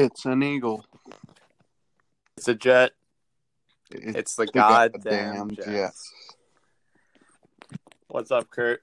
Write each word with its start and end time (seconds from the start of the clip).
It's 0.00 0.24
an 0.26 0.44
eagle. 0.44 0.86
It's 2.36 2.46
a 2.46 2.54
jet. 2.54 2.92
It's 3.90 4.36
the 4.36 4.46
goddamn 4.46 5.50
Jets. 5.50 5.66
Jets. 5.66 6.12
What's 8.06 8.30
up, 8.30 8.48
Kurt? 8.48 8.80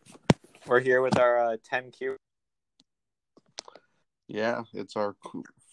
We're 0.68 0.82
here 0.82 1.02
with 1.02 1.18
our 1.18 1.54
uh, 1.54 1.58
10Q. 1.72 2.18
Yeah, 4.28 4.64
it's 4.74 4.98
our 4.98 5.16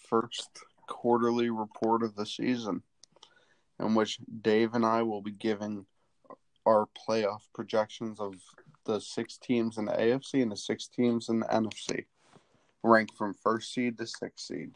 first 0.08 0.48
quarterly 0.86 1.50
report 1.50 2.04
of 2.04 2.14
the 2.14 2.24
season, 2.24 2.84
in 3.80 3.96
which 3.96 4.20
Dave 4.42 4.74
and 4.74 4.86
I 4.86 5.02
will 5.02 5.22
be 5.22 5.32
giving 5.32 5.86
our 6.64 6.86
playoff 6.96 7.40
projections 7.52 8.20
of 8.20 8.34
the 8.84 9.00
six 9.00 9.38
teams 9.38 9.76
in 9.76 9.86
the 9.86 9.92
AFC 9.92 10.40
and 10.40 10.52
the 10.52 10.56
six 10.56 10.86
teams 10.86 11.28
in 11.28 11.40
the 11.40 11.46
NFC, 11.46 12.04
ranked 12.84 13.16
from 13.16 13.34
first 13.42 13.74
seed 13.74 13.98
to 13.98 14.06
sixth 14.06 14.46
seed. 14.46 14.70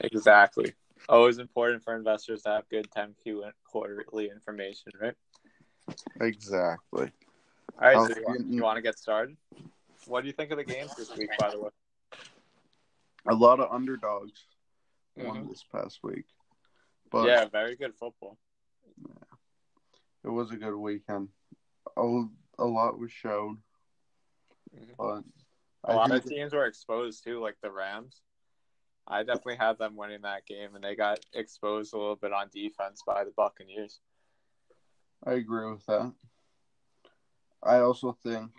Exactly. 0.00 0.72
Always 1.08 1.38
important 1.38 1.84
for 1.84 1.94
investors 1.96 2.42
to 2.42 2.50
have 2.50 2.68
good 2.68 2.88
10Q 2.90 3.50
quarterly 3.64 4.28
information, 4.30 4.92
right? 5.00 5.14
Exactly. 6.20 7.12
All 7.78 7.84
right, 7.84 7.96
so 8.10 8.16
you 8.16 8.24
want, 8.26 8.46
you 8.48 8.62
want 8.62 8.76
to 8.76 8.82
get 8.82 8.98
started? 8.98 9.36
What 10.06 10.22
do 10.22 10.26
you 10.26 10.32
think 10.32 10.50
of 10.50 10.58
the 10.58 10.64
games 10.64 10.94
this 10.96 11.14
week, 11.16 11.30
by 11.38 11.50
the 11.50 11.60
way? 11.60 11.70
A 13.28 13.34
lot 13.34 13.60
of 13.60 13.72
underdogs 13.72 14.46
won 15.16 15.44
Mhm. 15.44 15.48
this 15.48 15.62
past 15.64 16.02
week, 16.02 16.26
but 17.10 17.26
Yeah, 17.26 17.44
very 17.46 17.76
good 17.76 17.94
football. 17.94 18.38
Yeah. 18.98 19.36
it 20.24 20.28
was 20.28 20.50
a 20.50 20.56
good 20.56 20.76
weekend. 20.76 21.28
A, 21.96 22.24
a 22.58 22.64
lot 22.64 22.98
was 22.98 23.12
showed, 23.12 23.62
Mhm. 24.74 24.96
but 24.96 25.24
A 25.84 25.92
I 25.92 25.94
lot 25.94 26.10
of 26.10 26.24
teams 26.24 26.52
were 26.52 26.66
exposed 26.66 27.22
too, 27.24 27.40
like 27.40 27.60
the 27.60 27.70
Rams. 27.70 28.22
I 29.08 29.22
definitely 29.22 29.56
had 29.56 29.78
them 29.78 29.96
winning 29.96 30.22
that 30.22 30.46
game, 30.46 30.74
and 30.74 30.82
they 30.82 30.96
got 30.96 31.20
exposed 31.32 31.94
a 31.94 31.98
little 31.98 32.16
bit 32.16 32.32
on 32.32 32.48
defense 32.52 33.02
by 33.06 33.24
the 33.24 33.30
Buccaneers. 33.36 34.00
I 35.24 35.34
agree 35.34 35.70
with 35.70 35.86
that. 35.86 36.12
I 37.62 37.78
also 37.78 38.16
think 38.22 38.50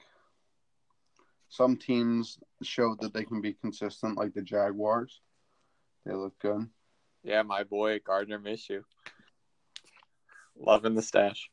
some 1.50 1.78
teams 1.78 2.40
showed 2.64 3.02
that 3.02 3.14
they 3.14 3.24
can 3.24 3.42
be 3.42 3.54
consistent, 3.54 4.18
like 4.18 4.34
the 4.34 4.42
Jaguars. 4.42 5.22
They 6.06 6.14
look 6.14 6.38
good. 6.40 6.68
Yeah, 7.24 7.42
my 7.42 7.64
boy 7.64 8.00
Gardner 8.00 8.40
Minshew, 8.40 8.84
loving 10.58 10.96
the 10.96 11.02
stash. 11.02 11.50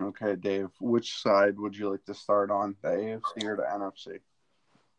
Okay, 0.00 0.36
Dave, 0.36 0.68
which 0.80 1.16
side 1.20 1.58
would 1.58 1.76
you 1.76 1.90
like 1.90 2.04
to 2.04 2.14
start 2.14 2.50
on, 2.50 2.76
the 2.82 2.88
AFC 2.88 3.44
or 3.44 3.56
the 3.56 3.62
NFC? 3.62 4.20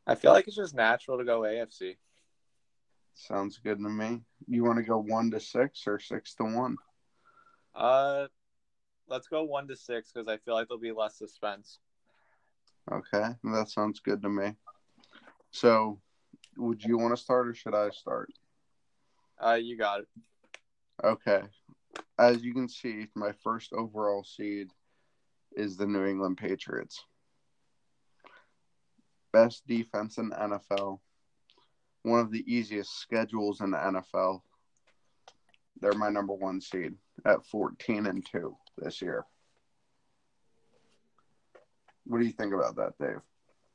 I 0.10 0.16
feel 0.16 0.32
like 0.32 0.48
it's 0.48 0.56
just 0.56 0.74
natural 0.74 1.20
to 1.20 1.24
go 1.24 1.42
AFC. 1.42 1.96
Sounds 3.14 3.60
good 3.64 3.78
to 3.78 3.90
me. 3.90 4.22
You 4.48 4.64
want 4.64 4.78
to 4.78 4.84
go 4.84 4.98
one 4.98 5.30
to 5.30 5.40
six 5.40 5.84
or 5.86 6.00
six 6.00 6.34
to 6.36 6.46
one? 6.46 6.78
Uh, 7.76 8.26
let's 9.08 9.28
go 9.28 9.44
one 9.44 9.68
to 9.68 9.76
six 9.76 10.12
because 10.12 10.28
I 10.28 10.38
feel 10.38 10.56
like 10.56 10.68
there'll 10.68 10.82
be 10.82 10.92
less 10.92 11.16
suspense. 11.16 11.78
Okay, 12.92 13.36
that 13.44 13.70
sounds 13.70 14.00
good 14.00 14.24
to 14.24 14.30
me. 14.30 14.56
So, 15.52 16.00
would 16.58 16.84
you 16.84 16.98
want 16.98 17.16
to 17.16 17.22
start 17.22 17.48
or 17.48 17.54
should 17.54 17.76
I 17.76 17.92
start? 17.92 18.32
Uh, 19.40 19.60
you 19.62 19.78
got 19.78 20.00
it. 20.00 20.08
Okay. 21.04 21.42
As 22.18 22.44
you 22.44 22.56
can 22.56 22.68
see, 22.68 23.06
my 23.16 23.32
first 23.44 23.74
overall 23.74 24.24
seed 24.24 24.70
is 25.56 25.78
the 25.78 25.86
New 25.86 26.06
England 26.06 26.38
Patriots. 26.38 27.06
Best 29.32 29.66
defense 29.68 30.18
in 30.18 30.32
NFL. 30.32 31.00
One 32.04 32.20
of 32.20 32.32
the 32.32 32.44
easiest 32.52 33.00
schedules 33.00 33.62
in 33.62 33.72
the 33.72 33.78
NFL. 33.78 34.42
They're 35.82 35.94
my 35.94 36.10
number 36.10 36.34
one 36.34 36.62
seed 36.62 36.96
at 37.26 37.46
14 37.46 38.06
and 38.06 38.26
2 38.32 38.56
this 38.78 39.02
year. 39.02 39.26
What 42.06 42.20
do 42.20 42.26
you 42.26 42.32
think 42.32 42.54
about 42.54 42.76
that, 42.78 42.94
Dave? 43.00 43.22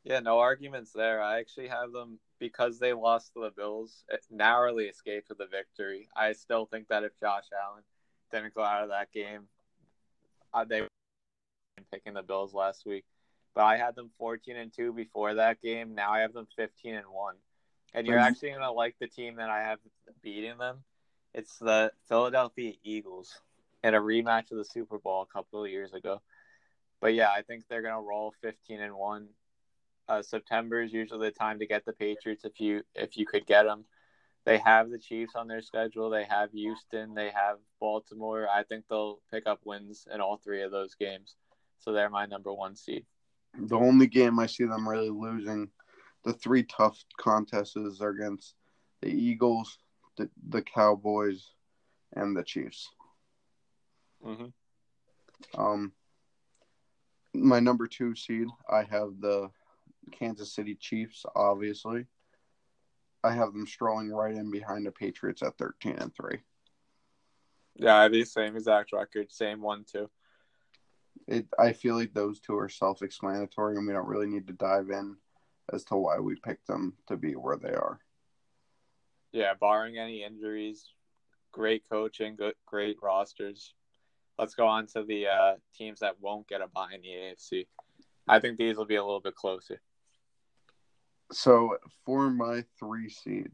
Yeah, 0.04 0.20
no 0.20 0.38
arguments 0.38 0.92
there. 0.92 1.22
I 1.22 1.38
actually 1.38 1.68
have 1.68 1.92
them 1.92 2.18
because 2.38 2.78
they 2.78 2.92
lost 2.92 3.32
to 3.32 3.40
the 3.40 3.50
Bills, 3.50 4.04
narrowly 4.30 4.84
escaped 4.84 5.30
with 5.30 5.40
a 5.40 5.46
victory. 5.46 6.08
I 6.14 6.32
still 6.32 6.66
think 6.66 6.88
that 6.88 7.04
if 7.04 7.18
Josh 7.18 7.44
Allen 7.64 7.84
didn't 8.30 8.54
go 8.54 8.62
out 8.62 8.82
of 8.82 8.90
that 8.90 9.12
game, 9.12 9.48
uh, 10.52 10.64
they 10.64 10.82
were 10.82 10.88
picking 11.90 12.14
the 12.14 12.22
Bills 12.22 12.52
last 12.52 12.84
week. 12.84 13.04
But 13.54 13.64
I 13.64 13.76
had 13.76 13.94
them 13.94 14.10
14 14.18 14.56
and 14.56 14.72
2 14.72 14.92
before 14.92 15.34
that 15.34 15.62
game. 15.62 15.94
Now 15.94 16.12
I 16.12 16.20
have 16.20 16.32
them 16.32 16.48
15 16.56 16.94
and 16.94 17.06
1. 17.08 17.34
And 17.94 18.06
you're 18.06 18.18
actually 18.18 18.48
going 18.50 18.60
to 18.62 18.72
like 18.72 18.96
the 19.00 19.06
team 19.06 19.36
that 19.36 19.50
I 19.50 19.62
have 19.62 19.78
beating 20.22 20.58
them. 20.58 20.78
It's 21.32 21.58
the 21.58 21.92
Philadelphia 22.08 22.72
Eagles 22.82 23.40
in 23.84 23.94
a 23.94 24.00
rematch 24.00 24.50
of 24.50 24.58
the 24.58 24.64
Super 24.64 24.98
Bowl 24.98 25.22
a 25.22 25.32
couple 25.32 25.64
of 25.64 25.70
years 25.70 25.92
ago. 25.92 26.20
But 27.00 27.14
yeah, 27.14 27.30
I 27.30 27.42
think 27.42 27.64
they're 27.68 27.82
going 27.82 27.94
to 27.94 28.00
roll 28.00 28.34
15 28.42 28.80
and 28.80 28.94
1 28.94 29.28
uh, 30.08 30.22
September 30.22 30.82
is 30.82 30.92
usually 30.92 31.28
the 31.28 31.32
time 31.32 31.58
to 31.58 31.66
get 31.66 31.84
the 31.84 31.92
Patriots 31.92 32.44
if 32.44 32.60
you 32.60 32.82
if 32.94 33.16
you 33.16 33.26
could 33.26 33.46
get 33.46 33.64
them. 33.64 33.84
They 34.44 34.58
have 34.58 34.90
the 34.90 34.98
Chiefs 34.98 35.34
on 35.34 35.48
their 35.48 35.62
schedule. 35.62 36.10
They 36.10 36.24
have 36.24 36.52
Houston. 36.52 37.14
They 37.14 37.30
have 37.30 37.56
Baltimore. 37.80 38.46
I 38.46 38.62
think 38.62 38.84
they'll 38.88 39.20
pick 39.30 39.46
up 39.46 39.60
wins 39.64 40.06
in 40.12 40.20
all 40.20 40.36
three 40.36 40.62
of 40.62 40.70
those 40.70 40.94
games. 40.94 41.36
So 41.78 41.92
they're 41.92 42.10
my 42.10 42.26
number 42.26 42.52
one 42.52 42.76
seed. 42.76 43.06
The 43.58 43.76
only 43.76 44.06
game 44.06 44.38
I 44.38 44.46
see 44.46 44.64
them 44.64 44.88
really 44.88 45.10
losing, 45.10 45.70
the 46.24 46.32
three 46.32 46.64
tough 46.64 47.02
contests 47.18 47.76
are 48.00 48.08
against 48.08 48.54
the 49.00 49.08
Eagles, 49.08 49.78
the, 50.16 50.28
the 50.48 50.62
Cowboys, 50.62 51.52
and 52.14 52.36
the 52.36 52.42
Chiefs. 52.42 52.88
Mm-hmm. 54.24 55.60
Um, 55.60 55.92
my 57.32 57.60
number 57.60 57.86
two 57.86 58.14
seed, 58.14 58.48
I 58.68 58.84
have 58.84 59.20
the 59.20 59.50
Kansas 60.12 60.54
City 60.54 60.74
Chiefs. 60.74 61.24
Obviously, 61.36 62.06
I 63.22 63.32
have 63.32 63.52
them 63.52 63.66
strolling 63.66 64.10
right 64.10 64.34
in 64.34 64.50
behind 64.50 64.86
the 64.86 64.92
Patriots 64.92 65.42
at 65.42 65.58
thirteen 65.58 65.96
and 65.96 66.14
three. 66.14 66.38
Yeah, 67.76 68.08
the 68.08 68.24
same 68.24 68.56
exact 68.56 68.92
record, 68.92 69.32
same 69.32 69.60
one 69.60 69.84
too. 69.84 70.08
It, 71.26 71.46
I 71.58 71.72
feel 71.72 71.94
like 71.96 72.12
those 72.12 72.40
two 72.40 72.56
are 72.56 72.68
self-explanatory, 72.68 73.76
and 73.76 73.86
we 73.86 73.92
don't 73.92 74.08
really 74.08 74.26
need 74.26 74.46
to 74.48 74.52
dive 74.52 74.90
in 74.90 75.16
as 75.72 75.84
to 75.84 75.96
why 75.96 76.18
we 76.18 76.36
picked 76.36 76.66
them 76.66 76.94
to 77.08 77.16
be 77.16 77.32
where 77.32 77.56
they 77.56 77.72
are. 77.72 77.98
Yeah, 79.32 79.54
barring 79.58 79.98
any 79.98 80.22
injuries, 80.22 80.90
great 81.52 81.82
coaching, 81.90 82.36
good, 82.36 82.54
great 82.66 82.98
rosters. 83.02 83.74
Let's 84.38 84.54
go 84.54 84.66
on 84.66 84.86
to 84.88 85.02
the 85.02 85.28
uh, 85.28 85.54
teams 85.74 86.00
that 86.00 86.20
won't 86.20 86.48
get 86.48 86.60
a 86.60 86.66
bye 86.68 86.92
in 86.94 87.00
the 87.00 87.08
AFC. 87.08 87.66
I 88.28 88.40
think 88.40 88.58
these 88.58 88.76
will 88.76 88.84
be 88.84 88.96
a 88.96 89.04
little 89.04 89.20
bit 89.20 89.34
closer. 89.34 89.80
So 91.32 91.78
for 92.04 92.30
my 92.30 92.64
three 92.78 93.08
seed, 93.08 93.52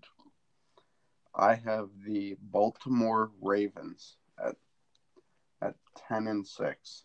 I 1.34 1.54
have 1.54 1.88
the 2.04 2.36
Baltimore 2.40 3.30
Ravens 3.40 4.16
at 4.42 4.56
at 5.62 5.76
ten 6.08 6.26
and 6.26 6.46
six. 6.46 7.04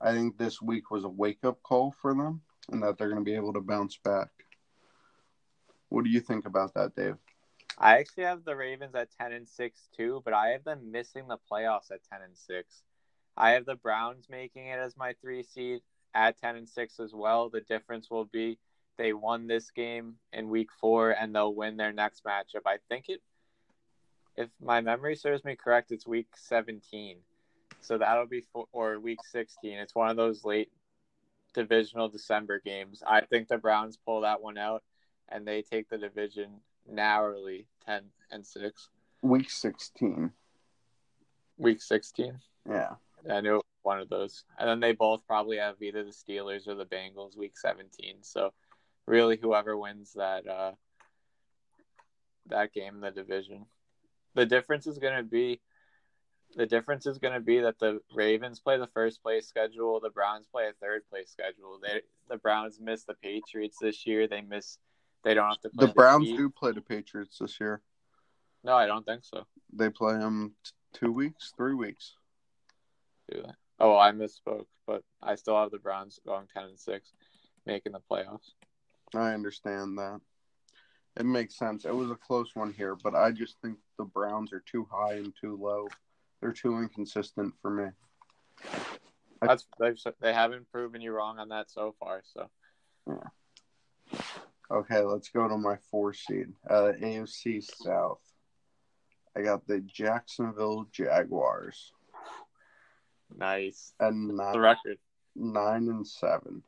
I 0.00 0.12
think 0.12 0.38
this 0.38 0.62
week 0.62 0.90
was 0.90 1.04
a 1.04 1.08
wake 1.08 1.44
up 1.44 1.62
call 1.62 1.92
for 1.92 2.14
them 2.14 2.42
and 2.70 2.82
that 2.82 2.98
they're 2.98 3.08
going 3.08 3.24
to 3.24 3.24
be 3.24 3.34
able 3.34 3.52
to 3.54 3.60
bounce 3.60 3.96
back. 3.96 4.28
What 5.88 6.04
do 6.04 6.10
you 6.10 6.20
think 6.20 6.46
about 6.46 6.74
that, 6.74 6.94
Dave? 6.94 7.16
I 7.78 7.98
actually 7.98 8.24
have 8.24 8.44
the 8.44 8.56
Ravens 8.56 8.94
at 8.94 9.08
ten 9.18 9.32
and 9.32 9.48
six 9.48 9.88
too, 9.96 10.22
but 10.24 10.34
I 10.34 10.48
have 10.48 10.64
them 10.64 10.90
missing 10.90 11.28
the 11.28 11.38
playoffs 11.50 11.90
at 11.90 12.00
ten 12.10 12.22
and 12.22 12.36
six. 12.36 12.82
I 13.36 13.50
have 13.50 13.66
the 13.66 13.76
Browns 13.76 14.26
making 14.28 14.66
it 14.66 14.78
as 14.78 14.96
my 14.96 15.14
three 15.20 15.44
seed 15.44 15.80
at 16.14 16.40
ten 16.40 16.56
and 16.56 16.68
six 16.68 16.98
as 16.98 17.12
well. 17.14 17.48
The 17.48 17.60
difference 17.60 18.10
will 18.10 18.24
be 18.24 18.58
they 18.96 19.12
won 19.12 19.46
this 19.46 19.70
game 19.70 20.16
in 20.32 20.48
week 20.48 20.70
four 20.80 21.12
and 21.12 21.34
they'll 21.34 21.54
win 21.54 21.76
their 21.76 21.92
next 21.92 22.24
matchup. 22.24 22.66
I 22.66 22.78
think 22.88 23.08
it 23.08 23.22
if 24.36 24.48
my 24.60 24.80
memory 24.80 25.16
serves 25.16 25.44
me 25.44 25.56
correct, 25.56 25.90
it's 25.92 26.06
week 26.06 26.28
seventeen. 26.36 27.18
So 27.80 27.98
that'll 27.98 28.26
be 28.26 28.42
for, 28.52 28.66
or 28.72 28.98
week 28.98 29.20
sixteen. 29.30 29.78
It's 29.78 29.94
one 29.94 30.10
of 30.10 30.16
those 30.16 30.44
late 30.44 30.70
divisional 31.54 32.08
December 32.08 32.60
games. 32.60 33.02
I 33.06 33.22
think 33.22 33.48
the 33.48 33.58
Browns 33.58 33.96
pull 33.96 34.20
that 34.22 34.40
one 34.42 34.58
out 34.58 34.82
and 35.28 35.46
they 35.46 35.62
take 35.62 35.88
the 35.88 35.98
division 35.98 36.60
narrowly 36.90 37.66
10 37.86 38.02
and 38.30 38.46
6 38.46 38.88
Week 39.22 39.50
16. 39.50 40.30
week 41.58 41.82
16 41.82 42.38
Yeah. 42.68 42.94
i 43.30 43.40
knew 43.40 43.60
one 43.82 43.98
of 44.00 44.08
those 44.08 44.44
and 44.58 44.68
then 44.68 44.80
they 44.80 44.92
both 44.92 45.26
probably 45.26 45.58
have 45.58 45.74
either 45.82 46.02
the 46.04 46.10
steelers 46.10 46.66
or 46.66 46.74
the 46.74 46.86
bengals 46.86 47.36
week 47.36 47.58
17 47.58 48.16
so 48.22 48.52
really 49.06 49.36
whoever 49.36 49.76
wins 49.76 50.12
that 50.14 50.46
uh 50.46 50.72
that 52.46 52.72
game 52.72 53.00
the 53.00 53.10
division 53.10 53.66
the 54.34 54.46
difference 54.46 54.86
is 54.86 54.98
going 54.98 55.16
to 55.16 55.22
be 55.22 55.60
The 56.56 56.66
difference 56.66 57.06
is 57.06 57.18
going 57.18 57.34
to 57.34 57.40
be 57.40 57.60
that 57.60 57.78
the 57.78 58.00
Ravens 58.14 58.58
play 58.58 58.78
the 58.78 58.88
first 58.88 59.22
place 59.22 59.46
schedule, 59.46 60.00
the 60.00 60.10
Browns 60.10 60.46
play 60.50 60.64
a 60.68 60.72
third 60.72 61.02
place 61.10 61.30
schedule. 61.30 61.78
They 61.82 62.00
the 62.28 62.38
Browns 62.38 62.80
miss 62.80 63.04
the 63.04 63.14
Patriots 63.14 63.78
this 63.80 64.06
year. 64.06 64.26
They 64.26 64.40
miss. 64.40 64.78
They 65.24 65.34
don't 65.34 65.48
have 65.48 65.60
to 65.60 65.68
play 65.70 65.86
The 65.86 65.92
Browns 65.92 66.28
Heat. 66.28 66.36
do 66.36 66.48
play 66.50 66.72
the 66.72 66.80
Patriots 66.80 67.38
this 67.38 67.60
year. 67.60 67.82
No, 68.64 68.74
I 68.74 68.86
don't 68.86 69.04
think 69.04 69.24
so. 69.24 69.46
They 69.72 69.90
play 69.90 70.14
them 70.14 70.54
t- 70.64 70.70
two 70.94 71.12
weeks, 71.12 71.52
three 71.56 71.74
weeks. 71.74 72.14
Do? 73.30 73.44
Oh, 73.78 73.96
I 73.96 74.10
misspoke, 74.12 74.66
but 74.86 75.02
I 75.22 75.34
still 75.36 75.60
have 75.60 75.70
the 75.70 75.78
Browns 75.78 76.18
going 76.26 76.46
ten 76.52 76.64
and 76.64 76.78
six, 76.78 77.12
making 77.66 77.92
the 77.92 78.00
playoffs. 78.10 78.52
I 79.14 79.32
understand 79.32 79.98
that. 79.98 80.20
It 81.16 81.26
makes 81.26 81.56
sense. 81.56 81.84
It 81.84 81.94
was 81.94 82.10
a 82.10 82.16
close 82.16 82.54
one 82.54 82.72
here, 82.72 82.94
but 82.94 83.14
I 83.14 83.32
just 83.32 83.56
think 83.60 83.78
the 83.98 84.04
Browns 84.04 84.52
are 84.52 84.62
too 84.70 84.86
high 84.90 85.14
and 85.14 85.32
too 85.40 85.56
low. 85.60 85.88
They're 86.40 86.52
too 86.52 86.78
inconsistent 86.78 87.54
for 87.60 87.70
me. 87.70 87.90
That's 89.40 89.66
they've 89.78 89.96
they 90.20 90.32
haven't 90.32 90.70
proven 90.70 91.00
you 91.00 91.12
wrong 91.12 91.38
on 91.38 91.48
that 91.50 91.70
so 91.70 91.94
far. 91.98 92.22
So 92.24 92.48
Yeah. 93.06 94.20
Okay, 94.70 95.00
let's 95.00 95.30
go 95.30 95.48
to 95.48 95.56
my 95.56 95.76
four 95.90 96.12
seed. 96.12 96.52
Uh, 96.68 96.92
AFC 97.00 97.62
South. 97.62 98.20
I 99.36 99.42
got 99.42 99.66
the 99.66 99.80
Jacksonville 99.80 100.86
Jaguars 100.92 101.92
nice. 103.36 103.94
and 104.00 104.30
The 104.30 104.60
record. 104.60 104.98
nine 105.36 105.88
and 105.88 106.06
seven. 106.06 106.62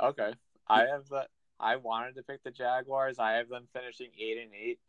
Okay, 0.00 0.32
I 0.68 0.80
have 0.86 1.08
the. 1.08 1.26
I 1.60 1.76
wanted 1.76 2.16
to 2.16 2.22
pick 2.22 2.42
the 2.42 2.50
Jaguars. 2.50 3.18
I 3.18 3.32
have 3.34 3.48
them 3.48 3.68
finishing 3.72 4.10
eight 4.18 4.38
and 4.38 4.50
eight, 4.52 4.80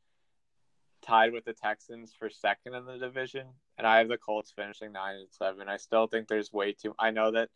tied 1.05 1.33
with 1.33 1.45
the 1.45 1.53
Texans 1.53 2.13
for 2.17 2.29
second 2.29 2.73
in 2.73 2.85
the 2.85 2.97
division, 2.97 3.47
and 3.77 3.85
I 3.85 3.99
have 3.99 4.07
the 4.07 4.17
Colts 4.17 4.51
finishing 4.55 4.91
nine 4.91 5.15
and 5.15 5.27
seven. 5.31 5.69
I 5.69 5.77
still 5.77 6.07
think 6.07 6.27
there's 6.27 6.51
way 6.51 6.73
too. 6.73 6.93
I 6.97 7.11
know 7.11 7.31
that 7.31 7.49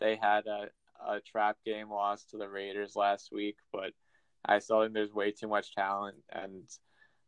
they 0.00 0.16
had 0.16 0.46
a 0.46 0.68
a 1.06 1.20
trap 1.20 1.56
game 1.64 1.90
loss 1.90 2.24
to 2.24 2.38
the 2.38 2.48
Raiders 2.48 2.96
last 2.96 3.30
week, 3.32 3.56
but 3.72 3.92
I 4.44 4.58
still 4.58 4.82
think 4.82 4.94
there's 4.94 5.12
way 5.12 5.32
too 5.32 5.48
much 5.48 5.74
talent, 5.74 6.16
and 6.32 6.62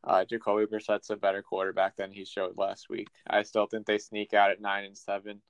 uh, 0.04 0.24
Jacoby 0.24 0.66
Brissett's 0.66 1.10
a 1.10 1.16
better 1.16 1.42
quarterback 1.42 1.96
than 1.96 2.12
he 2.12 2.24
showed 2.24 2.56
last 2.56 2.88
week. 2.88 3.08
I 3.26 3.42
still 3.42 3.66
think 3.66 3.86
they 3.86 3.98
sneak 3.98 4.34
out 4.34 4.50
at 4.50 4.60
nine 4.60 4.84
and 4.84 4.96
seven, 4.96 5.42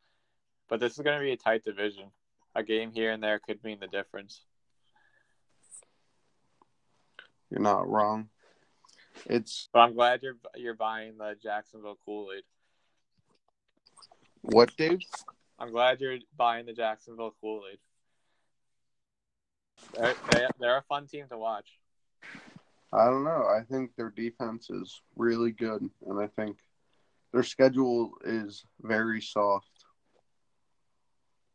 but 0.69 0.81
this 0.81 0.93
is 0.93 1.05
going 1.05 1.19
to 1.19 1.25
be 1.25 1.33
a 1.33 1.37
tight 1.37 1.63
division. 1.63 2.11
A 2.55 2.63
game 2.63 2.91
here 2.91 3.13
and 3.13 3.23
there 3.23 3.39
could 3.39 3.63
mean 3.63 3.81
the 3.81 3.87
difference. 3.87 4.41
You're 7.51 7.61
not 7.61 7.89
wrong. 7.89 8.31
It's 9.25 9.69
But 9.73 9.81
I'm 9.81 9.95
glad 9.95 10.23
you're 10.23 10.37
you're 10.57 10.75
buying 10.75 11.17
the 11.19 11.37
Jacksonville 11.43 11.99
Kool 12.05 12.29
Aid. 12.37 12.45
what, 14.43 14.77
dude? 14.77 15.03
I'm 15.59 15.71
glad 15.73 16.01
you're 16.01 16.19
buying 16.37 16.67
the 16.67 16.75
Jacksonville 16.75 17.35
Kool 17.41 17.63
Aid. 17.71 17.79
They're, 19.95 20.15
they, 20.31 20.47
they're 20.59 20.79
a 20.79 20.83
fun 20.83 21.07
team 21.07 21.27
to 21.31 21.39
watch. 21.39 21.69
I 22.93 23.07
don't 23.07 23.25
know. 23.25 23.47
I 23.47 23.63
think 23.69 23.91
their 23.97 24.11
defense 24.11 24.71
is 24.71 25.01
really 25.17 25.53
good, 25.53 25.89
and 26.07 26.21
I 26.21 26.29
think 26.29 26.59
their 27.33 27.43
schedule 27.43 28.13
is 28.25 28.65
very 28.81 29.21
soft. 29.21 29.71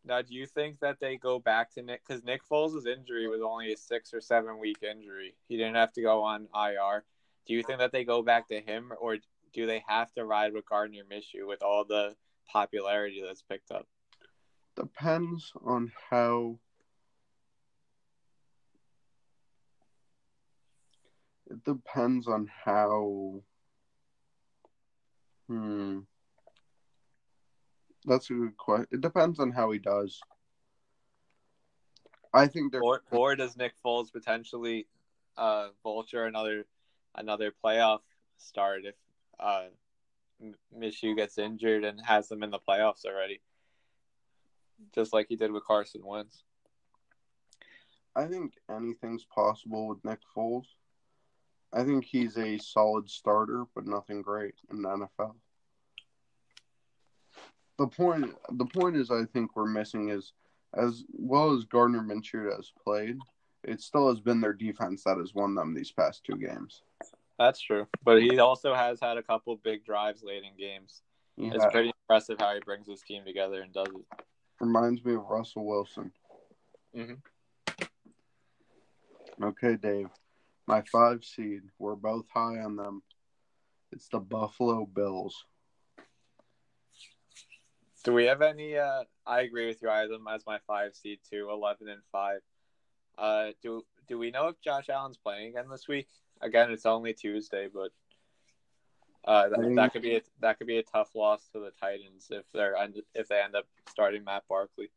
Now, 0.04 0.22
do 0.22 0.34
you 0.34 0.46
think 0.48 0.80
that 0.80 1.00
they 1.00 1.18
go 1.18 1.40
back 1.40 1.72
to 1.74 1.82
Nick? 1.82 2.02
Because 2.06 2.24
Nick 2.24 2.42
Foles' 2.48 2.88
injury 2.88 3.28
was 3.28 3.42
only 3.42 3.72
a 3.72 3.78
six 3.78 4.14
or 4.14 4.22
seven 4.22 4.60
week 4.60 4.80
injury. 4.82 5.36
He 5.48 5.58
didn't 5.58 5.76
have 5.76 5.94
to 5.94 6.02
go 6.02 6.24
on 6.24 6.48
IR. 6.56 7.04
Do 7.48 7.54
you 7.54 7.64
think 7.64 7.80
that 7.80 7.92
they 7.92 8.04
go 8.04 8.22
back 8.22 8.48
to 8.50 8.62
him, 8.62 8.94
or 9.00 9.18
do 9.54 9.66
they 9.66 9.84
have 9.88 10.12
to 10.14 10.26
ride 10.26 10.54
with 10.54 10.66
Gardner 10.66 11.04
Minshew 11.12 11.48
with 11.48 11.62
all 11.62 11.84
the 11.84 12.16
popularity 12.48 13.22
that's 13.26 13.42
picked 13.42 13.72
up? 13.72 13.88
Depends 14.76 15.52
on 15.66 15.92
how. 16.10 16.60
It 21.50 21.64
depends 21.66 22.28
on 22.28 22.50
how. 22.64 23.42
Hmm. 25.48 26.00
That's 28.06 28.30
a 28.30 28.34
good 28.34 28.58
question. 28.58 28.88
It 28.92 29.02
depends 29.02 29.40
on 29.40 29.52
how 29.52 29.72
he 29.72 29.80
does. 29.80 30.20
I 32.34 32.48
think 32.48 32.72
they're. 32.72 32.82
Or, 32.82 33.02
or 33.12 33.36
does 33.36 33.58
Nick 33.58 33.74
Foles 33.84 34.12
potentially 34.12 34.88
uh, 35.38 35.70
vulture 35.84 36.26
another 36.26 36.66
another 37.16 37.54
playoff 37.64 38.00
start 38.38 38.86
if 38.86 38.96
uh, 39.40 39.66
M- 40.42 40.56
Minshew 40.78 41.16
gets 41.16 41.38
injured 41.38 41.84
and 41.84 42.00
has 42.02 42.28
them 42.28 42.44
in 42.44 42.50
the 42.50 42.60
playoffs 42.60 43.06
already, 43.06 43.42
just 44.94 45.14
like 45.14 45.28
he 45.30 45.36
did 45.36 45.52
with 45.52 45.66
Carson 45.66 46.02
Wentz? 46.04 46.44
I 48.16 48.26
think 48.26 48.54
anything's 48.70 49.26
possible 49.26 49.88
with 49.88 50.04
Nick 50.04 50.20
Foles. 50.36 50.66
I 51.74 51.84
think 51.84 52.04
he's 52.04 52.38
a 52.38 52.58
solid 52.58 53.10
starter, 53.10 53.66
but 53.74 53.86
nothing 53.86 54.22
great 54.22 54.56
in 54.70 54.82
the 54.82 54.90
NFL. 54.90 55.36
The 57.78 57.88
point, 57.88 58.36
the 58.52 58.66
point 58.66 58.98
is, 58.98 59.10
I 59.10 59.24
think 59.26 59.56
we're 59.56 59.66
missing 59.66 60.10
is 60.10 60.34
as 60.74 61.04
well 61.14 61.56
as 61.56 61.66
Gardner 61.66 62.02
Minshew 62.02 62.56
has 62.56 62.72
played, 62.84 63.18
it 63.64 63.82
still 63.82 64.10
has 64.10 64.20
been 64.20 64.42
their 64.42 64.54
defense 64.54 65.04
that 65.04 65.18
has 65.18 65.34
won 65.34 65.56
them 65.56 65.74
these 65.74 65.92
past 65.92 66.24
two 66.24 66.38
games. 66.38 66.84
That's 67.38 67.60
true, 67.60 67.88
but 68.04 68.22
he 68.22 68.38
also 68.40 68.74
has 68.74 69.00
had 69.00 69.18
a 69.18 69.24
couple 69.24 69.56
big 69.64 69.84
drives 69.84 70.24
late 70.24 70.44
in 70.44 70.56
games. 70.58 71.02
He 71.38 71.48
It's 71.48 71.66
pretty 71.72 71.92
impressive 72.04 72.40
how 72.40 72.54
he 72.54 72.60
brings 72.60 72.88
his 72.88 73.02
team 73.02 73.26
together 73.26 73.62
and 73.62 73.74
does 73.74 73.88
it. 73.88 74.26
reminds 74.60 75.04
me 75.04 75.16
of 75.16 75.24
Russell 75.24 75.66
Wilson. 75.66 76.12
Mhm. 76.96 77.22
Okay, 79.42 79.76
Dave. 79.76 80.10
My 80.68 80.84
five 80.84 81.24
seed. 81.24 81.64
We're 81.80 81.96
both 81.96 82.30
high 82.30 82.60
on 82.60 82.76
them. 82.76 83.02
It's 83.92 84.08
the 84.08 84.20
Buffalo 84.20 84.86
Bills. 84.86 85.46
Do 88.04 88.14
we 88.14 88.26
have 88.26 88.42
any? 88.42 88.78
Uh, 88.78 89.04
I 89.26 89.42
agree 89.42 89.68
with 89.68 89.82
you. 89.82 89.90
I 89.90 90.00
have 90.02 90.10
them 90.10 90.28
as 90.28 90.46
my 90.46 90.60
five 90.68 90.96
seed 90.96 91.20
too, 91.28 91.50
eleven 91.50 91.90
and 91.90 92.02
five. 92.12 92.42
Uh, 93.18 93.52
do 93.62 93.86
do 94.08 94.18
we 94.18 94.32
know 94.32 94.48
if 94.48 94.62
Josh 94.62 94.90
Allen's 94.90 95.18
playing 95.18 95.50
again 95.50 95.70
this 95.70 95.88
week? 95.88 96.08
Again, 96.42 96.72
it's 96.72 96.86
only 96.86 97.14
Tuesday, 97.14 97.68
but 97.72 97.92
uh, 99.26 99.50
that, 99.50 99.74
that 99.76 99.94
could 99.94 100.02
be 100.02 100.16
a, 100.16 100.22
that 100.40 100.58
could 100.58 100.68
be 100.68 100.78
a 100.78 100.84
tough 100.84 101.14
loss 101.14 101.48
to 101.50 101.60
the 101.60 101.72
Titans 101.80 102.28
if 102.32 102.46
they're 102.54 102.76
if 103.14 103.28
they 103.28 103.40
end 103.40 103.56
up 103.56 103.66
starting 103.90 104.24
Matt 104.24 104.44
Barkley. 104.50 104.90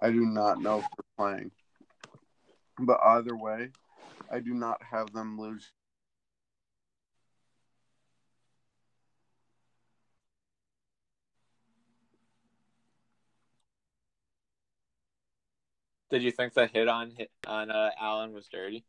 I 0.00 0.10
do 0.10 0.20
not 0.20 0.60
know 0.60 0.78
if 0.78 0.86
they're 0.96 1.26
playing. 1.26 1.50
But 2.78 2.98
either 3.04 3.36
way, 3.36 3.70
I 4.30 4.40
do 4.40 4.54
not 4.54 4.80
have 4.82 5.12
them 5.12 5.38
lose. 5.38 5.70
Did 16.14 16.22
you 16.22 16.30
think 16.30 16.54
the 16.54 16.68
hit 16.68 16.86
on 16.86 17.10
hit 17.10 17.32
on 17.44 17.72
uh, 17.72 17.90
Allen 18.00 18.32
was 18.32 18.46
dirty? 18.46 18.84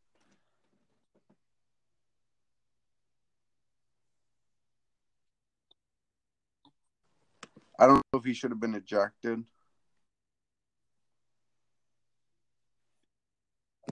I 7.80 7.86
don't 7.88 7.96
know 7.96 8.20
if 8.20 8.24
he 8.24 8.32
should 8.32 8.52
have 8.52 8.60
been 8.60 8.76
ejected. 8.76 9.42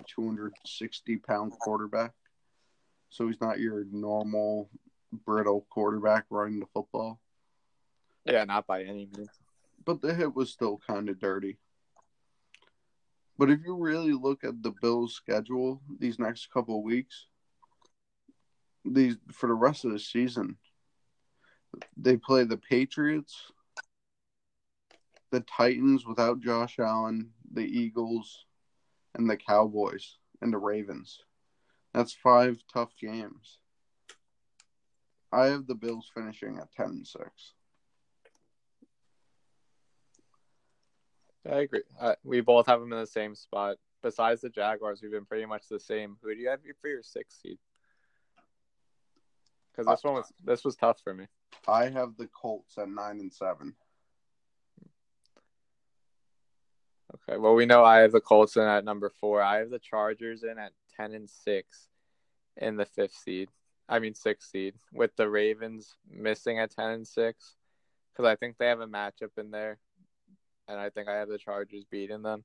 260 0.07 1.17
pound 1.17 1.55
quarterback. 1.59 2.13
So 3.11 3.27
he's 3.27 3.41
not 3.41 3.59
your 3.59 3.85
normal 3.91 4.71
brittle 5.27 5.67
quarterback 5.71 6.27
running 6.31 6.61
the 6.61 6.67
football. 6.73 7.19
Yeah, 8.25 8.45
not 8.45 8.69
by 8.69 8.85
any 8.85 9.09
means. 9.13 9.31
But 9.85 10.03
the 10.03 10.15
hit 10.15 10.37
was 10.37 10.53
still 10.53 10.81
kind 10.87 11.09
of 11.09 11.19
dirty. 11.19 11.59
But 13.37 13.51
if 13.51 13.61
you 13.65 13.75
really 13.75 14.13
look 14.13 14.45
at 14.45 14.63
the 14.63 14.73
Bills' 14.81 15.15
schedule 15.15 15.81
these 15.99 16.19
next 16.19 16.53
couple 16.53 16.79
of 16.79 16.85
weeks, 16.85 17.27
these 18.85 19.17
for 19.33 19.49
the 19.49 19.55
rest 19.55 19.85
of 19.85 19.93
the 19.93 19.99
season, 19.99 20.57
they 21.97 22.17
play 22.17 22.45
the 22.45 22.57
Patriots, 22.57 23.51
the 25.31 25.41
Titans 25.41 26.07
without 26.07 26.41
Josh 26.41 26.79
Allen, 26.79 27.31
the 27.53 27.65
Eagles, 27.65 28.45
and 29.15 29.29
the 29.29 29.37
Cowboys 29.37 30.17
and 30.41 30.53
the 30.53 30.59
Ravens. 30.59 31.21
That's 31.93 32.13
five 32.13 32.63
tough 32.73 32.93
games. 33.01 33.59
I 35.33 35.47
have 35.47 35.67
the 35.67 35.75
Bills 35.75 36.11
finishing 36.15 36.59
at 36.59 36.73
ten 36.73 36.87
and 36.87 37.07
six. 37.07 37.55
I 41.51 41.61
agree. 41.61 41.83
Uh, 42.01 42.15
we 42.25 42.41
both 42.41 42.67
have 42.67 42.81
them 42.81 42.93
in 42.93 42.99
the 42.99 43.07
same 43.07 43.35
spot. 43.35 43.77
Besides 44.03 44.41
the 44.41 44.51
Jaguars, 44.51 45.01
we've 45.03 45.11
been 45.11 45.25
pretty 45.25 45.47
much 45.47 45.69
the 45.69 45.81
same. 45.81 46.17
Who 46.23 46.35
do 46.35 46.41
you 46.41 46.49
have 46.49 46.61
for 46.81 46.89
your 46.89 47.03
sixth 47.03 47.41
seed? 47.41 47.59
Because 49.71 49.87
this 49.87 50.05
one 50.05 50.15
was 50.15 50.33
this 50.45 50.65
was 50.65 50.77
tough 50.77 51.01
for 51.03 51.15
me. 51.15 51.27
I 51.67 51.89
have 51.89 52.17
the 52.17 52.29
Colts 52.29 52.79
at 52.79 52.89
nine 52.89 53.19
and 53.19 53.33
seven. 53.33 53.75
Okay. 57.15 57.39
Well, 57.39 57.55
we 57.55 57.67
know 57.67 57.85
I 57.85 57.99
have 57.99 58.13
the 58.13 58.21
Colts 58.21 58.57
in 58.57 58.63
at 58.63 58.85
number 58.85 59.09
four. 59.09 59.43
I 59.43 59.59
have 59.59 59.71
the 59.71 59.79
Chargers 59.79 60.43
in 60.45 60.59
at 60.59 60.73
ten 60.97 61.13
and 61.13 61.29
six, 61.29 61.89
in 62.57 62.77
the 62.77 62.85
fifth 62.85 63.15
seed. 63.15 63.49
I 63.89 63.99
mean 63.99 64.15
sixth 64.15 64.51
seed 64.51 64.75
with 64.93 65.15
the 65.17 65.29
Ravens 65.29 65.95
missing 66.11 66.59
at 66.59 66.71
ten 66.71 66.91
and 66.91 67.07
six, 67.07 67.57
because 68.13 68.29
I 68.29 68.37
think 68.37 68.57
they 68.57 68.69
have 68.69 68.81
a 68.81 68.87
matchup 68.87 69.39
in 69.39 69.51
there, 69.51 69.79
and 70.69 70.79
I 70.79 70.91
think 70.91 71.09
I 71.09 71.17
have 71.17 71.29
the 71.29 71.39
Chargers 71.39 71.85
beating 71.91 72.23
them, 72.23 72.45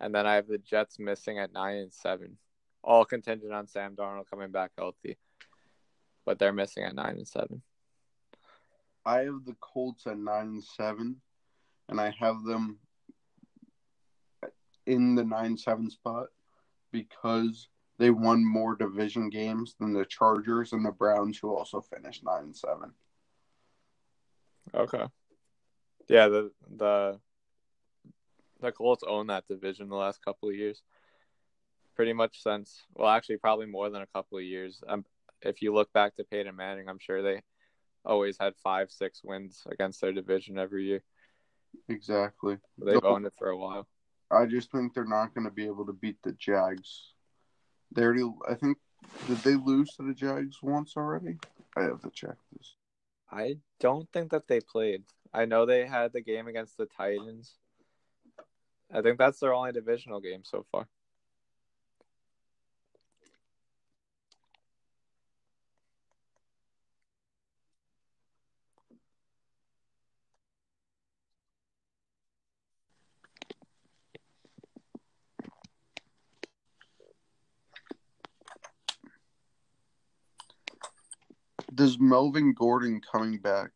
and 0.00 0.14
then 0.14 0.26
I 0.26 0.34
have 0.34 0.46
the 0.46 0.58
Jets 0.58 0.98
missing 0.98 1.38
at 1.38 1.52
nine 1.52 1.76
and 1.76 1.92
seven, 1.92 2.38
all 2.82 3.04
contingent 3.04 3.52
on 3.52 3.66
Sam 3.66 3.94
Darnold 3.94 4.30
coming 4.30 4.50
back 4.50 4.72
healthy, 4.76 5.16
but 6.24 6.38
they're 6.38 6.52
missing 6.52 6.84
at 6.84 6.94
nine 6.94 7.16
and 7.16 7.28
seven. 7.28 7.62
I 9.04 9.20
have 9.20 9.44
the 9.44 9.56
Colts 9.60 10.06
at 10.06 10.18
nine 10.18 10.46
and 10.46 10.64
seven, 10.64 11.20
and 11.88 12.00
I 12.00 12.14
have 12.18 12.44
them 12.44 12.78
in 14.86 15.14
the 15.14 15.24
nine 15.24 15.56
seven 15.56 15.90
spot 15.90 16.28
because 16.90 17.68
they 17.98 18.10
won 18.10 18.44
more 18.44 18.74
division 18.74 19.28
games 19.28 19.74
than 19.78 19.92
the 19.92 20.04
Chargers 20.04 20.72
and 20.72 20.84
the 20.84 20.90
Browns, 20.90 21.38
who 21.38 21.54
also 21.54 21.80
finished 21.80 22.24
nine 22.24 22.44
and 22.44 22.56
seven. 22.56 22.92
Okay. 24.74 25.04
Yeah, 26.08 26.28
the 26.28 26.50
the 26.76 27.20
the 28.62 28.72
Colts 28.72 29.04
own 29.06 29.26
that 29.28 29.46
division 29.48 29.88
the 29.88 29.96
last 29.96 30.24
couple 30.24 30.48
of 30.48 30.54
years. 30.54 30.82
Pretty 31.94 32.12
much 32.12 32.42
since 32.42 32.82
well, 32.94 33.08
actually, 33.08 33.36
probably 33.36 33.66
more 33.66 33.90
than 33.90 34.02
a 34.02 34.06
couple 34.06 34.38
of 34.38 34.44
years. 34.44 34.82
Um, 34.88 35.04
if 35.42 35.60
you 35.60 35.74
look 35.74 35.92
back 35.92 36.16
to 36.16 36.24
Peyton 36.24 36.56
Manning, 36.56 36.88
I'm 36.88 36.98
sure 36.98 37.22
they 37.22 37.42
always 38.04 38.36
had 38.38 38.54
five, 38.56 38.90
six 38.90 39.22
wins 39.22 39.62
against 39.70 40.00
their 40.00 40.12
division 40.12 40.58
every 40.58 40.84
year. 40.84 41.02
Exactly. 41.88 42.58
They've 42.78 43.04
owned 43.04 43.26
it 43.26 43.34
for 43.38 43.48
a 43.48 43.56
while. 43.56 43.86
I 44.30 44.46
just 44.46 44.70
think 44.70 44.94
they're 44.94 45.04
not 45.04 45.34
going 45.34 45.44
to 45.44 45.52
be 45.52 45.66
able 45.66 45.86
to 45.86 45.92
beat 45.92 46.16
the 46.22 46.32
Jags. 46.32 47.12
They 47.94 48.02
already, 48.02 48.30
I 48.48 48.54
think, 48.54 48.78
did 49.26 49.38
they 49.38 49.54
lose 49.54 49.90
to 49.96 50.02
the 50.02 50.14
Jags 50.14 50.62
once 50.62 50.94
already? 50.96 51.36
I 51.76 51.82
have 51.82 52.00
to 52.02 52.10
check 52.10 52.36
this. 52.56 52.76
I 53.30 53.56
don't 53.80 54.10
think 54.12 54.30
that 54.30 54.48
they 54.48 54.60
played. 54.60 55.04
I 55.34 55.44
know 55.44 55.64
they 55.64 55.86
had 55.86 56.12
the 56.12 56.20
game 56.20 56.46
against 56.46 56.76
the 56.76 56.86
Titans. 56.86 57.54
I 58.94 59.00
think 59.00 59.18
that's 59.18 59.40
their 59.40 59.54
only 59.54 59.72
divisional 59.72 60.20
game 60.20 60.42
so 60.44 60.66
far. 60.70 60.86
Does 81.74 81.98
Melvin 81.98 82.52
Gordon 82.52 83.00
coming 83.00 83.38
back 83.38 83.70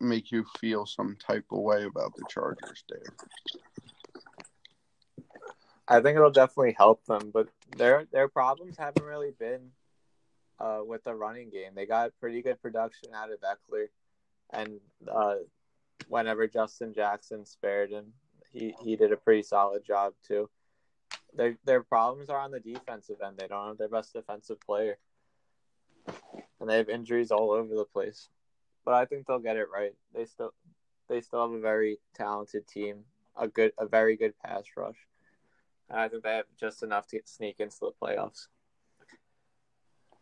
make 0.00 0.32
you 0.32 0.46
feel 0.58 0.86
some 0.86 1.16
type 1.16 1.44
of 1.52 1.58
way 1.58 1.84
about 1.84 2.14
the 2.16 2.24
Chargers, 2.30 2.84
Dave? 2.88 3.67
I 5.88 6.00
think 6.00 6.16
it'll 6.16 6.30
definitely 6.30 6.74
help 6.76 7.04
them, 7.06 7.30
but 7.32 7.48
their 7.76 8.06
their 8.12 8.28
problems 8.28 8.76
haven't 8.76 9.04
really 9.04 9.32
been 9.38 9.70
uh, 10.60 10.80
with 10.86 11.04
the 11.04 11.14
running 11.14 11.48
game. 11.50 11.72
They 11.74 11.86
got 11.86 12.12
pretty 12.20 12.42
good 12.42 12.60
production 12.60 13.10
out 13.14 13.30
of 13.32 13.40
Ekeler, 13.40 13.86
and 14.50 14.80
uh, 15.10 15.36
whenever 16.08 16.46
Justin 16.46 16.92
Jackson 16.94 17.46
spared 17.46 17.90
him, 17.90 18.12
he, 18.52 18.74
he 18.82 18.96
did 18.96 19.12
a 19.12 19.16
pretty 19.16 19.42
solid 19.42 19.84
job 19.84 20.12
too. 20.26 20.50
Their 21.34 21.56
their 21.64 21.82
problems 21.82 22.28
are 22.28 22.38
on 22.38 22.50
the 22.50 22.60
defensive 22.60 23.16
end. 23.24 23.38
They 23.38 23.46
don't 23.46 23.68
have 23.68 23.78
their 23.78 23.88
best 23.88 24.12
defensive 24.12 24.60
player, 24.60 24.98
and 26.60 26.68
they 26.68 26.76
have 26.76 26.90
injuries 26.90 27.30
all 27.30 27.50
over 27.50 27.74
the 27.74 27.84
place. 27.84 28.28
But 28.84 28.94
I 28.94 29.06
think 29.06 29.26
they'll 29.26 29.38
get 29.38 29.56
it 29.56 29.68
right. 29.72 29.94
They 30.14 30.26
still 30.26 30.52
they 31.08 31.22
still 31.22 31.42
have 31.42 31.56
a 31.56 31.60
very 31.60 31.98
talented 32.14 32.66
team, 32.68 33.04
a 33.36 33.48
good 33.48 33.72
a 33.78 33.86
very 33.86 34.16
good 34.16 34.34
pass 34.44 34.64
rush. 34.76 34.96
I 35.90 36.08
think 36.08 36.22
they 36.22 36.36
have 36.36 36.44
just 36.58 36.82
enough 36.82 37.06
to 37.08 37.20
sneak 37.24 37.60
into 37.60 37.76
the 37.80 37.92
playoffs. 38.02 38.48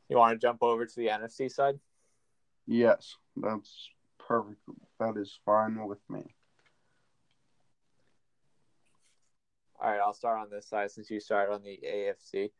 You 0.09 0.19
want 0.19 0.41
to 0.41 0.45
jump 0.45 0.63
over 0.63 0.87
to 0.87 0.95
the 0.97 1.09
NFC 1.09 1.51
side? 1.51 1.81
Yes, 2.67 3.17
that's 3.37 3.91
perfect. 4.19 4.61
That 5.01 5.17
is 5.17 5.39
fine 5.45 5.85
with 5.87 5.99
me. 6.09 6.35
All 9.81 9.91
right, 9.91 10.01
I'll 10.01 10.15
start 10.15 10.41
on 10.41 10.51
this 10.51 10.69
side 10.69 10.91
since 10.91 11.11
you 11.11 11.21
started 11.21 11.53
on 11.53 11.63
the 11.63 11.79
AFC. 11.85 12.51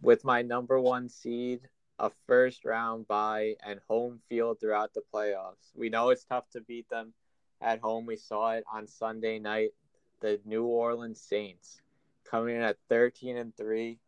With 0.00 0.24
my 0.24 0.42
number 0.42 0.80
one 0.80 1.08
seed, 1.08 1.60
a 1.98 2.10
first 2.26 2.64
round 2.64 3.08
bye, 3.08 3.54
and 3.64 3.80
home 3.88 4.20
field 4.28 4.60
throughout 4.60 4.94
the 4.94 5.02
playoffs. 5.12 5.72
We 5.74 5.88
know 5.88 6.10
it's 6.10 6.24
tough 6.24 6.48
to 6.50 6.60
beat 6.60 6.88
them 6.88 7.12
at 7.60 7.80
home. 7.80 8.06
We 8.06 8.16
saw 8.16 8.52
it 8.52 8.64
on 8.72 8.86
Sunday 8.86 9.38
night. 9.38 9.70
The 10.20 10.40
New 10.44 10.64
Orleans 10.64 11.20
Saints 11.20 11.80
coming 12.28 12.56
in 12.56 12.62
at 12.62 12.76
13 12.88 13.36
and 13.36 13.56
3. 13.56 13.98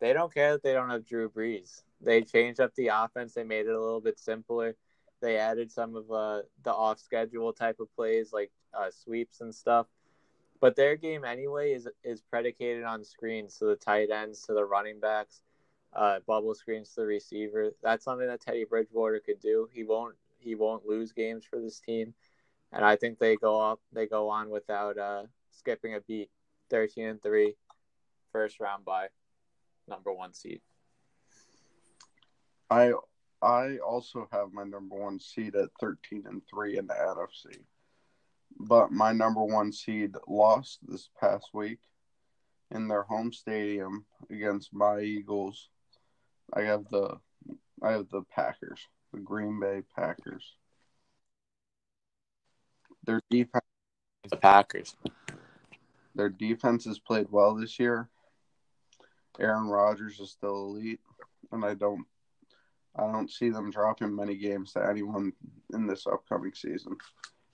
They 0.00 0.12
don't 0.12 0.32
care 0.32 0.52
that 0.52 0.62
they 0.62 0.72
don't 0.72 0.90
have 0.90 1.06
Drew 1.06 1.28
Brees. 1.28 1.82
They 2.00 2.22
changed 2.22 2.60
up 2.60 2.74
the 2.74 2.88
offense, 2.88 3.34
they 3.34 3.44
made 3.44 3.66
it 3.66 3.74
a 3.74 3.80
little 3.80 4.00
bit 4.00 4.18
simpler. 4.18 4.76
They 5.20 5.36
added 5.36 5.72
some 5.72 5.96
of 5.96 6.10
uh, 6.10 6.42
the 6.62 6.72
off 6.72 7.00
schedule 7.00 7.52
type 7.52 7.80
of 7.80 7.92
plays 7.96 8.32
like 8.32 8.52
uh, 8.72 8.90
sweeps 8.90 9.40
and 9.40 9.52
stuff. 9.52 9.86
But 10.60 10.76
their 10.76 10.96
game 10.96 11.24
anyway 11.24 11.72
is 11.72 11.88
is 12.02 12.20
predicated 12.20 12.84
on 12.84 13.04
screens 13.04 13.58
to 13.58 13.66
the 13.66 13.76
tight 13.76 14.10
ends, 14.10 14.42
to 14.42 14.54
the 14.54 14.64
running 14.64 15.00
backs, 15.00 15.42
uh, 15.92 16.18
bubble 16.26 16.54
screens 16.54 16.90
to 16.94 17.02
the 17.02 17.06
receiver. 17.06 17.72
That's 17.82 18.04
something 18.04 18.26
that 18.26 18.40
Teddy 18.40 18.64
Bridgewater 18.64 19.20
could 19.20 19.40
do. 19.40 19.68
He 19.72 19.84
won't 19.84 20.16
he 20.38 20.54
won't 20.54 20.86
lose 20.86 21.12
games 21.12 21.44
for 21.44 21.60
this 21.60 21.80
team, 21.80 22.14
and 22.72 22.84
I 22.84 22.96
think 22.96 23.18
they 23.18 23.36
go 23.36 23.60
up 23.60 23.80
they 23.92 24.06
go 24.06 24.28
on 24.28 24.50
without 24.50 24.98
uh, 24.98 25.24
skipping 25.58 25.94
a 25.94 26.00
beat. 26.00 26.30
Thirteen 26.70 27.06
and 27.06 27.22
three, 27.22 27.54
first 28.32 28.60
round 28.60 28.84
by 28.84 29.08
number 29.88 30.12
one 30.12 30.34
seed. 30.34 30.60
I 32.70 32.92
I 33.40 33.78
also 33.78 34.28
have 34.32 34.52
my 34.52 34.64
number 34.64 34.96
one 34.96 35.18
seed 35.18 35.54
at 35.56 35.70
thirteen 35.80 36.24
and 36.26 36.42
three 36.48 36.76
in 36.76 36.86
the 36.86 36.94
NFC, 36.94 37.58
but 38.58 38.92
my 38.92 39.12
number 39.12 39.42
one 39.42 39.72
seed 39.72 40.14
lost 40.26 40.80
this 40.86 41.08
past 41.18 41.48
week 41.54 41.78
in 42.70 42.88
their 42.88 43.02
home 43.02 43.32
stadium 43.32 44.04
against 44.30 44.74
my 44.74 45.00
Eagles. 45.00 45.68
I 46.52 46.62
have 46.62 46.88
the 46.90 47.18
I 47.82 47.92
have 47.92 48.08
the 48.10 48.22
Packers, 48.34 48.80
the 49.12 49.20
Green 49.20 49.60
Bay 49.60 49.82
Packers. 49.96 50.56
Their 53.04 53.22
defense, 53.30 53.64
The 54.28 54.36
Packers. 54.36 54.96
Their 56.14 56.28
defense 56.28 56.84
has 56.84 56.98
played 56.98 57.26
well 57.30 57.54
this 57.54 57.78
year. 57.78 58.08
Aaron 59.38 59.68
Rodgers 59.68 60.18
is 60.20 60.30
still 60.30 60.66
elite, 60.66 61.00
and 61.52 61.64
I 61.64 61.74
don't 61.74 62.04
I 62.96 63.02
don't 63.12 63.30
see 63.30 63.50
them 63.50 63.70
dropping 63.70 64.14
many 64.14 64.36
games 64.36 64.72
to 64.72 64.84
anyone 64.84 65.32
in 65.72 65.86
this 65.86 66.06
upcoming 66.06 66.52
season, 66.54 66.96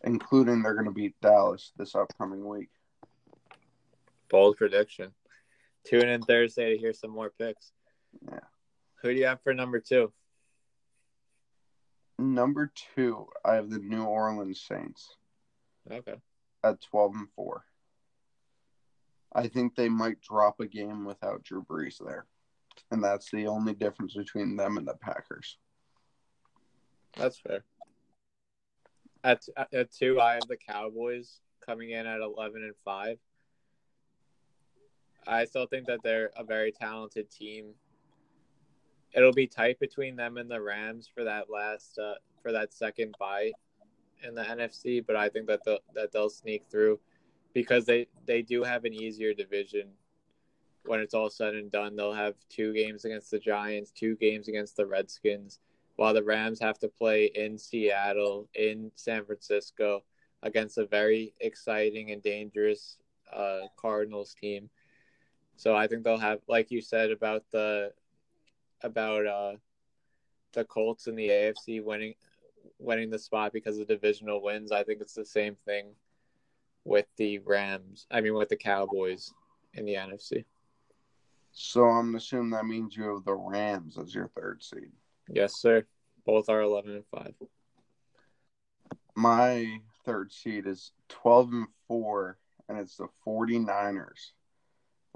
including 0.04 0.62
they're 0.62 0.74
going 0.74 0.86
to 0.86 0.90
beat 0.90 1.20
Dallas 1.20 1.72
this 1.76 1.94
upcoming 1.94 2.46
week. 2.46 2.70
Bold 4.30 4.56
prediction. 4.56 5.12
Tune 5.84 6.08
in 6.08 6.22
Thursday 6.22 6.72
to 6.72 6.78
hear 6.78 6.94
some 6.94 7.10
more 7.10 7.30
picks. 7.38 7.72
Yeah. 8.26 8.38
Who 9.02 9.12
do 9.12 9.18
you 9.20 9.26
have 9.26 9.42
for 9.42 9.52
number 9.52 9.80
two? 9.80 10.10
Number 12.18 12.72
two, 12.94 13.26
I 13.44 13.54
have 13.56 13.68
the 13.68 13.78
New 13.80 14.04
Orleans 14.04 14.62
Saints 14.66 15.16
Okay. 15.90 16.14
at 16.62 16.80
twelve 16.80 17.14
and 17.14 17.28
four. 17.36 17.64
I 19.34 19.48
think 19.48 19.74
they 19.74 19.88
might 19.88 20.20
drop 20.20 20.60
a 20.60 20.66
game 20.66 21.04
without 21.04 21.42
Drew 21.42 21.64
Brees 21.64 21.98
there, 22.04 22.26
and 22.90 23.02
that's 23.02 23.30
the 23.30 23.46
only 23.46 23.74
difference 23.74 24.14
between 24.14 24.56
them 24.56 24.76
and 24.76 24.86
the 24.86 24.94
Packers. 24.94 25.58
That's 27.16 27.38
fair. 27.38 27.64
At 29.24 29.42
at 29.72 29.92
two, 29.92 30.20
I 30.20 30.34
have 30.34 30.46
the 30.48 30.56
Cowboys 30.56 31.40
coming 31.64 31.90
in 31.90 32.06
at 32.06 32.20
eleven 32.20 32.62
and 32.62 32.76
five. 32.84 33.18
I 35.26 35.46
still 35.46 35.66
think 35.66 35.86
that 35.86 36.00
they're 36.04 36.30
a 36.36 36.44
very 36.44 36.70
talented 36.70 37.30
team. 37.30 37.72
It'll 39.14 39.32
be 39.32 39.46
tight 39.46 39.80
between 39.80 40.16
them 40.16 40.36
and 40.36 40.50
the 40.50 40.60
Rams 40.60 41.08
for 41.12 41.24
that 41.24 41.50
last 41.50 41.98
uh, 41.98 42.14
for 42.42 42.52
that 42.52 42.72
second 42.74 43.14
bye 43.18 43.52
in 44.22 44.34
the 44.34 44.42
NFC, 44.42 45.04
but 45.04 45.16
I 45.16 45.28
think 45.28 45.46
that 45.46 45.60
that 45.64 46.12
they'll 46.12 46.30
sneak 46.30 46.64
through 46.70 47.00
because 47.54 47.86
they 47.86 48.06
they 48.26 48.42
do 48.42 48.62
have 48.62 48.84
an 48.84 48.92
easier 48.92 49.32
division 49.32 49.88
when 50.86 51.00
it's 51.00 51.14
all 51.14 51.30
said 51.30 51.54
and 51.54 51.72
done, 51.72 51.96
they'll 51.96 52.12
have 52.12 52.34
two 52.48 52.72
games 52.74 53.04
against 53.04 53.30
the 53.30 53.38
Giants, 53.38 53.90
two 53.90 54.16
games 54.16 54.48
against 54.48 54.76
the 54.76 54.86
Redskins, 54.86 55.60
while 55.96 56.12
the 56.12 56.22
Rams 56.22 56.60
have 56.60 56.78
to 56.80 56.88
play 56.88 57.30
in 57.34 57.56
Seattle, 57.56 58.48
in 58.54 58.90
San 58.94 59.24
Francisco, 59.24 60.02
against 60.42 60.78
a 60.78 60.86
very 60.86 61.32
exciting 61.40 62.10
and 62.10 62.22
dangerous 62.22 62.98
uh, 63.32 63.60
Cardinals 63.76 64.34
team. 64.34 64.68
So 65.56 65.74
I 65.74 65.86
think 65.86 66.04
they'll 66.04 66.18
have, 66.18 66.40
like 66.48 66.70
you 66.70 66.82
said 66.82 67.10
about 67.10 67.44
the 67.50 67.92
about 68.82 69.26
uh, 69.26 69.52
the 70.52 70.64
Colts 70.64 71.06
in 71.06 71.14
the 71.14 71.28
AFC 71.28 71.82
winning 71.82 72.14
winning 72.78 73.08
the 73.08 73.18
spot 73.18 73.52
because 73.52 73.78
of 73.78 73.88
divisional 73.88 74.42
wins. 74.42 74.72
I 74.72 74.82
think 74.84 75.00
it's 75.00 75.14
the 75.14 75.24
same 75.24 75.56
thing 75.64 75.94
with 76.84 77.06
the 77.16 77.38
Rams. 77.40 78.06
I 78.10 78.20
mean, 78.20 78.34
with 78.34 78.48
the 78.48 78.56
Cowboys 78.56 79.32
in 79.72 79.84
the 79.84 79.94
NFC. 79.94 80.44
So 81.52 81.84
I'm 81.84 82.14
assuming 82.14 82.50
that 82.50 82.66
means 82.66 82.96
you 82.96 83.04
have 83.14 83.24
the 83.24 83.34
Rams 83.34 83.96
as 83.98 84.14
your 84.14 84.28
third 84.28 84.62
seed. 84.62 84.90
Yes, 85.28 85.54
sir. 85.56 85.86
Both 86.26 86.48
are 86.48 86.60
11 86.60 86.94
and 86.94 87.06
5. 87.06 87.34
My 89.14 89.80
third 90.04 90.32
seed 90.32 90.66
is 90.66 90.92
12 91.08 91.52
and 91.52 91.66
4, 91.88 92.38
and 92.68 92.78
it's 92.78 92.96
the 92.96 93.08
49ers 93.24 94.32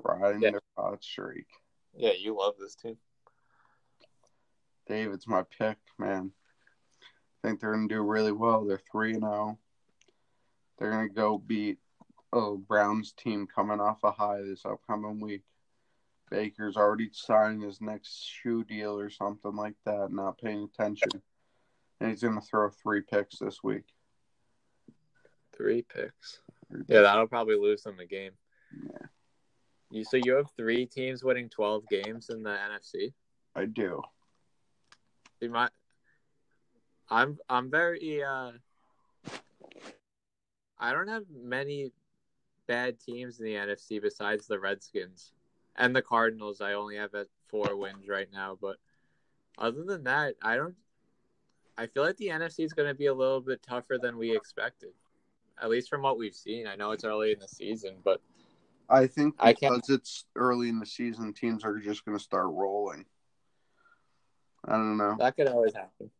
riding 0.05 0.43
Yeah. 0.43 0.53
their 0.53 0.63
hot 0.77 1.03
streak. 1.03 1.47
Yeah, 1.95 2.13
you 2.13 2.37
love 2.37 2.55
this 2.59 2.77
team. 2.77 2.99
Dave, 4.87 5.13
it's 5.13 5.27
my 5.27 5.43
pick, 5.43 5.79
man. 5.99 6.33
I 7.03 7.49
think 7.49 7.61
they're 7.61 7.75
going 7.75 7.89
to 7.89 7.95
do 7.95 8.01
really 8.03 8.33
well. 8.33 8.65
They're 8.65 8.81
3 8.91 9.15
and 9.15 9.23
0. 9.23 9.59
They're 10.79 10.91
going 10.91 11.09
to 11.09 11.15
go 11.15 11.39
beat 11.39 11.79
a 12.33 12.57
Browns 12.57 13.13
team 13.13 13.47
coming 13.47 13.81
off 13.81 14.05
a 14.05 14.11
high 14.11 14.43
this 14.43 14.65
upcoming 14.65 15.21
week. 15.21 15.43
Baker's 16.31 16.77
already 16.77 17.09
signing 17.13 17.63
his 17.63 17.81
next 17.81 18.23
shoe 18.23 18.63
deal 18.65 18.99
or 18.99 19.11
something 19.11 19.57
like 19.57 19.77
that, 19.87 20.13
not 20.13 20.39
paying 20.39 20.65
attention. 20.65 21.23
And 22.01 22.11
he's 22.11 22.23
going 22.23 22.35
to 22.35 22.41
throw 22.41 22.69
three 22.71 23.01
picks 23.01 23.39
this 23.39 23.63
week. 23.65 23.85
Three 25.57 25.83
picks. 25.83 26.41
Yeah, 26.87 27.01
that'll 27.01 27.27
probably 27.27 27.57
lose 27.57 27.83
them 27.83 27.97
the 27.97 28.07
game. 28.07 28.33
Yeah. 28.85 29.07
You 29.91 30.05
so 30.05 30.19
you 30.23 30.35
have 30.35 30.51
three 30.57 30.85
teams 30.85 31.25
winning 31.25 31.49
12 31.49 31.89
games 31.89 32.29
in 32.29 32.43
the 32.43 32.51
NFC. 32.51 33.15
I 33.57 33.65
do. 33.65 34.03
See, 35.41 35.49
my, 35.49 35.71
I'm 37.09 37.39
I'm 37.49 37.71
very 37.71 38.23
uh 38.23 38.53
I 40.81 40.93
don't 40.93 41.09
have 41.09 41.25
many 41.35 41.93
bad 42.67 43.01
teams 43.01 43.41
in 43.41 43.47
the 43.47 43.55
NFC 43.55 44.01
besides 44.01 44.47
the 44.47 44.59
Redskins 44.61 45.33
and 45.77 45.95
the 45.95 46.03
Cardinals. 46.03 46.61
I 46.61 46.75
only 46.75 46.97
have 46.97 47.15
at 47.15 47.27
four 47.49 47.77
wins 47.77 48.09
right 48.09 48.29
now, 48.33 48.57
but 48.61 48.77
other 49.59 49.83
than 49.85 50.05
that, 50.05 50.35
I 50.43 50.57
don't. 50.57 50.75
I 51.77 51.87
feel 51.87 52.03
like 52.03 52.17
the 52.17 52.29
NFC 52.29 52.65
is 52.65 52.73
going 52.73 52.89
to 52.89 52.95
be 52.95 53.07
a 53.07 53.15
little 53.15 53.41
bit 53.41 53.63
tougher 53.63 53.99
than 54.03 54.19
we 54.19 54.35
expected, 54.35 54.91
at 55.63 55.71
least 55.71 55.89
from 55.89 56.03
what 56.03 56.19
we've 56.19 56.35
seen. 56.35 56.67
I 56.67 56.75
know 56.75 56.91
it's 56.91 57.05
early 57.05 57.33
in 57.33 57.39
the 57.39 57.47
season, 57.47 57.99
but 58.05 58.21
I 58.89 59.07
think 59.07 59.37
I 59.39 59.53
because 59.53 59.71
can't- 59.87 59.91
it's 59.91 60.25
early 60.35 60.69
in 60.69 60.81
the 60.81 60.87
season, 60.87 61.33
teams 61.33 61.65
are 61.65 61.79
just 61.79 62.05
going 62.05 62.19
to 62.19 62.23
start 62.23 62.47
rolling. 62.49 63.05
I 64.65 64.73
don't 64.73 64.97
know. 64.97 65.17
that 65.19 65.37
could 65.37 65.47
always 65.47 65.73
happen. 65.75 66.11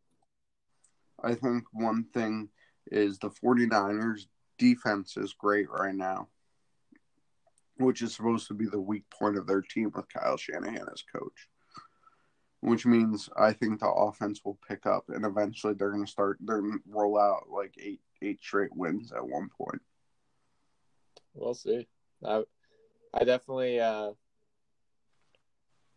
I 1.23 1.35
think 1.35 1.65
one 1.73 2.05
thing 2.15 2.49
is 2.93 3.19
the 3.19 3.31
49ers 3.31 4.29
defense 4.59 5.17
is 5.17 5.35
great 5.39 5.69
right 5.71 5.95
now, 5.95 6.29
which 7.77 8.03
is 8.03 8.15
supposed 8.15 8.49
to 8.49 8.55
be 8.55 8.67
the 8.67 8.81
weak 8.81 9.05
point 9.11 9.37
of 9.37 9.47
their 9.47 9.63
team 9.63 9.93
with 9.95 10.13
Kyle 10.13 10.37
Shanahan 10.37 10.87
as 10.93 11.03
coach. 11.15 11.49
Which 12.61 12.85
means 12.85 13.29
I 13.37 13.53
think 13.53 13.79
the 13.79 13.89
offense 13.89 14.41
will 14.45 14.59
pick 14.69 14.85
up 14.85 15.05
and 15.09 15.25
eventually 15.25 15.75
they're 15.75 15.93
going 15.93 16.05
to 16.05 16.11
start 16.11 16.39
they're 16.41 16.61
going 16.61 16.73
to 16.73 16.81
roll 16.89 17.17
out 17.19 17.45
like 17.49 17.75
eight 17.79 18.01
eight 18.21 18.41
straight 18.41 18.75
wins 18.75 19.13
at 19.13 19.25
one 19.27 19.49
point. 19.57 19.81
We'll 21.35 21.55
see. 21.55 21.87
I, 22.25 22.43
I 23.15 23.25
definitely. 23.25 23.79
uh 23.79 24.11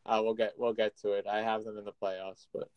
uh, 0.06 0.19
we'll 0.24 0.34
get 0.34 0.54
we'll 0.58 0.74
get 0.74 0.97
to 1.00 1.12
it. 1.12 1.28
I 1.28 1.41
have 1.43 1.63
them 1.63 1.78
in 1.78 1.86
the 1.86 1.93
playoffs, 2.02 2.47
but 2.54 2.69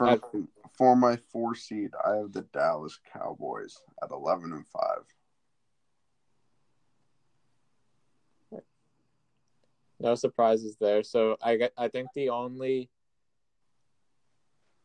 For 0.00 0.08
I- 0.08 0.46
for 0.72 0.96
my 0.96 1.16
four 1.16 1.54
seed, 1.54 1.90
I 2.02 2.16
have 2.16 2.32
the 2.32 2.40
Dallas 2.40 2.98
Cowboys 3.12 3.82
at 4.02 4.10
11 4.10 4.50
and 4.54 4.66
5. 4.66 5.04
no 9.98 10.14
surprises 10.14 10.78
there. 10.80 11.02
So 11.02 11.36
I 11.42 11.56
get, 11.56 11.74
I 11.76 11.88
think 11.88 12.08
the 12.14 12.30
only 12.30 12.88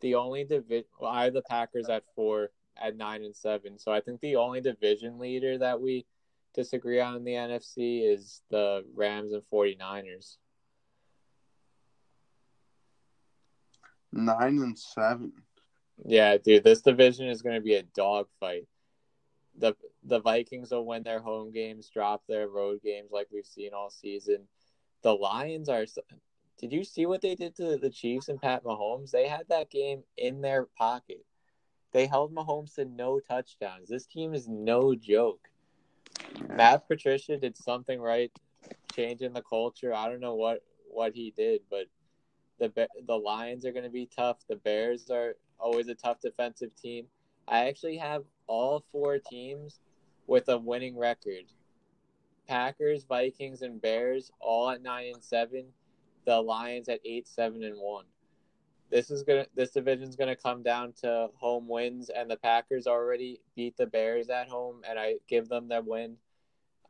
the 0.01 0.15
only 0.15 0.43
division 0.43 0.89
well, 0.99 1.10
I 1.10 1.23
have 1.23 1.34
the 1.34 1.41
Packers 1.43 1.88
at 1.88 2.04
four 2.13 2.49
at 2.75 2.97
nine 2.97 3.23
and 3.23 3.34
seven. 3.34 3.80
So 3.80 3.93
I 3.93 4.01
think 4.01 4.19
the 4.19 4.36
only 4.36 4.60
division 4.60 5.17
leader 5.17 5.58
that 5.60 5.80
we 5.80 6.06
disagree 6.54 6.99
on 6.99 7.15
in 7.15 7.23
the 7.23 7.36
NFC 7.36 8.01
is 8.04 8.41
the 8.49 8.84
Rams 8.93 9.32
and 9.32 9.43
49ers. 9.49 10.36
9 14.15 14.39
and 14.39 14.78
7. 14.78 15.32
Yeah, 16.06 16.38
dude, 16.38 16.63
this 16.63 16.82
division 16.82 17.28
is 17.28 17.41
going 17.41 17.56
to 17.56 17.62
be 17.62 17.75
a 17.75 17.84
dogfight. 17.84 18.67
the 19.58 19.75
The 20.04 20.19
Vikings 20.19 20.71
will 20.71 20.86
win 20.86 21.04
their 21.04 21.19
home 21.19 21.51
games, 21.51 21.89
drop 21.89 22.23
their 22.28 22.47
road 22.47 22.82
games 22.84 23.10
like 23.12 23.28
we've 23.32 23.45
seen 23.45 23.73
all 23.73 23.89
season. 23.89 24.47
The 25.04 25.13
Lions 25.13 25.69
are. 25.69 25.86
Did 26.58 26.71
you 26.71 26.84
see 26.86 27.06
what 27.06 27.21
they 27.21 27.36
did 27.36 27.56
to 27.58 27.78
the 27.78 27.89
Chiefs 27.89 28.30
and 28.30 28.41
Pat 28.41 28.63
Mahomes? 28.63 29.12
They 29.12 29.28
had 29.28 29.47
that 29.49 29.69
game 29.69 30.04
in 30.17 30.41
their 30.41 30.65
pocket. 30.78 31.25
They 31.91 32.08
held 32.08 32.34
Mahomes 32.34 32.75
to 32.75 32.86
no 32.86 33.19
touchdowns. 33.19 33.89
This 33.89 34.06
team 34.06 34.34
is 34.34 34.47
no 34.47 34.95
joke. 34.95 35.49
Matt 36.49 36.88
Patricia 36.88 37.38
did 37.38 37.58
something 37.58 37.99
right, 37.99 38.32
changing 38.93 39.34
the 39.34 39.41
culture. 39.41 39.93
I 39.93 40.10
don't 40.10 40.21
know 40.21 40.36
what 40.36 40.63
what 40.89 41.13
he 41.13 41.32
did, 41.36 41.62
but 41.69 41.88
the 42.59 42.87
the 43.07 43.17
Lions 43.17 43.65
are 43.65 43.71
going 43.71 43.83
to 43.83 43.89
be 43.89 44.09
tough. 44.15 44.37
The 44.47 44.55
Bears 44.55 45.09
are 45.09 45.35
always 45.59 45.87
a 45.87 45.95
tough 45.95 46.19
defensive 46.21 46.75
team. 46.75 47.05
I 47.47 47.67
actually 47.67 47.97
have 47.97 48.23
all 48.47 48.83
four 48.91 49.19
teams 49.19 49.79
with 50.27 50.49
a 50.49 50.57
winning 50.57 50.97
record. 50.97 51.45
Packers, 52.47 53.03
Vikings, 53.03 53.61
and 53.61 53.81
Bears 53.81 54.31
all 54.39 54.69
at 54.69 54.81
nine 54.81 55.11
and 55.13 55.23
seven. 55.23 55.65
The 56.25 56.41
Lions 56.41 56.89
at 56.89 56.99
eight, 57.05 57.27
seven, 57.27 57.63
and 57.63 57.77
one. 57.77 58.05
This 58.91 59.11
is 59.11 59.23
gonna 59.23 59.45
this 59.55 59.71
division's 59.71 60.15
gonna 60.15 60.35
come 60.35 60.63
down 60.63 60.93
to 61.01 61.29
home 61.35 61.67
wins, 61.67 62.09
and 62.09 62.29
the 62.29 62.37
Packers 62.37 62.87
already 62.87 63.41
beat 63.55 63.77
the 63.77 63.87
Bears 63.87 64.29
at 64.29 64.47
home, 64.47 64.81
and 64.87 64.97
I 64.99 65.15
give 65.27 65.49
them 65.49 65.67
their 65.67 65.81
win 65.81 66.17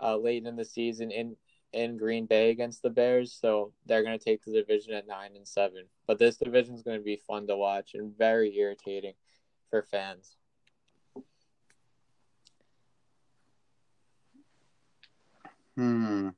uh, 0.01 0.17
late 0.17 0.45
in 0.45 0.55
the 0.55 0.65
season 0.65 1.11
in 1.11 1.35
in 1.73 1.97
Green 1.97 2.25
Bay 2.25 2.51
against 2.51 2.81
the 2.81 2.89
Bears, 2.89 3.33
so 3.33 3.73
they're 3.85 4.03
going 4.03 4.17
to 4.17 4.23
take 4.23 4.43
the 4.43 4.51
division 4.53 4.93
at 4.93 5.07
nine 5.07 5.31
and 5.35 5.47
seven. 5.47 5.85
But 6.07 6.19
this 6.19 6.37
division 6.37 6.75
is 6.75 6.83
going 6.83 6.97
to 6.97 7.03
be 7.03 7.21
fun 7.27 7.47
to 7.47 7.57
watch 7.57 7.95
and 7.95 8.17
very 8.17 8.55
irritating 8.57 9.13
for 9.69 9.83
fans. 9.83 10.37
Hmm. 15.75 16.29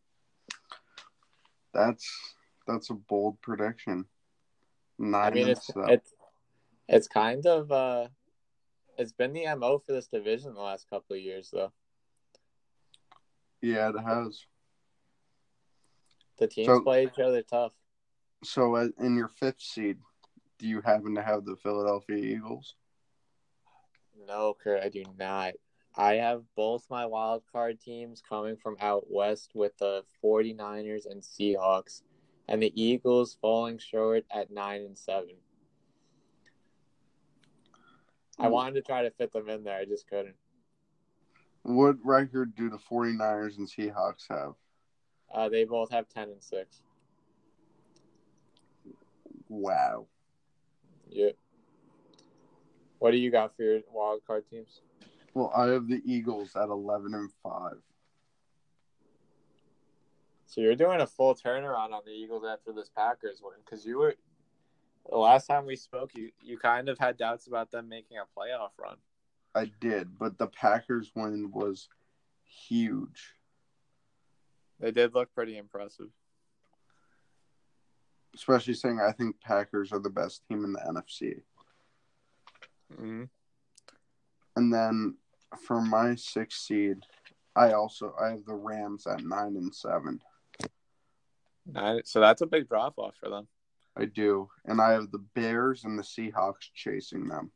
That's 1.73 2.35
that's 2.65 2.89
a 2.89 2.95
bold 2.95 3.39
prediction. 3.41 4.05
Nine 4.97 5.25
I 5.25 5.29
mean, 5.29 5.47
it's 5.47 5.69
it's 5.87 6.13
it's 6.87 7.07
kind 7.07 7.45
of 7.45 7.71
uh, 7.71 8.07
it's 8.97 9.11
been 9.11 9.33
the 9.33 9.45
mo 9.55 9.77
for 9.77 9.91
this 9.91 10.07
division 10.07 10.55
the 10.55 10.61
last 10.61 10.89
couple 10.89 11.15
of 11.15 11.21
years, 11.21 11.51
though. 11.53 11.71
yeah, 13.61 13.89
it 13.89 13.99
has. 14.03 14.43
The 16.37 16.47
teams 16.47 16.67
So- 16.67 16.81
play 16.81 17.05
each 17.05 17.19
other 17.19 17.41
tough. 17.41 17.73
So, 18.43 18.75
uh, 18.75 18.89
in 18.99 19.15
your 19.15 19.27
fifth 19.29 19.61
seed, 19.61 19.99
do 20.59 20.67
you 20.67 20.81
happen 20.81 21.15
to 21.15 21.23
have 21.23 21.45
the 21.45 21.55
Philadelphia 21.55 22.17
Eagles? 22.17 22.75
No, 24.27 24.53
Kurt, 24.53 24.83
I 24.83 24.89
do 24.89 25.03
not. 25.17 25.53
I 25.95 26.15
have 26.15 26.43
both 26.55 26.87
my 26.91 27.07
wild 27.07 27.43
card 27.51 27.79
teams 27.79 28.21
coming 28.21 28.55
from 28.55 28.77
out 28.79 29.09
west 29.09 29.55
with 29.55 29.75
the 29.77 30.05
49ers 30.21 31.07
and 31.07 31.21
Seahawks, 31.23 32.03
and 32.47 32.61
the 32.61 32.71
Eagles 32.79 33.33
falling 33.41 33.79
short 33.79 34.25
at 34.29 34.51
9 34.51 34.81
and 34.81 34.97
7. 34.97 35.41
I 38.39 38.45
Hmm. 38.47 38.51
wanted 38.53 38.73
to 38.75 38.81
try 38.83 39.01
to 39.01 39.09
fit 39.11 39.31
them 39.33 39.49
in 39.49 39.63
there, 39.63 39.79
I 39.79 39.85
just 39.85 40.07
couldn't. 40.07 40.37
What 41.63 41.97
record 42.05 42.53
do 42.55 42.69
the 42.69 42.77
49ers 42.77 43.57
and 43.57 43.67
Seahawks 43.67 44.27
have? 44.29 44.53
Uh, 45.33 45.49
they 45.49 45.63
both 45.65 45.91
have 45.91 46.07
10 46.09 46.29
and 46.29 46.41
6. 46.41 46.81
Wow. 49.49 50.05
Yep. 51.09 51.35
What 52.99 53.11
do 53.11 53.17
you 53.17 53.31
got 53.31 53.55
for 53.55 53.63
your 53.63 53.81
wild 53.91 54.21
card 54.25 54.45
teams? 54.49 54.81
Well, 55.33 55.51
I 55.55 55.67
have 55.67 55.87
the 55.87 56.01
Eagles 56.05 56.55
at 56.55 56.69
11 56.69 57.13
and 57.13 57.31
5. 57.43 57.73
So 60.47 60.61
you're 60.61 60.75
doing 60.75 61.01
a 61.01 61.07
full 61.07 61.35
turnaround 61.35 61.91
on 61.91 62.01
the 62.05 62.11
Eagles 62.11 62.43
after 62.43 62.71
this 62.71 62.89
Packers 62.89 63.41
win 63.43 63.53
because 63.63 63.85
you 63.85 63.99
were 63.99 64.15
the 65.09 65.17
last 65.17 65.47
time 65.47 65.65
we 65.65 65.75
spoke, 65.75 66.11
you 66.15 66.31
you 66.41 66.57
kind 66.57 66.89
of 66.89 66.97
had 66.97 67.17
doubts 67.17 67.47
about 67.47 67.71
them 67.71 67.87
making 67.87 68.17
a 68.17 68.39
playoff 68.39 68.71
run. 68.79 68.97
I 69.55 69.71
did, 69.79 70.17
but 70.17 70.37
the 70.37 70.47
Packers 70.47 71.11
win 71.15 71.51
was 71.51 71.89
huge. 72.43 73.33
They 74.79 74.91
did 74.91 75.13
look 75.13 75.33
pretty 75.33 75.57
impressive. 75.57 76.09
Especially 78.35 78.75
saying 78.75 78.99
I 78.99 79.11
think 79.11 79.41
Packers 79.41 79.91
are 79.91 79.99
the 79.99 80.09
best 80.09 80.43
team 80.47 80.63
in 80.63 80.73
the 80.73 80.79
NFC. 80.79 81.41
Mm-hmm. 82.93 83.23
And 84.55 84.73
then 84.73 85.17
for 85.65 85.81
my 85.81 86.15
sixth 86.15 86.59
seed, 86.59 86.97
I 87.55 87.71
also 87.73 88.13
I 88.21 88.29
have 88.29 88.45
the 88.45 88.53
Rams 88.53 89.07
at 89.07 89.23
nine 89.23 89.55
and 89.55 89.73
seven. 89.73 90.21
Nine, 91.65 92.01
so 92.05 92.19
that's 92.19 92.41
a 92.41 92.47
big 92.47 92.69
drop 92.69 92.93
off 92.97 93.15
for 93.19 93.29
them. 93.29 93.47
I 93.97 94.05
do, 94.05 94.49
and 94.65 94.79
I 94.79 94.91
have 94.91 95.11
the 95.11 95.23
Bears 95.33 95.83
and 95.83 95.97
the 95.97 96.03
Seahawks 96.03 96.69
chasing 96.75 97.27
them. 97.27 97.51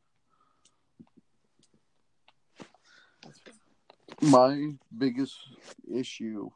My 4.20 4.72
biggest 4.96 5.36
issue, 5.92 6.50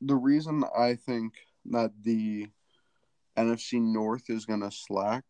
the 0.00 0.16
reason 0.16 0.64
I 0.76 0.94
think 0.94 1.34
that 1.66 1.92
the 2.02 2.48
NFC 3.36 3.80
North 3.80 4.30
is 4.30 4.46
going 4.46 4.60
to 4.60 4.70
slack 4.70 5.24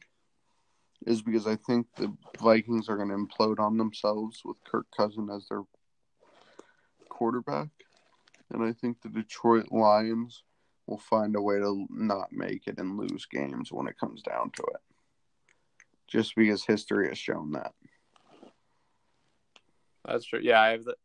is 1.07 1.23
because 1.23 1.47
I 1.47 1.57
think 1.57 1.87
the 1.97 2.13
Vikings 2.41 2.89
are 2.89 2.97
going 2.97 3.09
to 3.09 3.17
implode 3.17 3.59
on 3.59 3.79
themselves 3.79 4.43
with 4.45 4.57
Kirk 4.65 4.87
Cousin 4.97 5.29
as 5.31 5.47
their 5.49 5.63
quarterback. 7.09 7.69
And 8.53 8.63
I 8.63 8.73
think 8.73 9.01
the 9.01 9.09
Detroit 9.09 9.71
Lions 9.71 10.43
will 10.87 10.99
find 10.99 11.37
a 11.37 11.41
way 11.41 11.59
to 11.59 11.87
not 11.89 12.33
make 12.33 12.67
it 12.67 12.79
and 12.79 12.99
lose 12.99 13.27
games 13.27 13.73
when 13.73 13.87
it 13.87 13.99
comes 13.99 14.23
down 14.23 14.51
to 14.57 14.63
it. 14.63 14.81
Just 16.09 16.35
because 16.35 16.65
history 16.65 17.09
has 17.09 17.19
shown 17.19 17.53
that. 17.53 17.73
That's 20.05 20.25
true. 20.25 20.41
Yeah, 20.43 20.61
I 20.61 20.71
have 20.71 20.85
the 20.85 20.97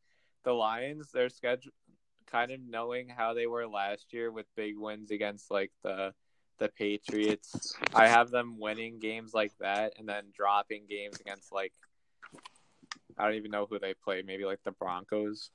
the 0.44 0.54
Lions, 0.54 1.12
their 1.12 1.30
schedule 1.30 1.72
kind 2.32 2.52
of 2.52 2.60
knowing 2.62 3.10
how 3.10 3.34
they 3.34 3.48
were 3.48 3.68
last 3.68 4.12
year 4.12 4.32
with 4.32 4.46
big 4.56 4.78
wins 4.78 5.12
against 5.12 5.52
like 5.52 5.72
the 5.84 6.14
the 6.58 6.70
Patriots. 6.70 7.76
I 7.94 8.08
have 8.08 8.32
them 8.32 8.60
winning 8.60 9.00
games 9.00 9.34
like 9.34 9.52
that 9.60 9.94
and 9.98 10.08
then 10.08 10.26
dropping 10.34 10.84
games 10.90 11.20
against 11.20 11.52
like 11.52 11.74
I 13.18 13.26
don't 13.26 13.36
even 13.36 13.52
know 13.52 13.66
who 13.70 13.80
they 13.80 13.94
play, 13.94 14.24
maybe 14.26 14.46
like 14.46 14.64
the 14.64 14.72
Broncos. 14.72 15.52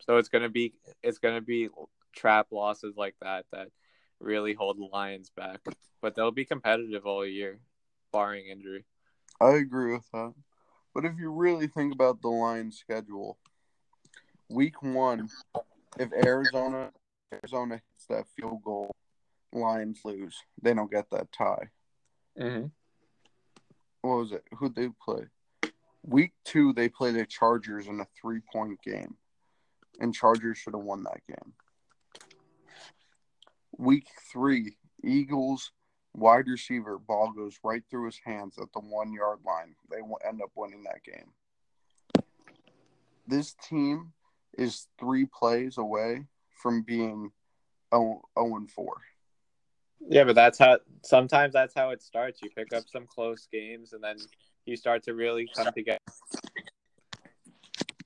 So 0.00 0.16
it's 0.16 0.28
gonna 0.28 0.48
be 0.48 0.74
it's 1.02 1.18
gonna 1.18 1.40
be 1.40 1.68
trap 2.14 2.48
losses 2.50 2.96
like 2.96 3.14
that 3.20 3.46
that 3.52 3.68
really 4.20 4.54
hold 4.54 4.78
the 4.78 4.84
Lions 4.84 5.30
back. 5.36 5.60
But 6.00 6.14
they'll 6.14 6.30
be 6.30 6.44
competitive 6.44 7.06
all 7.06 7.26
year, 7.26 7.60
barring 8.12 8.46
injury. 8.46 8.84
I 9.40 9.54
agree 9.56 9.92
with 9.92 10.08
that. 10.12 10.34
But 10.94 11.04
if 11.04 11.18
you 11.18 11.30
really 11.30 11.66
think 11.66 11.92
about 11.92 12.22
the 12.22 12.28
Lions 12.28 12.78
schedule, 12.78 13.38
week 14.48 14.82
one, 14.82 15.28
if 15.98 16.12
Arizona 16.12 16.90
Arizona 17.32 17.74
hits 17.74 18.06
that 18.08 18.24
field 18.36 18.62
goal, 18.64 18.94
Lions 19.52 20.00
lose. 20.04 20.36
They 20.60 20.74
don't 20.74 20.90
get 20.90 21.10
that 21.10 21.32
tie. 21.32 21.68
Mm-hmm. 22.38 22.66
What 24.02 24.16
was 24.16 24.32
it? 24.32 24.44
Who'd 24.58 24.74
they 24.74 24.88
play? 25.04 25.24
Week 26.02 26.32
two, 26.44 26.72
they 26.72 26.88
play 26.88 27.12
the 27.12 27.26
Chargers 27.26 27.86
in 27.86 28.00
a 28.00 28.06
three 28.20 28.40
point 28.52 28.80
game. 28.82 29.16
And 30.00 30.14
Chargers 30.14 30.58
should 30.58 30.74
have 30.74 30.84
won 30.84 31.02
that 31.04 31.20
game. 31.26 31.52
Week 33.76 34.06
three, 34.32 34.76
Eagles 35.02 35.72
wide 36.14 36.46
receiver 36.48 36.98
ball 36.98 37.32
goes 37.32 37.58
right 37.62 37.82
through 37.90 38.06
his 38.06 38.20
hands 38.24 38.58
at 38.58 38.72
the 38.72 38.80
one 38.80 39.12
yard 39.12 39.38
line. 39.44 39.74
They 39.90 39.98
end 40.26 40.42
up 40.42 40.50
winning 40.54 40.84
that 40.84 41.02
game. 41.04 41.32
This 43.26 43.54
team 43.68 44.12
is 44.58 44.88
three 44.98 45.26
plays 45.26 45.78
away 45.78 46.26
from 46.60 46.82
being 46.82 47.30
0, 47.94 48.22
0 48.38 48.56
and 48.56 48.70
4. 48.70 48.94
Yeah, 50.10 50.24
but 50.24 50.34
that's 50.34 50.58
how 50.58 50.78
sometimes 51.02 51.52
that's 51.52 51.74
how 51.74 51.90
it 51.90 52.02
starts. 52.02 52.40
You 52.42 52.50
pick 52.50 52.72
up 52.72 52.84
some 52.88 53.06
close 53.06 53.48
games 53.50 53.92
and 53.92 54.02
then 54.02 54.16
you 54.66 54.76
start 54.76 55.02
to 55.04 55.14
really 55.14 55.48
come 55.56 55.72
together. 55.72 55.98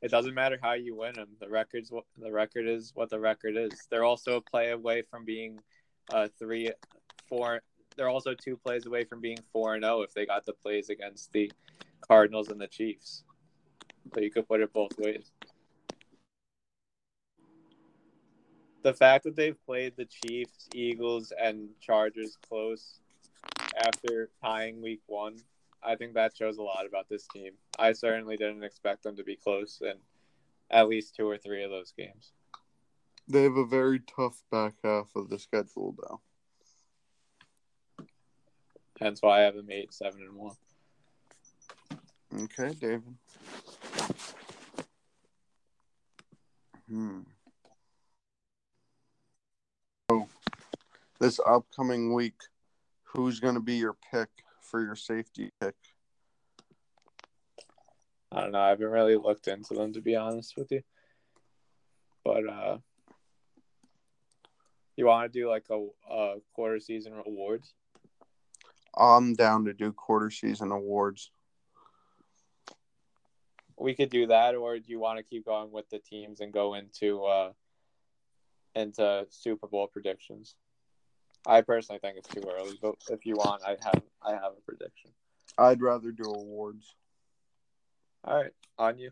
It 0.01 0.11
doesn't 0.11 0.35
matter 0.35 0.59
how 0.61 0.73
you 0.73 0.97
win 0.97 1.15
them. 1.15 1.29
The 1.41 1.49
record's 1.49 1.93
the 2.19 2.33
record 2.33 2.67
is 2.67 2.93
what 2.95 3.11
the 3.11 3.21
record 3.21 3.57
is. 3.57 3.87
They're 3.91 4.05
also 4.05 4.37
a 4.37 4.41
play 4.41 4.71
away 4.71 5.03
from 5.03 5.25
being 5.25 5.59
uh 6.12 6.29
three, 6.38 6.71
four. 7.29 7.62
They're 7.97 8.09
also 8.09 8.35
two 8.35 8.57
plays 8.57 8.87
away 8.87 9.05
from 9.05 9.21
being 9.21 9.38
four 9.53 9.75
and 9.75 9.85
zero 9.85 10.03
if 10.03 10.15
they 10.15 10.27
got 10.27 10.47
the 10.47 10.55
plays 10.55 10.88
against 10.88 11.33
the 11.33 11.53
Cardinals 12.01 12.49
and 12.49 12.61
the 12.61 12.67
Chiefs. 12.67 13.23
So 14.15 14.21
you 14.21 14.31
could 14.31 14.49
put 14.49 14.61
it 14.61 14.73
both 14.73 14.99
ways. 14.99 15.31
The 18.83 18.95
fact 18.95 19.25
that 19.25 19.37
they've 19.37 19.57
played 19.64 19.95
the 19.97 20.07
Chiefs, 20.07 20.68
Eagles, 20.75 21.33
and 21.40 21.68
Chargers 21.81 22.37
close 22.49 23.01
after 23.77 24.31
tying 24.42 24.83
Week 24.83 25.01
One 25.07 25.37
I 25.85 25.97
think 25.97 26.14
that 26.14 26.37
shows 26.37 26.59
a 26.59 26.62
lot 26.62 26.87
about 26.87 27.09
this 27.09 27.27
team. 27.27 27.53
I 27.79 27.92
certainly 27.92 28.37
didn't 28.37 28.62
expect 28.62 29.03
them 29.03 29.16
to 29.16 29.25
be 29.25 29.37
close 29.37 29.81
in 29.83 29.95
at 30.71 30.88
least 30.88 31.16
two 31.16 31.29
or 31.29 31.37
three 31.37 31.64
of 31.64 31.71
those 31.71 31.92
games. 31.97 32.33
They 33.29 33.42
have 33.42 33.57
a 33.57 33.66
very 33.66 34.01
tough 34.01 34.42
back 34.51 34.75
half 34.85 35.11
of 35.16 35.29
the 35.29 35.38
schedule, 35.38 35.95
though. 35.99 36.21
Hence 39.01 39.21
why 39.21 39.40
I 39.40 39.42
have 39.42 39.57
them 39.57 39.71
eight, 39.71 39.92
seven, 39.92 40.23
and 40.23 40.37
one. 40.37 40.57
Okay, 42.45 42.73
David. 42.75 43.16
Hmm. 46.88 47.21
So, 50.11 50.29
this 51.22 51.38
upcoming 51.46 52.12
week, 52.12 52.35
who's 53.04 53.38
going 53.38 53.54
to 53.54 53.61
be 53.61 53.76
your 53.76 53.94
pick 54.11 54.28
for 54.61 54.82
your 54.85 54.96
safety 54.96 55.52
pick? 55.61 55.76
I 58.32 58.40
don't 58.40 58.50
know. 58.50 58.58
I 58.58 58.70
haven't 58.70 58.88
really 58.88 59.16
looked 59.16 59.46
into 59.46 59.74
them 59.74 59.92
to 59.92 60.00
be 60.00 60.16
honest 60.16 60.56
with 60.56 60.72
you. 60.72 60.82
But 62.24 62.48
uh 62.48 62.78
you 64.96 65.06
want 65.06 65.32
to 65.32 65.38
do 65.38 65.48
like 65.48 65.66
a, 65.70 65.87
a 66.12 66.35
quarter 66.54 66.80
season 66.80 67.12
awards? 67.24 67.72
I'm 68.96 69.35
down 69.35 69.64
to 69.66 69.72
do 69.72 69.92
quarter 69.92 70.30
season 70.30 70.72
awards. 70.72 71.30
We 73.78 73.94
could 73.94 74.11
do 74.11 74.26
that, 74.26 74.54
or 74.54 74.78
do 74.78 74.90
you 74.90 74.98
want 74.98 75.18
to 75.18 75.24
keep 75.24 75.46
going 75.46 75.70
with 75.70 75.88
the 75.88 76.00
teams 76.00 76.40
and 76.40 76.52
go 76.52 76.74
into 76.74 77.22
uh 77.24 77.52
into 78.74 79.26
Super 79.30 79.68
Bowl 79.68 79.87
predictions? 79.87 80.56
I 81.46 81.61
personally 81.61 81.98
think 81.98 82.18
it's 82.18 82.28
too 82.28 82.48
early, 82.48 82.78
but 82.81 82.94
if 83.11 83.26
you 83.26 83.35
want, 83.35 83.62
I 83.66 83.76
have 83.83 84.02
I 84.22 84.33
have 84.33 84.52
a 84.57 84.61
prediction. 84.64 85.11
I'd 85.59 85.83
rather 85.83 86.12
do 86.12 86.24
awards. 86.24 86.94
All 88.24 88.37
right, 88.37 88.52
on 88.78 88.98
you. 88.98 89.11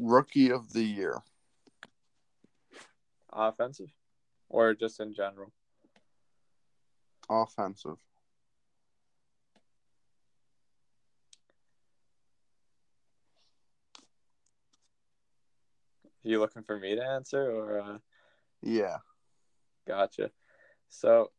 Rookie 0.00 0.50
of 0.50 0.72
the 0.72 0.82
year. 0.82 1.22
Offensive, 3.32 3.92
or 4.48 4.74
just 4.74 5.00
in 5.00 5.14
general. 5.14 5.52
Offensive. 7.30 7.98
you 16.28 16.38
looking 16.38 16.62
for 16.62 16.78
me 16.78 16.94
to 16.94 17.04
answer, 17.04 17.50
or? 17.50 17.80
Uh... 17.80 17.98
Yeah. 18.62 18.98
Gotcha. 19.86 20.30
So 20.88 21.30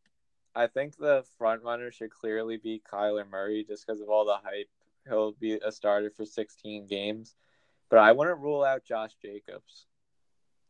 I 0.55 0.67
think 0.67 0.97
the 0.97 1.23
front 1.37 1.63
runner 1.63 1.91
should 1.91 2.11
clearly 2.11 2.57
be 2.57 2.81
Kyler 2.91 3.29
Murray 3.29 3.65
just 3.67 3.85
because 3.85 4.01
of 4.01 4.09
all 4.09 4.25
the 4.25 4.37
hype. 4.43 4.69
He'll 5.07 5.31
be 5.31 5.53
a 5.53 5.71
starter 5.71 6.11
for 6.11 6.25
16 6.25 6.87
games. 6.87 7.35
But 7.89 7.99
I 7.99 8.11
wouldn't 8.11 8.39
rule 8.39 8.63
out 8.63 8.85
Josh 8.85 9.13
Jacobs. 9.21 9.87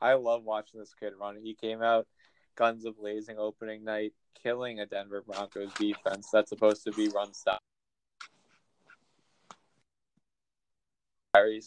I 0.02 0.14
love 0.14 0.44
watching 0.44 0.80
this 0.80 0.94
kid 0.98 1.14
run. 1.20 1.38
He 1.42 1.54
came 1.54 1.82
out 1.82 2.08
guns 2.56 2.86
a 2.86 2.92
blazing 2.92 3.38
opening 3.38 3.84
night, 3.84 4.14
killing 4.42 4.80
a 4.80 4.86
Denver 4.86 5.24
Broncos 5.26 5.74
defense 5.74 6.30
that's 6.32 6.50
supposed 6.50 6.84
to 6.86 6.92
be 6.92 7.10
run 7.10 7.34
stop. 7.34 7.60
I 11.36 11.62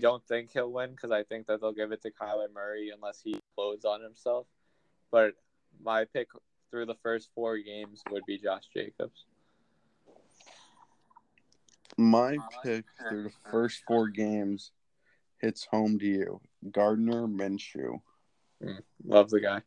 don't 0.00 0.24
think 0.26 0.50
he'll 0.52 0.72
win 0.72 0.90
because 0.90 1.10
I 1.10 1.24
think 1.24 1.46
that 1.46 1.60
they'll 1.60 1.72
give 1.72 1.92
it 1.92 2.02
to 2.02 2.10
Kyler 2.10 2.52
Murray 2.52 2.90
unless 2.94 3.20
he 3.22 3.40
blows 3.56 3.84
on 3.84 4.00
himself. 4.00 4.46
But 5.10 5.34
my 5.82 6.04
pick 6.04 6.28
through 6.70 6.86
the 6.86 6.96
first 7.02 7.30
four 7.34 7.58
games 7.58 8.02
would 8.10 8.24
be 8.26 8.38
Josh 8.38 8.64
Jacobs. 8.74 9.24
My 11.96 12.38
pick 12.62 12.84
through 13.08 13.24
the 13.24 13.50
first 13.50 13.82
four 13.86 14.08
games 14.08 14.70
hits 15.40 15.66
home 15.70 15.98
to 15.98 16.06
you. 16.06 16.40
Gardner 16.70 17.26
Minshew. 17.26 18.00
Mm, 18.62 18.82
love 19.04 19.30
the 19.30 19.40
guy. 19.40 19.62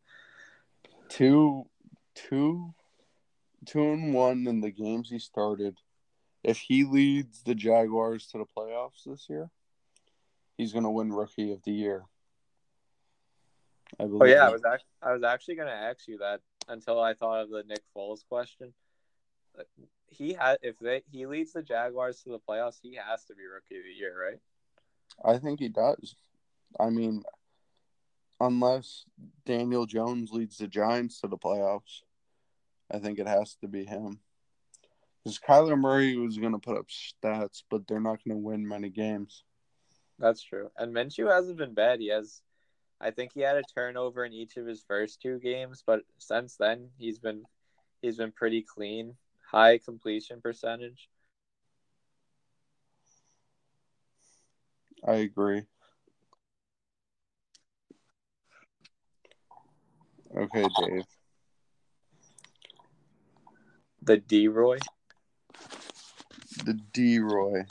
Two, 1.09 1.65
two, 2.15 2.73
two 3.65 3.81
and 3.81 4.13
one 4.13 4.47
in 4.47 4.61
the 4.61 4.71
games 4.71 5.09
he 5.09 5.19
started. 5.19 5.77
If 6.43 6.57
he 6.57 6.83
leads 6.83 7.43
the 7.43 7.55
Jaguars 7.55 8.27
to 8.27 8.37
the 8.37 8.45
playoffs 8.45 9.03
this 9.05 9.27
year, 9.29 9.49
he's 10.57 10.73
gonna 10.73 10.91
win 10.91 11.11
Rookie 11.13 11.51
of 11.51 11.63
the 11.63 11.71
Year. 11.71 12.05
I 13.99 14.03
believe. 14.05 14.21
Oh 14.21 14.25
yeah, 14.25 14.47
I 14.47 14.51
was 14.51 14.63
act- 14.63 14.85
I 15.01 15.13
was 15.13 15.23
actually 15.23 15.55
gonna 15.55 15.71
ask 15.71 16.07
you 16.07 16.17
that 16.19 16.41
until 16.67 16.99
I 16.99 17.13
thought 17.13 17.43
of 17.43 17.49
the 17.49 17.63
Nick 17.67 17.81
Foles 17.95 18.25
question. 18.27 18.73
Uh, 19.57 19.63
he 20.07 20.33
had 20.33 20.57
if 20.61 20.77
they 20.79 21.03
he 21.11 21.25
leads 21.25 21.53
the 21.53 21.61
Jaguars 21.61 22.21
to 22.23 22.29
the 22.29 22.39
playoffs, 22.39 22.79
he 22.81 22.95
has 22.95 23.25
to 23.25 23.35
be 23.35 23.43
Rookie 23.45 23.77
of 23.77 23.83
the 23.83 23.97
Year, 23.97 24.15
right? 24.29 24.39
I 25.23 25.37
think 25.37 25.59
he 25.59 25.69
does. 25.69 26.15
I 26.79 26.89
mean, 26.89 27.23
unless 28.39 29.05
Daniel 29.45 29.85
Jones 29.85 30.31
leads 30.31 30.57
the 30.57 30.67
Giants 30.67 31.21
to 31.21 31.27
the 31.27 31.37
playoffs, 31.37 32.01
I 32.89 32.99
think 32.99 33.19
it 33.19 33.27
has 33.27 33.55
to 33.61 33.67
be 33.67 33.85
him. 33.85 34.19
Because 35.23 35.39
Kyler 35.39 35.79
Murray 35.79 36.17
was 36.17 36.37
going 36.37 36.53
to 36.53 36.59
put 36.59 36.77
up 36.77 36.87
stats, 36.87 37.61
but 37.69 37.87
they're 37.87 37.99
not 37.99 38.23
going 38.23 38.35
to 38.35 38.43
win 38.43 38.67
many 38.67 38.89
games. 38.89 39.43
That's 40.17 40.41
true. 40.41 40.71
And 40.77 40.93
Minshew 40.95 41.31
hasn't 41.31 41.57
been 41.57 41.73
bad. 41.73 41.99
He 41.99 42.09
has, 42.09 42.41
I 43.03 43.09
think 43.09 43.31
he 43.33 43.41
had 43.41 43.57
a 43.57 43.63
turnover 43.63 44.23
in 44.25 44.31
each 44.31 44.57
of 44.57 44.67
his 44.67 44.83
first 44.87 45.21
two 45.21 45.39
games, 45.39 45.83
but 45.85 46.01
since 46.19 46.55
then 46.55 46.89
he's 46.99 47.17
been 47.17 47.43
he's 48.01 48.17
been 48.17 48.31
pretty 48.31 48.61
clean, 48.61 49.15
high 49.49 49.79
completion 49.79 50.39
percentage. 50.39 51.09
I 55.05 55.13
agree. 55.13 55.63
Okay, 60.37 60.67
Dave. 60.79 61.05
The 64.03 64.17
D 64.17 64.47
Roy. 64.47 64.77
The 66.65 66.73
D 66.93 67.17
Roy. 67.19 67.65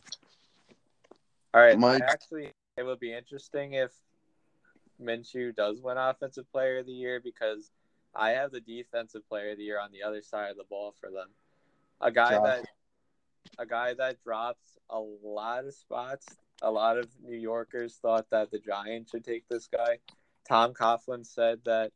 All 1.55 1.61
right, 1.61 1.79
Mike- 1.79 2.03
actually 2.03 2.53
it 2.77 2.83
would 2.83 2.99
be 2.99 3.14
interesting 3.14 3.75
if 3.75 3.93
Minshew 5.01 5.55
does 5.55 5.81
win 5.81 5.97
Offensive 5.97 6.51
Player 6.53 6.79
of 6.79 6.87
the 6.87 6.93
Year 6.93 7.21
because 7.23 7.71
I 8.15 8.31
have 8.31 8.51
the 8.51 8.61
Defensive 8.61 9.29
Player 9.29 9.53
of 9.53 9.59
the 9.59 9.65
Year 9.65 9.81
on 9.81 9.93
the 9.93 10.03
other 10.03 10.23
side 10.23 10.51
of 10.51 10.57
the 10.57 10.65
ball 10.69 10.95
for 11.01 11.11
them. 11.11 11.29
A 12.01 12.11
guy 12.11 12.33
Josh. 12.33 12.45
that 12.45 12.67
a 13.59 13.67
guy 13.67 13.95
that 13.95 14.23
drops 14.23 14.79
a 14.89 14.99
lot 14.99 15.65
of 15.65 15.75
spots. 15.75 16.27
A 16.63 16.71
lot 16.71 16.99
of 16.99 17.07
New 17.23 17.37
Yorkers 17.37 17.99
thought 18.01 18.29
that 18.31 18.51
the 18.51 18.59
Giants 18.59 19.11
should 19.11 19.25
take 19.25 19.49
this 19.49 19.67
guy. 19.67 19.99
Tom 20.47 20.75
Coughlin 20.75 21.25
said 21.25 21.61
that 21.65 21.93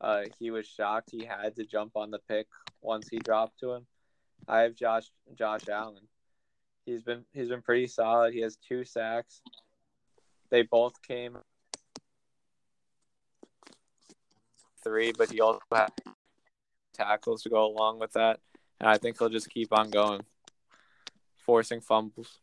uh, 0.00 0.22
he 0.38 0.50
was 0.50 0.66
shocked 0.66 1.10
he 1.10 1.24
had 1.24 1.56
to 1.56 1.64
jump 1.64 1.92
on 1.96 2.10
the 2.10 2.20
pick 2.28 2.46
once 2.80 3.08
he 3.08 3.18
dropped 3.18 3.60
to 3.60 3.72
him. 3.72 3.86
I 4.46 4.60
have 4.60 4.74
Josh 4.74 5.10
Josh 5.34 5.68
Allen. 5.68 6.08
He's 6.86 7.02
been 7.02 7.24
he's 7.32 7.48
been 7.48 7.62
pretty 7.62 7.86
solid. 7.86 8.32
He 8.32 8.40
has 8.40 8.56
two 8.56 8.84
sacks. 8.84 9.42
They 10.50 10.62
both 10.62 11.02
came 11.02 11.36
three, 14.82 15.12
but 15.16 15.30
he 15.30 15.40
also 15.40 15.60
has 15.72 15.90
tackles 16.94 17.42
to 17.42 17.48
go 17.48 17.66
along 17.66 17.98
with 17.98 18.12
that. 18.12 18.40
And 18.80 18.88
I 18.88 18.98
think 18.98 19.18
he'll 19.18 19.28
just 19.28 19.50
keep 19.50 19.72
on 19.72 19.90
going, 19.90 20.22
forcing 21.36 21.80
fumbles. 21.80 22.38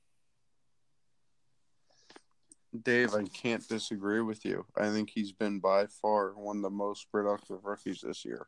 Dave, 2.83 3.13
I 3.13 3.23
can't 3.23 3.65
disagree 3.67 4.21
with 4.21 4.43
you. 4.43 4.65
I 4.77 4.89
think 4.89 5.09
he's 5.09 5.31
been 5.31 5.59
by 5.59 5.85
far 5.85 6.31
one 6.31 6.57
of 6.57 6.63
the 6.63 6.69
most 6.69 7.09
productive 7.11 7.63
rookies 7.63 8.01
this 8.01 8.25
year. 8.25 8.47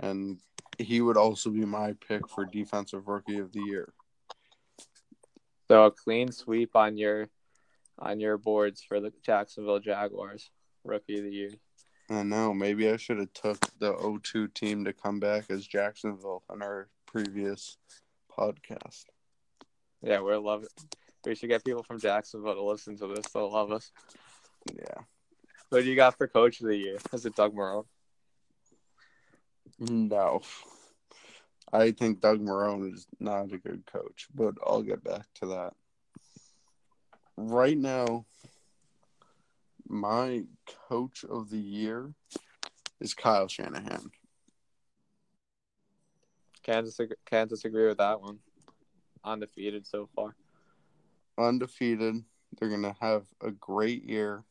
And 0.00 0.38
he 0.78 1.00
would 1.00 1.16
also 1.16 1.50
be 1.50 1.64
my 1.64 1.94
pick 2.06 2.28
for 2.28 2.46
defensive 2.46 3.08
rookie 3.08 3.38
of 3.38 3.52
the 3.52 3.60
year. 3.60 3.92
So 5.68 5.84
a 5.84 5.90
clean 5.90 6.32
sweep 6.32 6.74
on 6.74 6.96
your 6.96 7.28
on 7.98 8.20
your 8.20 8.38
boards 8.38 8.82
for 8.82 9.00
the 9.00 9.12
Jacksonville 9.22 9.80
Jaguars 9.80 10.50
rookie 10.84 11.18
of 11.18 11.24
the 11.24 11.32
year. 11.32 11.50
I 12.10 12.22
know. 12.22 12.54
Maybe 12.54 12.90
I 12.90 12.96
should 12.96 13.18
have 13.18 13.32
took 13.32 13.58
the 13.78 13.92
0-2 13.94 14.52
team 14.54 14.84
to 14.84 14.92
come 14.92 15.20
back 15.20 15.44
as 15.50 15.66
Jacksonville 15.66 16.42
on 16.48 16.62
our 16.62 16.88
previous 17.06 17.76
podcast. 18.30 19.04
Yeah, 20.02 20.20
we're 20.20 20.38
love 20.38 20.64
it. 20.64 20.72
We 21.26 21.34
should 21.34 21.50
get 21.50 21.64
people 21.64 21.82
from 21.82 21.98
Jacksonville 21.98 22.54
to 22.54 22.62
listen 22.62 22.96
to 22.98 23.08
this. 23.08 23.26
They'll 23.32 23.52
love 23.52 23.72
us. 23.72 23.92
Yeah. 24.74 25.02
What 25.68 25.82
do 25.82 25.90
you 25.90 25.96
got 25.96 26.16
for 26.16 26.26
coach 26.26 26.60
of 26.60 26.68
the 26.68 26.76
year? 26.76 26.96
Is 27.12 27.26
it 27.26 27.36
Doug 27.36 27.54
Marrone? 27.54 27.84
No. 29.78 30.40
I 31.70 31.90
think 31.90 32.20
Doug 32.20 32.40
Marrone 32.40 32.94
is 32.94 33.06
not 33.20 33.52
a 33.52 33.58
good 33.58 33.84
coach, 33.84 34.28
but 34.34 34.54
I'll 34.66 34.82
get 34.82 35.04
back 35.04 35.26
to 35.40 35.46
that. 35.46 35.74
Right 37.36 37.76
now, 37.76 38.24
my 39.88 40.42
coach 40.88 41.24
of 41.24 41.50
the 41.50 41.58
year 41.58 42.12
is 43.00 43.14
Kyle 43.14 43.48
Shanahan. 43.48 44.10
Can't 46.62 46.84
disagree, 46.84 47.16
can't 47.24 47.48
disagree 47.48 47.86
with 47.86 47.98
that 47.98 48.20
one. 48.20 48.38
Undefeated 49.24 49.86
so 49.86 50.08
far. 50.14 50.36
Undefeated. 51.38 52.22
They're 52.58 52.68
going 52.68 52.82
to 52.82 52.96
have 53.00 53.24
a 53.40 53.50
great 53.50 54.04
year. 54.04 54.44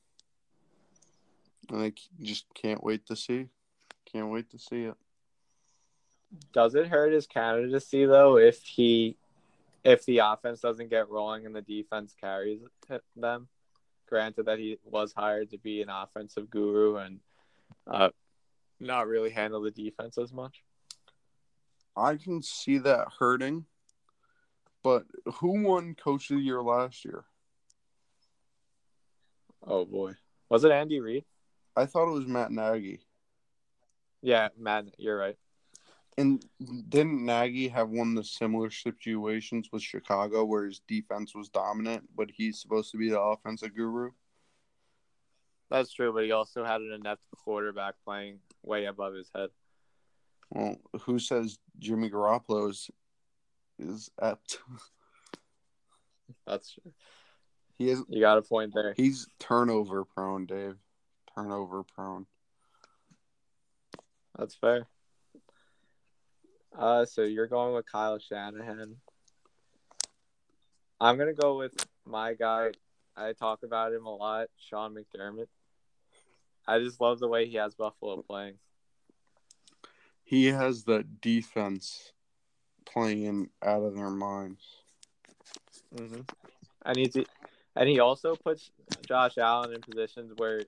And 1.70 1.82
I 1.82 1.94
just 2.22 2.46
can't 2.54 2.84
wait 2.84 3.06
to 3.08 3.16
see. 3.16 3.48
Can't 4.12 4.30
wait 4.30 4.50
to 4.52 4.58
see 4.58 4.84
it. 4.84 4.96
Does 6.54 6.76
it 6.76 6.88
hurt 6.88 7.14
his 7.14 7.28
candidacy 7.28 8.06
though 8.06 8.38
if 8.38 8.62
he 8.64 9.16
if 9.84 10.06
the 10.06 10.20
offense 10.20 10.60
doesn't 10.60 10.90
get 10.90 11.10
rolling 11.10 11.46
and 11.46 11.56
the 11.56 11.62
defense 11.62 12.14
carries 12.20 12.60
them? 13.16 13.48
Granted 14.08 14.46
that 14.46 14.60
he 14.60 14.78
was 14.84 15.14
hired 15.14 15.52
to 15.52 15.58
be 15.58 15.82
an 15.82 15.90
offensive 15.90 16.50
guru 16.50 16.98
and 16.98 17.20
uh, 17.86 18.10
not 18.80 19.08
really 19.08 19.30
handle 19.30 19.62
the 19.62 19.72
defense 19.72 20.18
as 20.18 20.32
much. 20.32 20.64
I 21.96 22.16
can 22.16 22.42
see 22.42 22.78
that 22.80 23.08
hurting. 23.20 23.66
But 24.84 25.04
who 25.26 25.64
won 25.64 25.96
coach 25.96 26.30
of 26.30 26.38
the 26.38 26.44
year 26.44 26.62
last 26.62 27.04
year? 27.04 27.26
Oh 29.66 29.84
boy, 29.84 30.14
was 30.50 30.64
it 30.64 30.72
Andy 30.72 31.02
Reid? 31.02 31.26
I 31.76 31.86
thought 31.86 32.08
it 32.08 32.14
was 32.14 32.26
Matt 32.26 32.52
Nagy. 32.52 33.02
Yeah, 34.22 34.48
Matt, 34.58 34.86
you're 34.98 35.18
right. 35.18 35.36
And 36.20 36.44
didn't 36.90 37.24
Nagy 37.24 37.68
have 37.68 37.90
one 37.90 38.10
of 38.10 38.16
the 38.16 38.24
similar 38.24 38.72
situations 38.72 39.70
with 39.72 39.84
Chicago 39.84 40.46
where 40.46 40.66
his 40.66 40.82
defense 40.88 41.36
was 41.36 41.50
dominant, 41.50 42.10
but 42.16 42.32
he's 42.32 42.60
supposed 42.60 42.92
to 42.92 42.98
be 42.98 43.10
the 43.10 43.20
offensive 43.20 43.76
guru? 43.76 44.10
That's 45.70 45.92
true, 45.94 46.12
but 46.14 46.24
he 46.24 46.32
also 46.32 46.64
had 46.64 46.82
an 46.82 46.92
inept 46.94 47.24
quarterback 47.44 47.96
playing 48.04 48.40
way 48.64 48.86
above 48.86 49.14
his 49.14 49.30
head. 49.36 49.50
Well, 50.50 50.78
who 51.02 51.20
says 51.20 51.60
Jimmy 51.78 52.10
Garoppolo 52.10 52.72
is, 52.72 52.90
is 53.78 54.10
apt? 54.20 54.60
That's 56.48 56.74
true. 56.74 56.94
He 57.78 57.90
is 57.90 58.02
You 58.10 58.22
got 58.22 58.40
a 58.40 58.42
point 58.42 58.74
there. 58.74 58.94
he's 58.98 59.28
turnover 59.40 60.04
prone, 60.04 60.46
Dave. 60.48 60.78
Turnover 61.36 61.84
prone. 61.84 62.26
That's 64.38 64.56
fair. 64.56 64.88
Uh, 66.78 67.06
so 67.06 67.24
you're 67.24 67.48
going 67.48 67.74
with 67.74 67.92
Kyle 67.92 68.20
Shanahan. 68.20 68.98
I'm 71.02 71.18
gonna 71.18 71.34
go 71.34 71.58
with 71.58 71.74
my 72.06 72.36
guy. 72.36 72.72
I 73.16 73.34
talk 73.34 73.64
about 73.64 73.94
him 73.94 74.06
a 74.06 74.16
lot, 74.16 74.48
Sean 74.58 74.96
McDermott. 74.96 75.48
I 76.68 76.80
just 76.80 77.02
love 77.02 77.20
the 77.20 77.28
way 77.28 77.48
he 77.48 77.58
has 77.58 77.74
Buffalo 77.74 78.22
playing. 78.22 78.56
He 80.24 80.48
has 80.48 80.84
the 80.84 81.04
defense 81.22 82.12
playing 82.86 83.50
out 83.64 83.82
of 83.82 83.96
their 83.96 84.10
minds. 84.12 84.64
Mm-hmm. 85.96 86.22
And 86.86 86.98
he's 86.98 87.18
and 87.76 87.90
he 87.90 88.00
also 88.00 88.36
puts 88.36 88.70
Josh 89.08 89.38
Allen 89.38 89.74
in 89.74 89.82
positions 89.82 90.34
where 90.38 90.62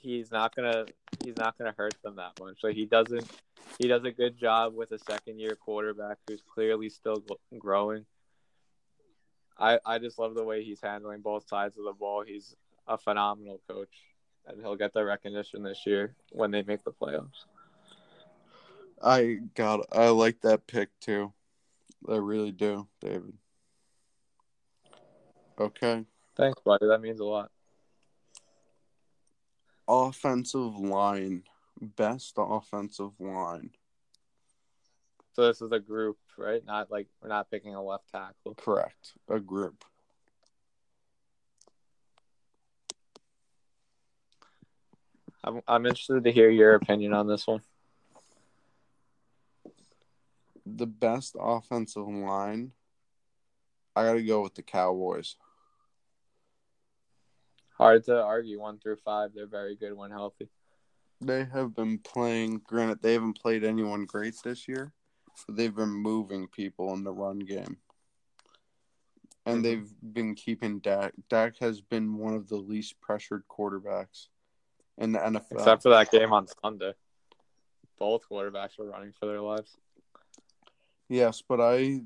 he's 0.00 0.30
not 0.30 0.54
gonna 0.54 0.86
he's 1.24 1.36
not 1.36 1.56
gonna 1.56 1.74
hurt 1.76 1.94
them 2.02 2.16
that 2.16 2.32
much. 2.40 2.58
Like 2.62 2.74
he 2.74 2.86
doesn't 2.86 3.28
he 3.78 3.88
does 3.88 4.04
a 4.04 4.10
good 4.10 4.38
job 4.38 4.74
with 4.74 4.92
a 4.92 4.98
second 4.98 5.38
year 5.38 5.56
quarterback 5.56 6.18
who's 6.26 6.42
clearly 6.52 6.88
still 6.88 7.22
growing. 7.58 8.04
I 9.58 9.78
I 9.84 9.98
just 9.98 10.18
love 10.18 10.34
the 10.34 10.44
way 10.44 10.64
he's 10.64 10.80
handling 10.80 11.20
both 11.20 11.48
sides 11.48 11.76
of 11.78 11.84
the 11.84 11.92
ball. 11.92 12.24
He's 12.26 12.56
a 12.86 12.98
phenomenal 12.98 13.60
coach, 13.68 13.94
and 14.46 14.60
he'll 14.60 14.76
get 14.76 14.92
the 14.92 15.04
recognition 15.04 15.62
this 15.62 15.86
year 15.86 16.14
when 16.32 16.50
they 16.50 16.62
make 16.62 16.82
the 16.84 16.92
playoffs. 16.92 17.44
I 19.02 19.38
got 19.54 19.86
I 19.92 20.08
like 20.08 20.40
that 20.40 20.66
pick 20.66 20.88
too. 21.00 21.32
I 22.08 22.16
really 22.16 22.52
do, 22.52 22.88
David. 23.00 23.34
Okay. 25.58 26.04
Thanks, 26.36 26.58
buddy. 26.64 26.86
That 26.86 27.02
means 27.02 27.20
a 27.20 27.24
lot. 27.24 27.50
Offensive 29.88 30.78
line, 30.78 31.44
best 31.80 32.34
offensive 32.36 33.12
line. 33.18 33.70
So 35.32 35.46
this 35.46 35.62
is 35.62 35.72
a 35.72 35.78
group, 35.78 36.18
right? 36.36 36.64
Not 36.64 36.90
like 36.90 37.06
we're 37.22 37.28
not 37.28 37.50
picking 37.50 37.74
a 37.74 37.82
left 37.82 38.10
tackle. 38.10 38.54
Correct. 38.56 39.12
A 39.28 39.38
group. 39.38 39.84
I'm 45.42 45.60
I'm 45.66 45.86
interested 45.86 46.24
to 46.24 46.32
hear 46.32 46.50
your 46.50 46.74
opinion 46.74 47.12
on 47.14 47.26
this 47.26 47.46
one. 47.46 47.62
The 50.66 50.86
best 50.86 51.36
offensive 51.38 52.06
line. 52.06 52.72
I 53.96 54.04
got 54.04 54.12
to 54.14 54.22
go 54.22 54.42
with 54.42 54.54
the 54.54 54.62
Cowboys. 54.62 55.36
Hard 57.80 58.04
to 58.04 58.22
argue. 58.22 58.60
One 58.60 58.78
through 58.78 58.96
five, 58.96 59.30
they're 59.34 59.46
very 59.46 59.74
good 59.74 59.94
when 59.94 60.10
healthy. 60.10 60.48
They 61.22 61.44
have 61.44 61.74
been 61.74 61.98
playing. 61.98 62.58
Granted, 62.58 63.00
they 63.02 63.14
haven't 63.14 63.40
played 63.40 63.64
anyone 63.64 64.04
great 64.04 64.34
this 64.44 64.68
year, 64.68 64.92
but 65.46 65.56
they've 65.56 65.74
been 65.74 65.88
moving 65.88 66.46
people 66.46 66.92
in 66.94 67.04
the 67.04 67.12
run 67.12 67.38
game, 67.38 67.78
and 69.46 69.58
Mhm. 69.58 69.62
they've 69.62 70.12
been 70.12 70.34
keeping 70.34 70.78
Dak. 70.80 71.14
Dak 71.28 71.56
has 71.58 71.80
been 71.80 72.18
one 72.18 72.34
of 72.34 72.48
the 72.48 72.56
least 72.56 73.00
pressured 73.00 73.48
quarterbacks 73.48 74.28
in 74.98 75.12
the 75.12 75.18
NFL. 75.24 75.58
Except 75.58 75.82
for 75.82 75.88
that 75.90 76.10
game 76.10 76.32
on 76.32 76.46
Sunday. 76.62 76.94
Both 77.98 78.28
quarterbacks 78.28 78.78
were 78.78 78.90
running 78.90 79.12
for 79.12 79.26
their 79.26 79.40
lives. 79.40 79.76
Yes, 81.08 81.42
but 81.42 81.60
I 81.60 82.04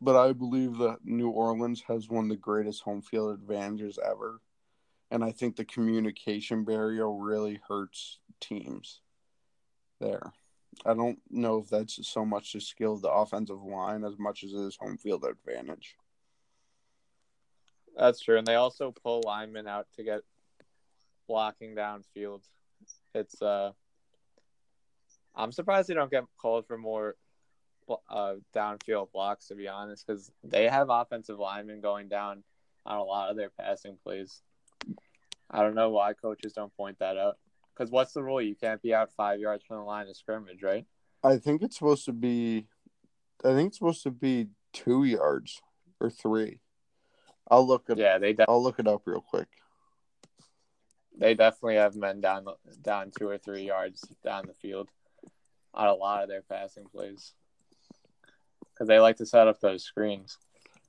but 0.00 0.14
I 0.16 0.32
believe 0.32 0.76
that 0.78 1.04
New 1.04 1.30
Orleans 1.30 1.82
has 1.82 2.08
one 2.08 2.24
of 2.24 2.30
the 2.30 2.36
greatest 2.36 2.82
home 2.82 3.00
field 3.00 3.32
advantages 3.32 3.98
ever. 3.98 4.40
And 5.10 5.24
I 5.24 5.32
think 5.32 5.56
the 5.56 5.64
communication 5.64 6.64
barrier 6.64 7.10
really 7.10 7.60
hurts 7.68 8.18
teams 8.40 9.00
there. 10.00 10.32
I 10.84 10.94
don't 10.94 11.18
know 11.30 11.58
if 11.58 11.68
that's 11.68 12.06
so 12.06 12.24
much 12.24 12.52
the 12.52 12.60
skill 12.60 12.94
of 12.94 13.02
the 13.02 13.10
offensive 13.10 13.62
line 13.62 14.04
as 14.04 14.18
much 14.18 14.44
as 14.44 14.52
it 14.52 14.58
is 14.58 14.76
home 14.76 14.98
field 14.98 15.24
advantage. 15.24 15.96
That's 17.96 18.20
true. 18.20 18.36
And 18.36 18.46
they 18.46 18.56
also 18.56 18.92
pull 18.92 19.22
linemen 19.24 19.66
out 19.66 19.86
to 19.96 20.04
get 20.04 20.20
blocking 21.26 21.74
downfield. 21.74 22.42
It's 23.14 23.40
uh 23.40 23.72
I'm 25.34 25.52
surprised 25.52 25.88
they 25.88 25.94
don't 25.94 26.10
get 26.10 26.24
called 26.38 26.66
for 26.66 26.78
more 26.78 27.16
uh, 28.10 28.34
downfield 28.54 29.12
blocks 29.12 29.48
to 29.48 29.54
be 29.54 29.68
honest 29.68 30.06
because 30.06 30.30
they 30.42 30.64
have 30.68 30.88
offensive 30.90 31.38
linemen 31.38 31.80
going 31.80 32.08
down 32.08 32.42
on 32.84 32.98
a 32.98 33.02
lot 33.02 33.30
of 33.30 33.36
their 33.36 33.50
passing 33.50 33.96
plays. 34.02 34.42
I 35.50 35.62
don't 35.62 35.74
know 35.74 35.90
why 35.90 36.12
coaches 36.12 36.52
don't 36.52 36.76
point 36.76 36.98
that 36.98 37.16
out. 37.16 37.38
Because 37.74 37.90
what's 37.90 38.12
the 38.12 38.22
rule? 38.22 38.40
You 38.40 38.54
can't 38.54 38.80
be 38.82 38.94
out 38.94 39.12
five 39.16 39.38
yards 39.38 39.64
from 39.64 39.78
the 39.78 39.84
line 39.84 40.08
of 40.08 40.16
scrimmage, 40.16 40.62
right? 40.62 40.86
I 41.22 41.36
think 41.36 41.62
it's 41.62 41.78
supposed 41.78 42.04
to 42.06 42.12
be 42.12 42.68
I 43.44 43.48
think 43.54 43.68
it's 43.68 43.78
supposed 43.78 44.02
to 44.04 44.10
be 44.10 44.48
two 44.72 45.04
yards 45.04 45.60
or 46.00 46.10
three. 46.10 46.60
I'll 47.50 47.66
look 47.66 47.84
it 47.88 47.98
Yeah, 47.98 48.18
they 48.18 48.32
de- 48.32 48.48
I'll 48.48 48.62
look 48.62 48.78
it 48.78 48.88
up 48.88 49.02
real 49.06 49.20
quick. 49.20 49.48
they 51.18 51.34
definitely 51.34 51.76
have 51.76 51.96
men 51.96 52.20
down 52.20 52.46
down 52.82 53.10
two 53.16 53.28
or 53.28 53.38
three 53.38 53.64
yards 53.64 54.02
down 54.24 54.46
the 54.46 54.54
field 54.54 54.88
on 55.74 55.86
a 55.88 55.94
lot 55.94 56.22
of 56.22 56.28
their 56.28 56.42
passing 56.42 56.84
plays 56.86 57.32
because 58.72 58.88
they 58.88 58.98
like 58.98 59.16
to 59.16 59.26
set 59.26 59.48
up 59.48 59.60
those 59.60 59.84
screens. 59.84 60.38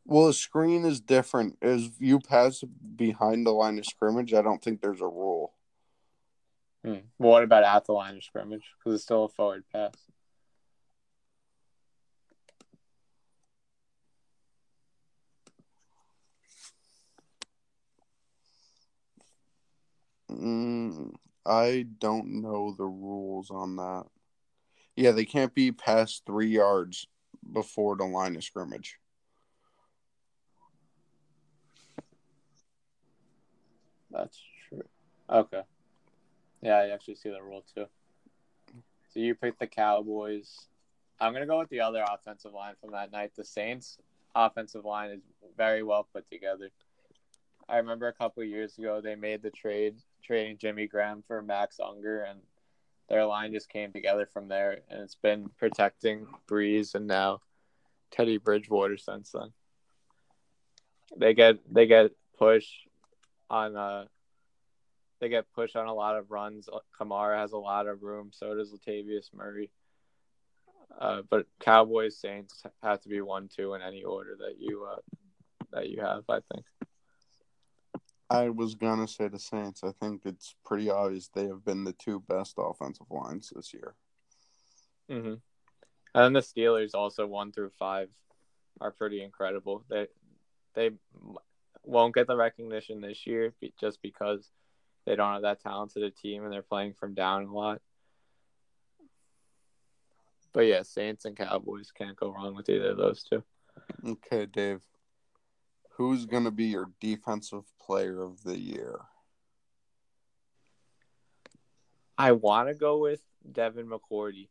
Well, 0.10 0.30
a 0.30 0.34
screen 0.34 0.86
is 0.86 1.02
different. 1.02 1.58
As 1.62 1.92
you 2.00 2.20
pass 2.20 2.64
behind 2.96 3.46
the 3.46 3.52
line 3.52 3.78
of 3.78 3.86
scrimmage, 3.86 4.34
I 4.34 4.42
don't 4.42 4.64
think 4.64 4.80
there's 4.80 5.02
a 5.02 5.06
rule. 5.06 5.54
Hmm. 6.86 7.00
Well, 7.20 7.32
what 7.34 7.44
about 7.44 7.66
at 7.66 7.84
the 7.84 7.92
line 7.92 8.16
of 8.16 8.24
scrimmage? 8.24 8.64
Because 8.80 8.96
it's 8.96 9.04
still 9.04 9.26
a 9.26 9.30
forward 9.30 9.66
pass. 9.70 9.92
Mm, 20.32 21.16
I 21.46 21.86
don't 22.00 22.42
know 22.42 22.74
the 22.78 22.86
rules 22.86 23.52
on 23.52 23.76
that. 23.76 24.06
Yeah, 24.96 25.12
they 25.12 25.26
can't 25.26 25.54
be 25.54 25.74
past 25.74 26.24
three 26.26 26.48
yards 26.48 27.08
before 27.52 27.98
the 27.98 28.06
line 28.06 28.38
of 28.38 28.44
scrimmage. 28.46 29.00
That's 34.12 34.40
true. 34.70 34.84
Okay. 35.30 35.62
Yeah, 36.62 36.78
I 36.78 36.90
actually 36.90 37.16
see 37.16 37.30
the 37.30 37.42
rule 37.42 37.64
too. 37.76 37.86
So 39.10 39.20
you 39.20 39.36
picked 39.36 39.60
the 39.60 39.68
Cowboys. 39.68 40.68
I'm 41.20 41.34
gonna 41.34 41.46
go 41.46 41.60
with 41.60 41.70
the 41.70 41.82
other 41.82 42.04
offensive 42.08 42.54
line 42.54 42.76
from 42.80 42.92
that 42.92 43.12
night. 43.12 43.32
The 43.36 43.44
Saints 43.44 43.98
offensive 44.36 44.86
line 44.86 45.10
is 45.10 45.22
very 45.56 45.84
well 45.84 46.08
put 46.14 46.30
together. 46.30 46.70
I 47.70 47.78
remember 47.78 48.08
a 48.08 48.14
couple 48.14 48.44
years 48.44 48.78
ago 48.78 49.02
they 49.02 49.16
made 49.16 49.42
the 49.42 49.50
trade 49.50 49.96
trading 50.24 50.58
Jimmy 50.58 50.88
Graham 50.88 51.24
for 51.28 51.42
Max 51.42 51.80
Unger 51.80 52.24
and 52.24 52.40
their 53.10 53.26
line 53.26 53.54
just 53.54 53.70
came 53.70 53.92
together 53.92 54.26
from 54.26 54.48
there 54.48 54.82
and 54.90 55.02
it's 55.02 55.16
been 55.16 55.50
protecting 55.58 56.28
Brees 56.48 56.96
and 56.96 57.08
now 57.08 57.42
Teddy 58.12 58.38
Bridgewater 58.38 58.98
since 58.98 59.32
then. 59.32 59.52
They 61.16 61.34
get 61.34 61.58
they 61.74 61.88
get 61.88 62.12
push 62.38 62.68
on 63.50 63.76
uh 63.76 64.06
they 65.20 65.30
get 65.30 65.52
pushed 65.54 65.76
on 65.76 65.88
a 65.88 65.94
lot 65.94 66.16
of 66.16 66.30
runs. 66.30 66.70
Kamara 67.00 67.40
has 67.40 67.52
a 67.52 67.58
lot 67.58 67.88
of 67.88 68.04
room. 68.04 68.30
So 68.32 68.56
does 68.56 68.72
Latavius 68.72 69.34
Murray. 69.34 69.72
Uh, 71.00 71.22
but 71.30 71.48
Cowboys 71.60 72.18
Saints 72.18 72.64
have 72.84 73.02
to 73.02 73.10
be 73.10 73.22
one 73.22 73.50
two 73.54 73.74
in 73.74 73.82
any 73.82 74.04
order 74.04 74.36
that 74.40 74.56
you 74.60 74.88
uh, 74.92 75.02
that 75.72 75.90
you 75.90 76.02
have. 76.02 76.24
I 76.30 76.40
think. 76.54 76.66
I 78.30 78.50
was 78.50 78.76
gonna 78.76 79.08
say 79.08 79.28
the 79.28 79.40
Saints. 79.40 79.84
I 79.84 79.92
think 79.92 80.22
it's 80.26 80.56
pretty 80.66 80.90
obvious 80.90 81.30
they 81.30 81.48
have 81.48 81.64
been 81.64 81.84
the 81.84 81.94
two 81.94 82.20
best 82.28 82.56
offensive 82.58 83.08
lines 83.10 83.52
this 83.56 83.74
year. 83.74 83.96
Mm-hmm. 85.10 85.36
And 86.16 86.36
the 86.36 86.42
Steelers 86.42 86.94
also 86.94 87.26
one 87.28 87.52
through 87.52 87.72
five 87.78 88.10
are 88.82 88.92
pretty 88.92 89.24
incredible. 89.24 89.84
They 89.90 90.08
they 90.74 90.92
won't 91.88 92.14
get 92.14 92.28
the 92.28 92.36
recognition 92.36 93.02
this 93.02 93.26
year 93.26 93.54
just 93.80 94.02
because 94.02 94.52
they 95.06 95.16
don't 95.16 95.34
have 95.34 95.42
that 95.44 95.62
talented 95.62 96.04
a 96.04 96.12
team 96.12 96.44
and 96.44 96.52
they're 96.52 96.62
playing 96.62 96.94
from 96.94 97.14
down 97.14 97.46
a 97.46 97.54
lot. 97.54 97.82
But 100.54 100.62
yeah, 100.62 100.84
Saints 100.84 101.26
and 101.26 101.36
Cowboys 101.36 101.92
can't 101.92 102.16
go 102.16 102.32
wrong 102.32 102.56
with 102.56 102.70
either 102.70 102.92
of 102.92 102.98
those 102.98 103.24
two. 103.24 103.44
Okay, 104.06 104.46
Dave. 104.46 104.82
Who's 105.92 106.26
gonna 106.26 106.52
be 106.52 106.66
your 106.66 106.92
defensive 107.00 107.64
player 107.80 108.22
of 108.22 108.44
the 108.44 108.58
year? 108.58 109.00
I 112.18 112.34
want 112.34 112.68
to 112.70 112.74
go 112.74 112.98
with 112.98 113.22
Devin 113.52 113.88
McCourty, 113.88 114.50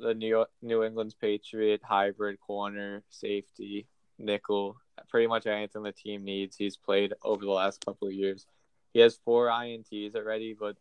the 0.00 0.14
New 0.14 0.46
New 0.62 0.84
England's 0.84 1.14
Patriot 1.14 1.80
hybrid 1.84 2.40
corner, 2.40 3.02
safety, 3.10 3.88
nickel, 4.18 4.76
pretty 5.08 5.26
much 5.26 5.46
anything 5.46 5.82
the 5.82 5.92
team 5.92 6.24
needs. 6.24 6.56
He's 6.56 6.76
played 6.76 7.14
over 7.22 7.44
the 7.44 7.50
last 7.50 7.84
couple 7.84 8.08
of 8.08 8.14
years. 8.14 8.46
He 8.92 9.00
has 9.00 9.18
four 9.24 9.46
ints 9.46 10.14
already, 10.14 10.54
but 10.58 10.76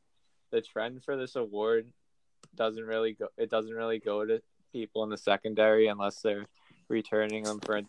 the 0.52 0.62
trend 0.62 1.04
for 1.04 1.18
this 1.18 1.36
award 1.36 1.88
doesn't 2.56 2.86
really 2.86 3.14
go. 3.14 3.28
It 3.38 3.50
doesn't 3.50 3.74
really 3.74 4.00
go 4.00 4.26
to 4.26 4.42
people 4.72 5.04
in 5.04 5.10
the 5.10 5.18
secondary 5.18 5.88
unless 5.88 6.22
they're 6.22 6.46
returning 6.90 7.44
them 7.44 7.60
for 7.60 7.82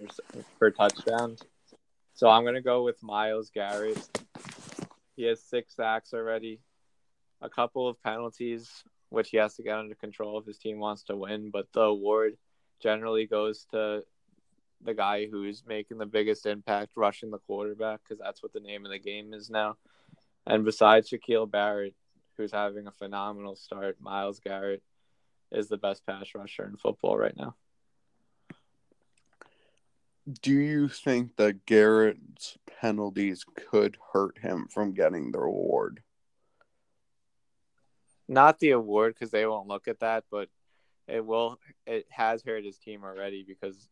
for 0.58 0.70
touchdowns. 0.70 1.42
So 2.14 2.28
I'm 2.28 2.44
gonna 2.44 2.60
go 2.60 2.82
with 2.82 3.02
Myles 3.02 3.50
Garrett. 3.50 3.98
He 5.16 5.24
has 5.24 5.42
six 5.42 5.74
sacks 5.74 6.12
already, 6.12 6.60
a 7.40 7.48
couple 7.48 7.88
of 7.88 8.02
penalties, 8.02 8.84
which 9.10 9.30
he 9.30 9.36
has 9.36 9.54
to 9.56 9.62
get 9.62 9.78
under 9.78 9.94
control 9.94 10.38
if 10.38 10.46
his 10.46 10.58
team 10.58 10.78
wants 10.78 11.04
to 11.04 11.16
win. 11.16 11.50
But 11.50 11.72
the 11.72 11.82
award 11.82 12.36
generally 12.82 13.26
goes 13.26 13.66
to 13.72 14.04
the 14.82 14.94
guy 14.94 15.26
who's 15.26 15.64
making 15.66 15.98
the 15.98 16.06
biggest 16.06 16.46
impact 16.46 16.92
rushing 16.96 17.30
the 17.30 17.38
quarterback 17.38 18.00
because 18.02 18.18
that's 18.18 18.42
what 18.42 18.52
the 18.52 18.60
name 18.60 18.84
of 18.84 18.90
the 18.90 18.98
game 18.98 19.34
is 19.34 19.50
now. 19.50 19.76
And 20.46 20.64
besides 20.64 21.10
Shaquil 21.10 21.50
Barrett, 21.50 21.94
who's 22.36 22.52
having 22.52 22.86
a 22.86 22.92
phenomenal 22.92 23.56
start, 23.56 23.96
Myles 24.00 24.40
Garrett 24.40 24.82
is 25.50 25.68
the 25.68 25.76
best 25.76 26.06
pass 26.06 26.28
rusher 26.34 26.64
in 26.64 26.76
football 26.76 27.16
right 27.16 27.36
now. 27.36 27.54
Do 30.42 30.52
you 30.52 30.88
think 30.88 31.36
that 31.36 31.64
Garrett's 31.64 32.58
penalties 32.80 33.44
could 33.70 33.96
hurt 34.12 34.38
him 34.38 34.68
from 34.70 34.92
getting 34.92 35.32
the 35.32 35.38
award? 35.38 36.02
Not 38.28 38.58
the 38.58 38.72
award 38.72 39.14
because 39.14 39.30
they 39.30 39.46
won't 39.46 39.68
look 39.68 39.88
at 39.88 40.00
that, 40.00 40.24
but 40.30 40.50
it 41.06 41.24
will. 41.24 41.58
It 41.86 42.06
has 42.10 42.42
hurt 42.42 42.64
his 42.64 42.76
team 42.76 43.04
already 43.04 43.42
because 43.42 43.88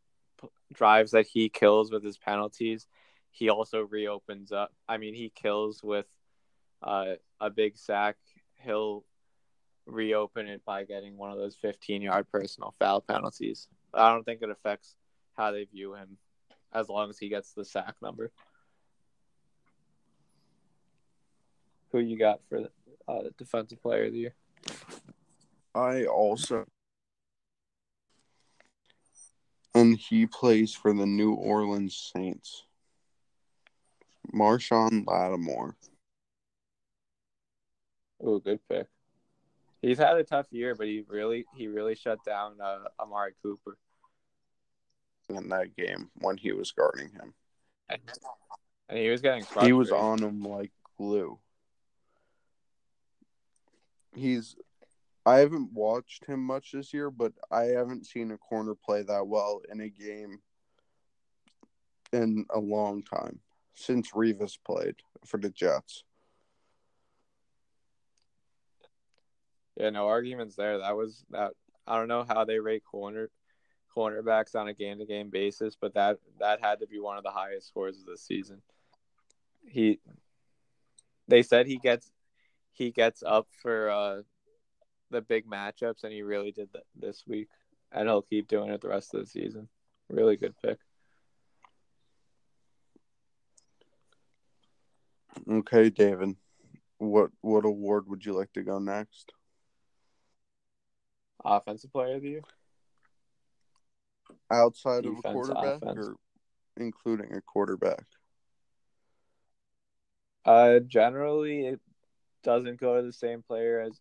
drives 0.72 1.12
that 1.12 1.26
he 1.26 1.48
kills 1.48 1.90
with 1.90 2.04
his 2.04 2.18
penalties, 2.18 2.86
he 3.30 3.50
also 3.50 3.80
reopens 3.80 4.52
up. 4.52 4.72
I 4.88 4.96
mean, 4.96 5.14
he 5.14 5.30
kills 5.34 5.82
with 5.82 6.06
uh, 6.82 7.14
a 7.40 7.50
big 7.50 7.76
sack, 7.76 8.16
he'll 8.62 9.04
reopen 9.86 10.48
it 10.48 10.64
by 10.64 10.84
getting 10.84 11.16
one 11.16 11.30
of 11.30 11.38
those 11.38 11.56
15 11.56 12.02
yard 12.02 12.26
personal 12.30 12.74
foul 12.78 13.00
penalties. 13.00 13.68
I 13.94 14.10
don't 14.10 14.24
think 14.24 14.42
it 14.42 14.50
affects 14.50 14.96
how 15.36 15.52
they 15.52 15.64
view 15.64 15.94
him 15.94 16.18
as 16.72 16.88
long 16.88 17.08
as 17.08 17.18
he 17.18 17.28
gets 17.28 17.52
the 17.52 17.64
sack 17.64 17.94
number. 18.02 18.30
Who 21.92 22.00
you 22.00 22.18
got 22.18 22.40
for 22.48 22.62
the 22.62 22.70
uh, 23.08 23.30
defensive 23.38 23.80
player 23.80 24.06
of 24.06 24.12
the 24.12 24.18
year? 24.18 24.34
I 25.74 26.04
also. 26.04 26.66
And 29.86 29.96
he 29.96 30.26
plays 30.26 30.74
for 30.74 30.92
the 30.92 31.06
New 31.06 31.34
Orleans 31.34 32.10
Saints. 32.12 32.64
Marshon 34.34 35.06
Lattimore. 35.06 35.76
Oh, 38.20 38.40
good 38.40 38.58
pick. 38.68 38.88
He's 39.82 39.98
had 39.98 40.16
a 40.16 40.24
tough 40.24 40.46
year, 40.50 40.74
but 40.74 40.88
he 40.88 41.04
really 41.06 41.44
he 41.54 41.68
really 41.68 41.94
shut 41.94 42.18
down 42.24 42.54
uh, 42.60 42.78
Amari 42.98 43.34
Cooper 43.44 43.78
in 45.28 45.50
that 45.50 45.76
game 45.76 46.10
when 46.16 46.36
he 46.36 46.50
was 46.50 46.72
guarding 46.72 47.10
him. 47.10 47.34
And 48.88 48.98
he 49.00 49.08
was 49.08 49.20
getting 49.20 49.44
he 49.62 49.72
was 49.72 49.90
on 49.90 50.22
him 50.22 50.44
like 50.44 50.70
glue. 50.96 51.40
He's 54.14 54.54
I 55.26 55.38
haven't 55.38 55.72
watched 55.72 56.24
him 56.24 56.40
much 56.40 56.70
this 56.70 56.94
year, 56.94 57.10
but 57.10 57.32
I 57.50 57.64
haven't 57.64 58.06
seen 58.06 58.30
a 58.30 58.38
corner 58.38 58.76
play 58.76 59.02
that 59.02 59.26
well 59.26 59.60
in 59.70 59.80
a 59.80 59.88
game 59.88 60.38
in 62.12 62.46
a 62.54 62.60
long 62.60 63.02
time 63.02 63.40
since 63.74 64.12
Revis 64.12 64.56
played 64.64 64.94
for 65.26 65.38
the 65.38 65.50
Jets. 65.50 66.04
Yeah, 69.76 69.90
no 69.90 70.06
arguments 70.06 70.54
there. 70.54 70.78
That 70.78 70.96
was 70.96 71.24
that. 71.30 71.52
I 71.88 71.98
don't 71.98 72.08
know 72.08 72.24
how 72.26 72.44
they 72.44 72.60
rate 72.60 72.84
corner 72.84 73.28
cornerbacks 73.96 74.54
on 74.54 74.68
a 74.68 74.74
game 74.74 74.98
to 74.98 75.06
game 75.06 75.30
basis, 75.30 75.76
but 75.78 75.94
that 75.94 76.18
that 76.38 76.60
had 76.60 76.80
to 76.80 76.86
be 76.86 77.00
one 77.00 77.18
of 77.18 77.24
the 77.24 77.30
highest 77.30 77.66
scores 77.66 77.98
of 77.98 78.06
the 78.06 78.16
season. 78.16 78.62
He, 79.66 79.98
they 81.26 81.42
said 81.42 81.66
he 81.66 81.78
gets 81.78 82.12
he 82.72 82.92
gets 82.92 83.22
up 83.26 83.48
for 83.60 83.90
uh, 83.90 84.22
the 85.10 85.20
big 85.20 85.46
matchups, 85.46 86.04
and 86.04 86.12
he 86.12 86.22
really 86.22 86.52
did 86.52 86.68
that 86.72 86.84
this 86.94 87.24
week, 87.26 87.48
and 87.92 88.08
he'll 88.08 88.22
keep 88.22 88.48
doing 88.48 88.70
it 88.70 88.80
the 88.80 88.88
rest 88.88 89.14
of 89.14 89.20
the 89.20 89.26
season. 89.26 89.68
Really 90.08 90.36
good 90.36 90.54
pick. 90.62 90.78
Okay, 95.50 95.90
David. 95.90 96.36
What 96.98 97.30
what 97.40 97.64
award 97.64 98.08
would 98.08 98.24
you 98.24 98.32
like 98.32 98.52
to 98.54 98.62
go 98.62 98.78
next? 98.78 99.32
Offensive 101.44 101.92
player 101.92 102.16
of 102.16 102.22
the 102.22 102.28
year? 102.28 102.42
Outside 104.50 105.02
Defense, 105.02 105.24
of 105.24 105.30
a 105.30 105.32
quarterback 105.34 105.82
offense. 105.82 105.98
or 105.98 106.16
including 106.76 107.34
a 107.34 107.40
quarterback? 107.42 108.04
Uh 110.44 110.78
generally 110.80 111.66
it 111.66 111.80
doesn't 112.42 112.80
go 112.80 112.96
to 112.96 113.02
the 113.02 113.12
same 113.12 113.42
player 113.42 113.80
as 113.80 114.00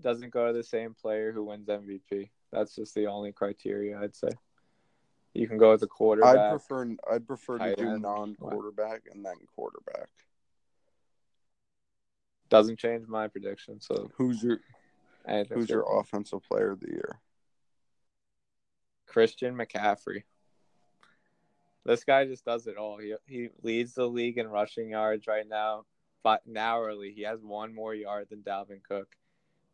doesn't 0.00 0.32
go 0.32 0.46
to 0.46 0.52
the 0.52 0.62
same 0.62 0.94
player 0.94 1.32
who 1.32 1.44
wins 1.44 1.68
MVP. 1.68 2.30
That's 2.52 2.74
just 2.74 2.94
the 2.94 3.06
only 3.06 3.32
criteria 3.32 3.98
I'd 3.98 4.14
say. 4.14 4.28
You 5.34 5.48
can 5.48 5.58
go 5.58 5.72
with 5.72 5.82
a 5.82 5.88
quarterback. 5.88 6.36
I'd 6.36 6.50
prefer 6.50 6.94
I'd 7.10 7.26
prefer 7.26 7.58
to 7.58 7.74
do 7.74 7.98
non 7.98 8.36
quarterback 8.36 9.02
and 9.12 9.24
then 9.24 9.34
quarterback. 9.54 10.08
Doesn't 12.48 12.78
change 12.78 13.08
my 13.08 13.26
prediction. 13.26 13.80
So 13.80 14.10
who's 14.16 14.42
your 14.42 14.60
who's 15.50 15.68
your 15.68 15.98
offensive 15.98 16.42
player 16.44 16.70
of 16.70 16.80
the 16.80 16.90
year? 16.90 17.18
Christian 19.06 19.56
McCaffrey. 19.56 20.22
This 21.84 22.04
guy 22.04 22.24
just 22.24 22.44
does 22.44 22.66
it 22.66 22.76
all. 22.76 22.98
He 22.98 23.14
he 23.26 23.48
leads 23.62 23.94
the 23.94 24.08
league 24.08 24.38
in 24.38 24.48
rushing 24.48 24.90
yards 24.90 25.26
right 25.26 25.48
now, 25.48 25.84
but 26.22 26.46
narrowly 26.46 27.12
he 27.12 27.22
has 27.22 27.42
one 27.42 27.74
more 27.74 27.94
yard 27.94 28.28
than 28.30 28.42
Dalvin 28.42 28.82
Cook, 28.88 29.16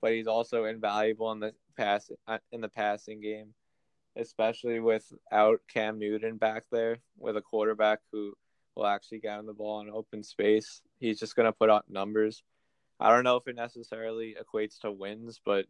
but 0.01 0.12
he's 0.12 0.26
also 0.26 0.64
invaluable 0.64 1.32
in 1.32 1.40
the 1.40 1.55
pass 1.76 2.11
uh, 2.26 2.38
in 2.53 2.61
the 2.61 2.68
passing 2.68 3.20
game, 3.20 3.55
especially 4.16 4.80
without 4.80 5.61
Cam 5.68 5.98
Newton 5.98 6.36
back 6.36 6.64
there 6.70 6.98
with 7.18 7.36
a 7.36 7.42
quarterback 7.42 8.01
who 8.12 8.34
will 8.74 8.86
actually 8.86 9.18
get 9.18 9.38
on 9.38 9.46
the 9.46 9.53
ball 9.53 9.80
in 9.80 9.90
open 9.90 10.22
space. 10.22 10.82
He's 10.98 11.18
just 11.18 11.36
going 11.36 11.46
to 11.46 11.53
put 11.53 11.70
up 11.70 11.86
numbers. 11.88 12.42
I 12.98 13.11
don't 13.11 13.24
know 13.24 13.36
if 13.36 13.46
it 13.48 13.57
necessarily 13.57 14.36
equates 14.40 14.78
to 14.80 14.92
wins, 14.92 15.40
but 15.44 15.66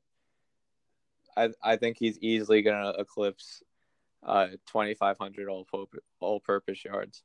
I 1.36 1.50
I 1.62 1.76
think 1.76 1.96
he's 1.98 2.18
easily 2.20 2.62
going 2.62 2.82
to 2.82 3.00
eclipse 3.00 3.62
uh 4.22 4.48
2500 4.66 5.48
all 5.48 5.66
all 6.20 6.40
purpose 6.40 6.84
yards. 6.84 7.22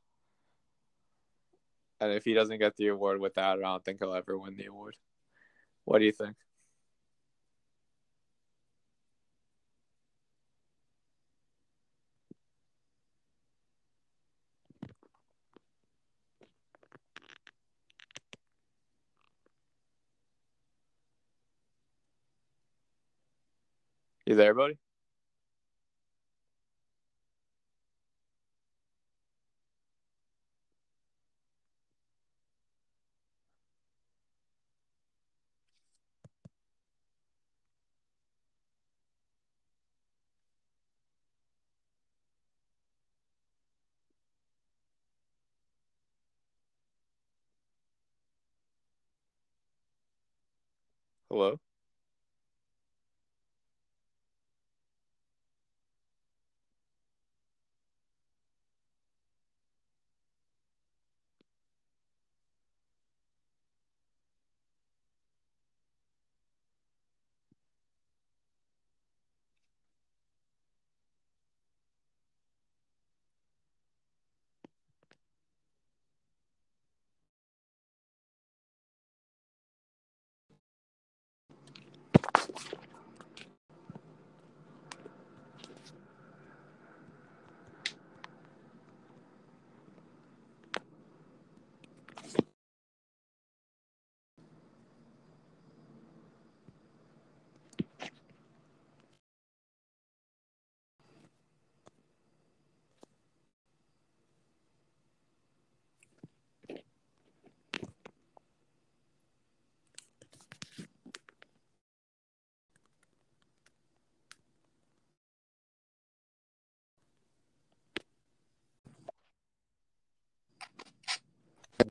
And 2.00 2.12
if 2.12 2.24
he 2.24 2.34
doesn't 2.34 2.58
get 2.58 2.76
the 2.76 2.88
award 2.88 3.20
with 3.20 3.34
that, 3.34 3.58
I 3.58 3.62
don't 3.62 3.84
think 3.84 4.00
he'll 4.00 4.14
ever 4.14 4.38
win 4.38 4.56
the 4.56 4.66
award. 4.66 4.96
What 5.84 5.98
do 5.98 6.04
you 6.04 6.12
think? 6.12 6.36
You 24.26 24.34
there, 24.36 24.54
buddy? 24.54 24.78
Hello? 51.30 51.58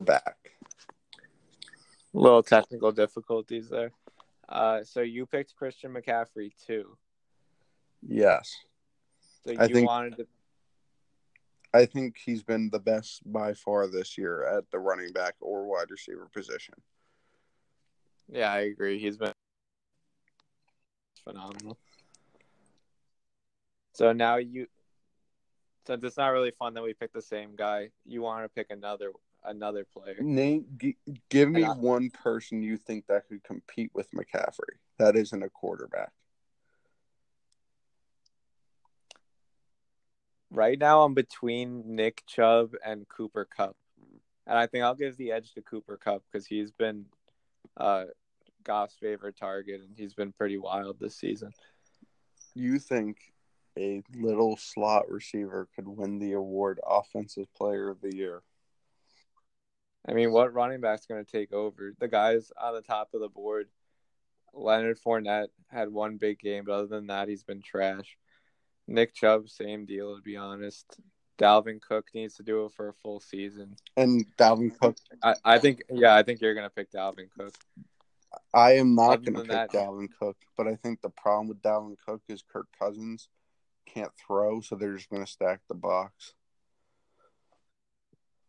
Back. 0.06 0.52
Little 2.12 2.42
technical 2.42 2.92
difficulties 2.92 3.68
there. 3.68 3.92
Uh, 4.48 4.82
so 4.84 5.00
you 5.00 5.26
picked 5.26 5.54
Christian 5.56 5.92
McCaffrey 5.92 6.52
too. 6.66 6.96
Yes. 8.00 8.56
So 9.44 9.52
you 9.52 9.58
I 9.60 9.68
think, 9.68 9.88
wanted 9.88 10.16
to. 10.16 10.26
I 11.74 11.84
think 11.84 12.16
he's 12.16 12.42
been 12.42 12.70
the 12.70 12.78
best 12.78 13.20
by 13.30 13.52
far 13.52 13.86
this 13.86 14.16
year 14.16 14.46
at 14.46 14.70
the 14.70 14.78
running 14.78 15.12
back 15.12 15.34
or 15.40 15.66
wide 15.66 15.90
receiver 15.90 16.28
position. 16.32 16.74
Yeah, 18.28 18.52
I 18.52 18.60
agree. 18.60 18.98
He's 18.98 19.16
been 19.16 19.32
phenomenal. 21.22 21.76
So 23.92 24.12
now 24.12 24.36
you, 24.36 24.66
since 25.86 26.04
it's 26.04 26.16
not 26.16 26.28
really 26.28 26.50
fun 26.50 26.74
that 26.74 26.82
we 26.82 26.92
pick 26.92 27.12
the 27.12 27.22
same 27.22 27.56
guy, 27.56 27.90
you 28.04 28.22
want 28.22 28.44
to 28.44 28.48
pick 28.48 28.70
another 28.70 29.10
another 29.46 29.84
player. 29.84 30.16
Nate, 30.20 30.78
g- 30.78 30.96
give 31.28 31.50
me 31.50 31.64
one 31.64 32.10
person 32.10 32.62
you 32.62 32.76
think 32.76 33.06
that 33.06 33.28
could 33.28 33.42
compete 33.44 33.90
with 33.94 34.10
McCaffrey. 34.12 34.78
That 34.98 35.16
isn't 35.16 35.42
a 35.42 35.50
quarterback. 35.50 36.12
Right 40.50 40.78
now, 40.78 41.02
I'm 41.02 41.14
between 41.14 41.96
Nick 41.96 42.22
Chubb 42.26 42.72
and 42.84 43.08
Cooper 43.08 43.44
Kupp, 43.44 43.76
and 44.46 44.56
I 44.56 44.66
think 44.66 44.84
I'll 44.84 44.94
give 44.94 45.16
the 45.16 45.32
edge 45.32 45.52
to 45.54 45.62
Cooper 45.62 45.96
Kupp 45.96 46.22
because 46.30 46.46
he's 46.46 46.70
been 46.70 47.06
uh, 47.76 48.04
Goff's 48.62 48.96
favorite 49.00 49.36
target, 49.36 49.80
and 49.80 49.96
he's 49.96 50.14
been 50.14 50.32
pretty 50.32 50.56
wild 50.56 50.98
this 51.00 51.16
season. 51.16 51.52
You 52.54 52.78
think 52.78 53.18
a 53.78 54.02
little 54.14 54.56
slot 54.56 55.10
receiver 55.10 55.68
could 55.74 55.88
win 55.88 56.18
the 56.18 56.32
award 56.32 56.80
Offensive 56.86 57.52
Player 57.54 57.90
of 57.90 58.00
the 58.00 58.14
Year? 58.14 58.42
I 60.08 60.12
mean, 60.12 60.30
what 60.32 60.54
running 60.54 60.80
back's 60.80 61.06
going 61.06 61.24
to 61.24 61.30
take 61.30 61.52
over? 61.52 61.92
The 61.98 62.08
guys 62.08 62.52
on 62.60 62.74
the 62.74 62.82
top 62.82 63.10
of 63.12 63.20
the 63.20 63.28
board, 63.28 63.68
Leonard 64.54 64.98
Fournette 65.00 65.48
had 65.68 65.92
one 65.92 66.16
big 66.16 66.38
game, 66.38 66.64
but 66.64 66.72
other 66.72 66.86
than 66.86 67.08
that, 67.08 67.28
he's 67.28 67.42
been 67.42 67.62
trash. 67.62 68.16
Nick 68.86 69.14
Chubb, 69.14 69.48
same 69.48 69.84
deal, 69.84 70.14
to 70.16 70.22
be 70.22 70.36
honest. 70.36 70.86
Dalvin 71.38 71.80
Cook 71.80 72.06
needs 72.14 72.36
to 72.36 72.42
do 72.42 72.64
it 72.64 72.72
for 72.72 72.88
a 72.88 72.94
full 72.94 73.20
season. 73.20 73.76
And 73.96 74.24
Dalvin 74.38 74.78
Cook, 74.78 74.96
I, 75.22 75.34
I 75.44 75.58
think, 75.58 75.82
yeah, 75.90 76.14
I 76.14 76.22
think 76.22 76.40
you're 76.40 76.54
going 76.54 76.68
to 76.68 76.74
pick 76.74 76.92
Dalvin 76.92 77.28
Cook. 77.36 77.54
I 78.54 78.72
am 78.74 78.94
not 78.94 79.24
going 79.24 79.34
to 79.34 79.40
pick 79.42 79.50
that- 79.50 79.72
Dalvin 79.72 80.08
Cook, 80.18 80.36
but 80.56 80.66
I 80.66 80.76
think 80.76 81.02
the 81.02 81.10
problem 81.10 81.48
with 81.48 81.60
Dalvin 81.62 81.96
Cook 82.06 82.22
is 82.28 82.42
Kirk 82.42 82.68
Cousins 82.78 83.28
can't 83.86 84.12
throw, 84.26 84.60
so 84.60 84.76
they're 84.76 84.94
just 84.96 85.10
going 85.10 85.24
to 85.24 85.30
stack 85.30 85.60
the 85.68 85.74
box. 85.74 86.34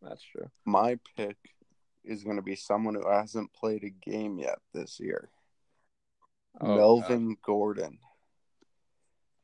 That's 0.02 0.24
true. 0.24 0.50
My 0.66 1.00
pick 1.16 1.38
is 2.04 2.24
going 2.24 2.38
to 2.38 2.42
be 2.42 2.56
someone 2.56 2.96
who 2.96 3.10
hasn't 3.10 3.54
played 3.54 3.84
a 3.84 4.10
game 4.10 4.38
yet 4.40 4.60
this 4.74 5.00
year. 5.00 5.30
Oh, 6.60 6.76
Melvin 6.76 7.38
Gordon. 7.46 8.00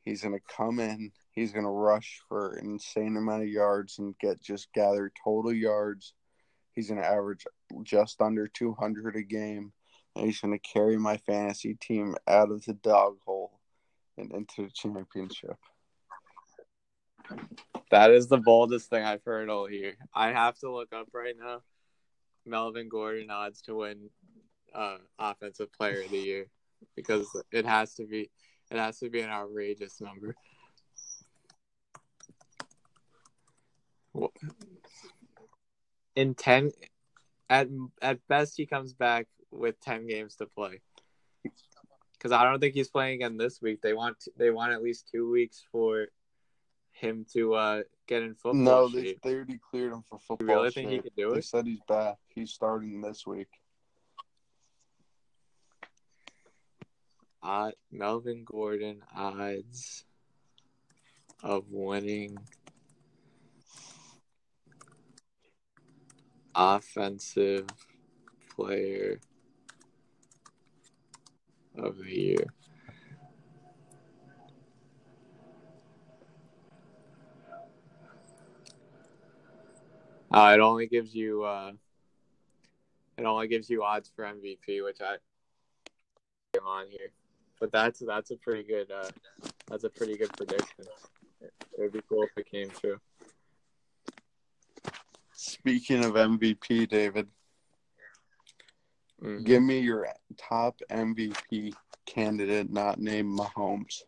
He's 0.04 0.22
going 0.22 0.34
to 0.34 0.54
come 0.54 0.80
in. 0.80 1.12
He's 1.30 1.52
going 1.52 1.64
to 1.64 1.70
rush 1.70 2.20
for 2.28 2.54
an 2.54 2.66
insane 2.66 3.16
amount 3.16 3.42
of 3.42 3.48
yards 3.48 3.98
and 3.98 4.18
get 4.18 4.42
just 4.42 4.72
gather 4.72 5.10
total 5.22 5.52
yards. 5.52 6.14
He's 6.74 6.88
going 6.88 7.00
to 7.00 7.06
average 7.06 7.46
just 7.82 8.20
under 8.20 8.48
200 8.48 9.16
a 9.16 9.22
game. 9.22 9.72
And 10.16 10.26
he's 10.26 10.40
going 10.40 10.52
to 10.52 10.58
carry 10.58 10.96
my 10.96 11.16
fantasy 11.16 11.74
team 11.74 12.14
out 12.28 12.50
of 12.52 12.64
the 12.64 12.74
dog 12.74 13.16
hole 13.24 13.58
and 14.16 14.30
into 14.32 14.62
the 14.62 14.70
championship. 14.72 15.56
That 17.90 18.10
is 18.10 18.28
the 18.28 18.38
boldest 18.38 18.90
thing 18.90 19.04
I've 19.04 19.24
heard 19.24 19.48
all 19.48 19.70
year. 19.70 19.96
I 20.14 20.32
have 20.32 20.58
to 20.58 20.72
look 20.72 20.92
up 20.92 21.08
right 21.12 21.34
now. 21.38 21.62
Melvin 22.46 22.88
Gordon 22.88 23.30
odds 23.30 23.62
to 23.62 23.76
win 23.76 24.10
uh, 24.74 24.98
offensive 25.18 25.72
player 25.72 26.02
of 26.02 26.10
the 26.10 26.18
year 26.18 26.46
because 26.96 27.26
it 27.52 27.64
has 27.64 27.94
to 27.94 28.06
be 28.06 28.30
it 28.70 28.78
has 28.78 28.98
to 28.98 29.10
be 29.10 29.20
an 29.20 29.30
outrageous 29.30 30.00
number. 30.00 30.34
In 36.16 36.34
ten, 36.34 36.70
at 37.48 37.68
at 38.02 38.26
best 38.28 38.56
he 38.56 38.66
comes 38.66 38.92
back 38.92 39.26
with 39.50 39.80
ten 39.80 40.06
games 40.06 40.36
to 40.36 40.46
play. 40.46 40.80
Because 42.12 42.32
I 42.32 42.44
don't 42.44 42.58
think 42.58 42.74
he's 42.74 42.88
playing 42.88 43.16
again 43.16 43.36
this 43.36 43.60
week. 43.60 43.82
They 43.82 43.92
want 43.92 44.16
they 44.36 44.50
want 44.50 44.72
at 44.72 44.82
least 44.82 45.08
two 45.10 45.30
weeks 45.30 45.62
for 45.70 46.08
him 46.94 47.26
to 47.32 47.54
uh, 47.54 47.82
get 48.06 48.22
in 48.22 48.34
football 48.34 48.54
No, 48.62 48.88
they, 48.88 49.04
shape. 49.04 49.20
they 49.22 49.34
already 49.34 49.58
cleared 49.58 49.92
him 49.92 50.02
for 50.08 50.18
football. 50.18 50.46
You 50.48 50.54
really 50.54 50.70
think 50.70 50.88
he 50.88 50.94
shape. 50.96 51.02
could 51.04 51.16
do 51.16 51.32
They 51.32 51.38
it? 51.38 51.44
said 51.44 51.66
he's 51.66 51.80
back. 51.88 52.16
He's 52.28 52.50
starting 52.52 53.00
this 53.00 53.26
week. 53.26 53.48
Uh, 57.42 57.72
Melvin 57.92 58.44
Gordon 58.44 59.02
odds 59.14 60.04
of 61.42 61.64
winning 61.68 62.38
offensive 66.54 67.66
player 68.56 69.20
of 71.76 71.98
the 71.98 72.10
year. 72.10 72.46
Uh, 80.34 80.52
it 80.52 80.58
only 80.60 80.88
gives 80.88 81.14
you 81.14 81.44
uh, 81.44 81.70
it 83.16 83.24
only 83.24 83.46
gives 83.46 83.70
you 83.70 83.84
odds 83.84 84.10
for 84.16 84.24
MVP, 84.24 84.82
which 84.82 85.00
I 85.00 85.14
am 86.58 86.66
on 86.66 86.86
here. 86.90 87.12
But 87.60 87.70
that's 87.70 88.00
that's 88.00 88.32
a 88.32 88.36
pretty 88.36 88.64
good 88.64 88.90
uh, 88.90 89.10
that's 89.68 89.84
a 89.84 89.88
pretty 89.88 90.16
good 90.16 90.32
prediction. 90.36 90.86
It 91.40 91.52
would 91.78 91.92
be 91.92 92.00
cool 92.08 92.24
if 92.24 92.30
it 92.36 92.50
came 92.50 92.68
true. 92.70 92.98
Speaking 95.34 96.04
of 96.04 96.14
MVP, 96.14 96.88
David, 96.88 97.28
Mhm. 99.22 99.44
give 99.44 99.62
me 99.62 99.78
your 99.78 100.08
top 100.36 100.80
MVP 100.90 101.72
candidate 102.06 102.70
not 102.72 102.98
named 102.98 103.38
Mahomes. 103.38 104.02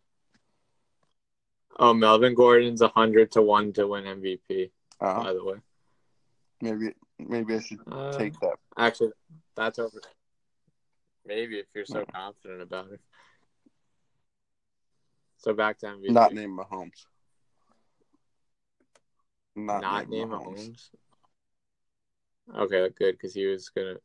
Oh, 1.78 1.94
Melvin 1.94 2.34
Gordon's 2.34 2.82
a 2.82 2.88
hundred 2.88 3.30
to 3.32 3.42
one 3.42 3.72
to 3.74 3.86
win 3.86 4.04
MVP. 4.04 4.72
Uh, 5.00 5.22
By 5.22 5.32
the 5.32 5.44
way, 5.44 5.56
maybe 6.60 6.92
maybe 7.18 7.54
I 7.54 7.60
should 7.60 7.80
uh, 7.90 8.12
take 8.12 8.38
that. 8.40 8.56
actually, 8.76 9.12
that's 9.56 9.78
over. 9.78 10.00
Maybe 11.26 11.58
if 11.58 11.66
you're 11.74 11.86
so 11.86 12.04
confident 12.04 12.62
about 12.62 12.92
it. 12.92 13.00
So 15.38 15.52
back 15.52 15.78
to 15.78 15.86
MVP. 15.86 16.10
Not 16.10 16.32
named 16.32 16.58
Mahomes. 16.58 17.06
Not, 19.54 19.80
not 19.80 20.08
name 20.08 20.28
Mahomes. 20.28 20.70
Mahomes. 20.70 20.90
Okay, 22.58 22.88
good 22.96 23.12
because 23.12 23.34
he 23.34 23.46
was 23.46 23.68
gonna. 23.70 23.96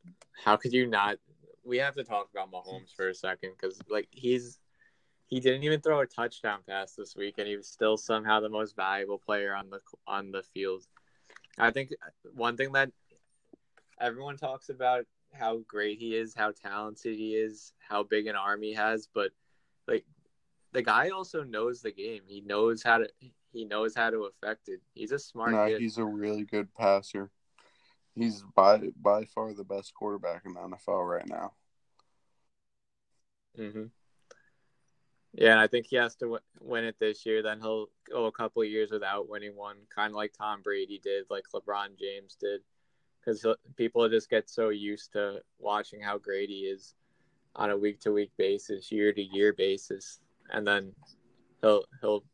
How 0.43 0.56
could 0.56 0.74
you 0.74 0.88
not? 0.88 1.18
We 1.64 1.78
have 1.78 1.95
to 1.95 2.04
talk 2.04 2.30
about 2.34 2.52
Mahomes 2.52 2.93
for 2.95 3.10
a 3.10 3.14
second 3.14 3.52
because 3.60 3.80
like 3.89 4.08
he's 4.10 4.60
he 5.28 5.39
didn't 5.39 5.64
even 5.64 5.80
throw 5.80 6.02
a 6.02 6.06
touchdown 6.06 6.60
pass 6.68 6.93
this 6.93 7.16
week, 7.16 7.36
and 7.38 7.47
he 7.47 7.56
was 7.56 7.68
still 7.68 7.97
somehow 7.97 8.39
the 8.39 8.49
most 8.49 8.76
valuable 8.76 9.20
player 9.20 9.56
on 9.56 9.70
the 9.70 9.80
on 10.08 10.32
the 10.32 10.43
field. 10.43 10.86
I 11.58 11.72
think 11.72 11.91
one 12.34 12.58
thing 12.58 12.72
that 12.74 12.91
everyone 13.99 14.38
talks 14.38 14.70
about 14.70 15.06
how 15.34 15.60
great 15.68 15.99
he 15.99 16.16
is, 16.16 16.34
how 16.36 16.52
talented 16.52 17.16
he 17.16 17.36
is, 17.36 17.74
how 17.80 18.04
big 18.04 18.28
an 18.28 18.36
arm 18.36 18.62
he 18.62 18.74
has, 18.74 19.08
but 19.14 19.32
like 19.88 20.06
the 20.74 20.82
guy 20.82 21.10
also 21.10 21.43
knows 21.43 21.82
the 21.82 21.91
game. 21.91 22.24
He 22.28 22.41
knows 22.41 22.84
how 22.84 22.99
to 22.99 23.10
he 23.52 23.66
knows 23.66 23.95
how 23.95 24.10
to 24.10 24.24
affect 24.24 24.70
it. 24.70 24.82
He's 24.93 25.12
a 25.12 25.20
smart 25.20 25.54
No, 25.54 25.68
kid. 25.68 25.80
he's 25.80 25.97
a 25.97 26.06
really 26.06 26.43
good 26.43 26.74
passer. 26.74 27.32
He's 28.16 28.43
by 28.56 28.89
by 29.02 29.26
far 29.26 29.54
the 29.54 29.64
best 29.64 29.93
quarterback 29.93 30.43
in 30.45 30.54
the 30.54 30.60
NFL 30.62 31.08
right 31.08 31.28
now. 31.28 31.54
hmm 33.56 33.86
Yeah, 35.34 35.51
and 35.51 35.59
I 35.59 35.67
think 35.67 35.88
he 35.89 35.95
has 35.95 36.15
to 36.15 36.25
w- 36.25 36.41
win 36.59 36.84
it 36.84 36.97
this 36.99 37.25
year. 37.25 37.41
Then 37.41 37.61
he'll 37.61 37.88
go 38.09 38.25
a 38.25 38.32
couple 38.32 38.61
of 38.61 38.67
years 38.67 38.91
without 38.91 39.29
winning 39.29 39.55
one, 39.55 39.77
kind 39.93 40.11
of 40.11 40.15
like 40.15 40.34
Tom 40.34 40.61
Brady 40.61 40.99
did, 41.01 41.25
like 41.29 41.45
LeBron 41.53 41.97
James 41.97 42.36
did, 42.36 42.61
because 43.19 43.45
people 43.77 44.07
just 44.09 44.29
get 44.29 44.49
so 44.49 44.69
used 44.69 45.13
to 45.13 45.41
watching 45.57 46.01
how 46.01 46.17
great 46.17 46.49
he 46.49 46.61
is 46.61 46.95
on 47.55 47.69
a 47.69 47.77
week 47.77 48.01
to 48.01 48.11
week 48.11 48.32
basis, 48.38 48.91
year 48.91 49.13
to 49.13 49.21
year 49.21 49.53
basis, 49.53 50.19
and 50.49 50.67
then 50.67 50.93
he'll 51.61 51.86
he'll 52.01 52.25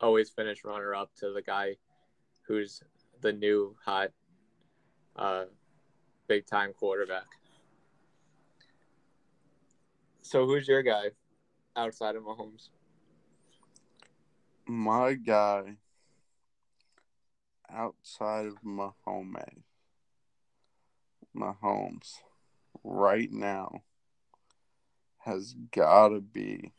always 0.00 0.30
finish 0.30 0.64
runner 0.64 0.96
up 0.96 1.10
to 1.14 1.32
the 1.32 1.42
guy 1.42 1.76
who's 2.42 2.82
the 3.20 3.32
new 3.32 3.76
hot, 3.84 4.10
uh, 5.14 5.44
big 6.26 6.44
time 6.44 6.72
quarterback. 6.72 7.26
So 10.22 10.44
who's 10.44 10.66
your 10.66 10.82
guy 10.82 11.10
outside 11.76 12.16
of 12.16 12.24
Mahomes? 12.24 12.68
My 14.66 15.14
guy 15.14 15.76
outside 17.70 18.46
of 18.46 18.62
Mahomes, 18.62 19.62
Mahomes, 21.34 22.14
right 22.84 23.30
now 23.32 23.82
has 25.18 25.54
got 25.70 26.08
to 26.08 26.20
be 26.20 26.72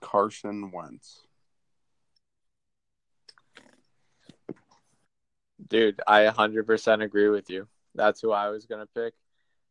Carson 0.00 0.70
Wentz. 0.70 1.26
Dude, 5.66 6.00
I 6.06 6.26
100% 6.26 7.02
agree 7.02 7.28
with 7.28 7.48
you. 7.48 7.66
That's 7.94 8.20
who 8.20 8.32
I 8.32 8.48
was 8.48 8.66
going 8.66 8.80
to 8.80 8.92
pick. 8.94 9.14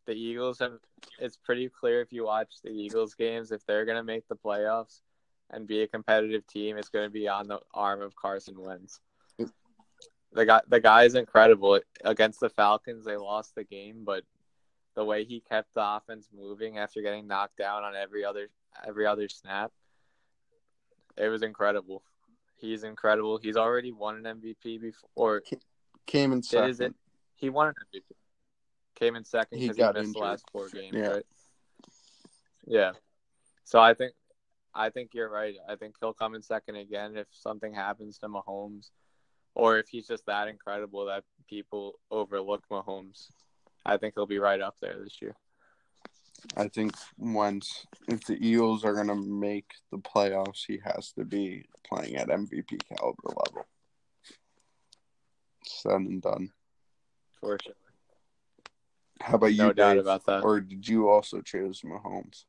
The 0.05 0.13
Eagles 0.13 0.59
have 0.59 0.73
it's 1.19 1.37
pretty 1.37 1.69
clear 1.69 2.01
if 2.01 2.11
you 2.11 2.25
watch 2.25 2.55
the 2.63 2.69
Eagles 2.69 3.13
games 3.13 3.51
if 3.51 3.65
they're 3.65 3.85
going 3.85 3.97
to 3.97 4.03
make 4.03 4.27
the 4.27 4.35
playoffs 4.35 5.01
and 5.49 5.67
be 5.67 5.81
a 5.81 5.87
competitive 5.87 6.45
team, 6.47 6.77
it's 6.77 6.89
going 6.89 7.05
to 7.05 7.11
be 7.11 7.27
on 7.27 7.47
the 7.47 7.59
arm 7.73 8.01
of 8.01 8.15
Carson 8.15 8.59
Wentz. 8.59 8.99
The 10.33 10.45
guy 10.45 10.61
the 10.67 10.79
guy 10.79 11.03
is 11.03 11.15
incredible. 11.15 11.79
Against 12.03 12.39
the 12.39 12.49
Falcons, 12.49 13.05
they 13.05 13.17
lost 13.17 13.53
the 13.55 13.63
game, 13.63 14.03
but 14.03 14.23
the 14.95 15.05
way 15.05 15.25
he 15.25 15.39
kept 15.39 15.73
the 15.73 15.95
offense 15.95 16.27
moving 16.35 16.77
after 16.77 17.01
getting 17.01 17.27
knocked 17.27 17.57
down 17.57 17.83
on 17.83 17.95
every 17.95 18.25
other 18.25 18.47
every 18.85 19.05
other 19.05 19.29
snap, 19.29 19.71
it 21.17 21.27
was 21.27 21.43
incredible. 21.43 22.03
He's 22.57 22.83
incredible. 22.83 23.37
He's 23.37 23.57
already 23.57 23.91
won 23.91 24.25
an 24.25 24.41
MVP 24.41 24.81
before. 24.81 25.43
Came 26.05 26.33
in 26.33 26.41
second. 26.41 26.69
Is? 26.69 26.93
He 27.43 27.49
won 27.49 27.67
an 27.67 27.73
MVP. 27.93 28.03
Came 28.95 29.17
in 29.17 29.25
second 29.25 29.59
because 29.59 29.75
he, 29.75 29.81
got 29.81 29.95
missed 29.95 30.07
injured. 30.07 30.15
the 30.15 30.25
last 30.25 30.45
four 30.53 30.69
games, 30.69 30.93
Yeah. 30.95 31.07
right? 31.07 31.25
Yeah. 32.65 32.91
So 33.65 33.81
I 33.81 33.93
think 33.93 34.13
I 34.73 34.89
think 34.89 35.09
you're 35.13 35.29
right. 35.29 35.55
I 35.67 35.75
think 35.75 35.95
he'll 35.99 36.13
come 36.13 36.35
in 36.35 36.41
second 36.41 36.77
again 36.77 37.17
if 37.17 37.27
something 37.31 37.73
happens 37.73 38.17
to 38.19 38.29
Mahomes, 38.29 38.91
or 39.55 39.77
if 39.77 39.89
he's 39.89 40.07
just 40.07 40.25
that 40.27 40.47
incredible 40.47 41.07
that 41.07 41.25
people 41.49 41.99
overlook 42.09 42.63
Mahomes. 42.71 43.27
I 43.85 43.97
think 43.97 44.13
he'll 44.15 44.25
be 44.25 44.39
right 44.39 44.61
up 44.61 44.77
there 44.79 44.95
this 45.03 45.21
year. 45.21 45.35
I 46.55 46.69
think 46.69 46.93
once 47.17 47.85
if 48.07 48.23
the 48.23 48.37
Eagles 48.39 48.85
are 48.85 48.93
gonna 48.95 49.17
make 49.17 49.69
the 49.91 49.97
playoffs, 49.97 50.63
he 50.65 50.79
has 50.85 51.11
to 51.17 51.25
be 51.25 51.65
playing 51.85 52.15
at 52.15 52.29
MVP 52.29 52.79
caliber 52.87 53.17
level. 53.27 53.67
Said 55.65 55.91
and 55.99 56.21
done. 56.21 56.53
For 57.43 57.57
sure. 57.61 57.73
How 59.19 59.35
about 59.35 59.47
you, 59.47 59.57
No 59.57 59.73
doubt 59.73 59.93
Dave? 59.95 60.01
about 60.03 60.25
that. 60.27 60.43
Or 60.43 60.61
did 60.61 60.87
you 60.87 61.09
also 61.09 61.41
choose 61.41 61.81
Mahomes? 61.81 62.45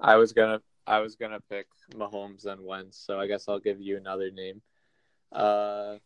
I 0.00 0.14
was 0.16 0.32
gonna 0.32 0.60
I 0.86 1.00
was 1.00 1.16
gonna 1.16 1.40
pick 1.40 1.66
Mahomes 1.94 2.46
and 2.46 2.64
Wentz, 2.64 2.98
so 2.98 3.18
I 3.18 3.26
guess 3.26 3.48
I'll 3.48 3.58
give 3.58 3.80
you 3.80 3.96
another 3.96 4.30
name. 4.30 4.62
Uh, 5.32 5.96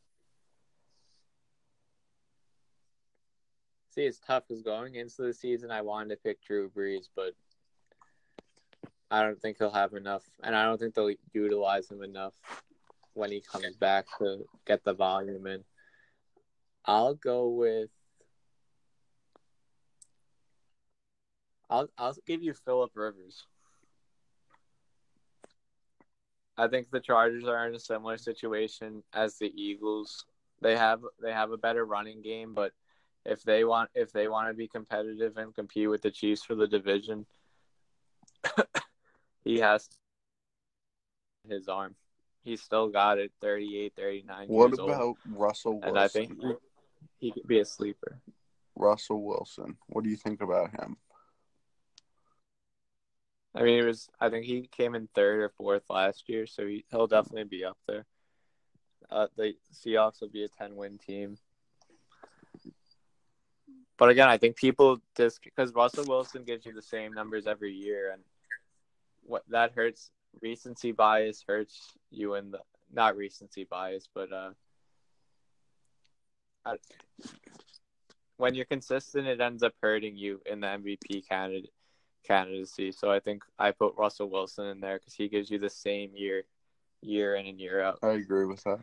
see, 3.95 4.05
it's 4.05 4.19
tough 4.21 4.45
because 4.49 4.63
going 4.63 4.95
into 4.95 5.23
the 5.23 5.35
season, 5.35 5.71
I 5.71 5.83
wanted 5.83 6.11
to 6.11 6.17
pick 6.17 6.43
Drew 6.43 6.71
Brees, 6.71 7.09
but 7.15 7.35
I 9.11 9.23
don't 9.23 9.41
think 9.43 9.59
he'll 9.59 9.71
have 9.71 9.93
enough, 9.93 10.25
and 10.43 10.57
I 10.57 10.65
don't 10.65 10.79
think 10.79 10.95
they'll 10.95 11.13
utilize 11.35 11.91
him 11.91 12.03
enough 12.03 12.35
when 13.13 13.31
he 13.31 13.43
comes 13.43 13.77
back 13.77 14.07
to 14.21 14.47
get 14.67 14.85
the 14.85 14.95
volume 14.95 15.47
in. 15.47 15.65
I'll 16.85 17.15
go 17.15 17.49
with. 17.49 17.91
I'll 21.69 21.89
I'll 21.97 22.17
give 22.27 22.43
you 22.43 22.53
Philip 22.53 22.91
Rivers. 22.95 23.47
I 26.57 26.69
think 26.69 26.91
the 26.91 27.01
Chargers 27.01 27.45
are 27.45 27.67
in 27.67 27.75
a 27.75 27.81
similar 27.81 28.19
situation 28.19 29.03
as 29.15 29.39
the 29.39 29.51
Eagles. 29.55 30.27
They 30.61 30.77
have 30.77 31.01
they 31.23 31.33
have 31.33 31.53
a 31.53 31.57
better 31.57 31.85
running 31.85 32.23
game, 32.23 32.53
but 32.55 32.73
if 33.25 33.43
they 33.43 33.65
want 33.65 33.91
if 33.95 34.13
they 34.13 34.29
want 34.29 34.49
to 34.49 34.55
be 34.55 34.69
competitive 34.69 35.37
and 35.37 35.55
compete 35.55 35.89
with 35.89 36.03
the 36.03 36.11
Chiefs 36.11 36.45
for 36.45 36.55
the 36.55 36.67
division, 36.67 37.25
he 39.45 39.59
has 39.61 39.89
his 41.49 41.69
arm. 41.69 41.95
He's 42.43 42.63
still 42.63 42.89
got 42.89 43.19
it 43.19 43.33
38, 43.41 43.93
39 43.97 44.49
What 44.49 44.69
years 44.69 44.79
old. 44.79 44.91
about 44.91 45.17
Russell 45.29 45.75
Wilson? 45.75 45.89
And 45.89 45.99
I 45.99 46.09
think 46.09 46.33
he, 47.21 47.33
could 47.33 47.47
be 47.47 47.61
a 47.61 47.65
sleeper. 47.65 48.21
Russell 48.77 49.23
Wilson. 49.23 49.77
What 49.89 50.05
do 50.05 50.11
you 50.11 50.17
think 50.17 50.41
about 50.41 50.71
him? 50.71 50.97
I 53.55 53.63
mean, 53.63 53.81
it 53.81 53.87
was. 53.87 54.09
I 54.21 54.29
think 54.29 54.47
he 54.47 54.69
came 54.71 54.95
in 54.95 55.09
third 55.15 55.41
or 55.41 55.49
fourth 55.49 55.83
last 55.91 56.29
year, 56.29 56.47
so 56.47 56.67
he, 56.67 56.85
he'll 56.91 57.09
definitely 57.09 57.45
be 57.45 57.65
up 57.65 57.79
there. 57.87 58.07
Uh, 59.11 59.27
the 59.37 59.55
Seahawks 59.75 60.21
will 60.21 60.29
be 60.29 60.45
a 60.45 60.49
ten-win 60.49 60.99
team, 60.99 61.37
but 64.01 64.09
again, 64.09 64.29
I 64.29 64.39
think 64.39 64.57
people 64.57 65.03
just 65.17 65.43
because 65.43 65.75
Russell 65.75 66.07
Wilson 66.07 66.45
gives 66.45 66.65
you 66.65 66.73
the 66.73 66.81
same 66.81 67.13
numbers 67.13 67.47
every 67.47 67.73
year, 67.73 68.13
and 68.13 68.23
what 69.25 69.43
that 69.49 69.73
hurts 69.73 70.11
recency 70.41 70.93
bias 70.93 71.45
hurts 71.47 71.93
you 72.11 72.35
in 72.35 72.51
the 72.51 72.61
not 72.93 73.17
recency 73.17 73.65
bias, 73.65 74.09
but 74.15 74.33
uh, 74.33 74.51
I, 76.65 76.77
when 78.37 78.55
you're 78.55 78.65
consistent, 78.65 79.27
it 79.27 79.41
ends 79.41 79.63
up 79.63 79.75
hurting 79.83 80.17
you 80.17 80.41
in 80.47 80.61
the 80.61 80.67
MVP 80.67 81.29
candidate 81.29 81.71
candidacy. 82.27 82.93
So 82.93 83.11
I 83.11 83.21
think 83.21 83.43
I 83.59 83.71
put 83.71 83.95
Russell 83.97 84.31
Wilson 84.31 84.67
in 84.67 84.81
there 84.81 84.99
because 84.99 85.15
he 85.15 85.29
gives 85.29 85.51
you 85.51 85.59
the 85.59 85.71
same 85.71 86.13
year, 86.15 86.45
year 87.03 87.35
in 87.35 87.47
and 87.47 87.61
year 87.61 87.83
out. 87.83 87.99
I 88.03 88.13
agree 88.13 88.47
with 88.47 88.63
that. 88.65 88.81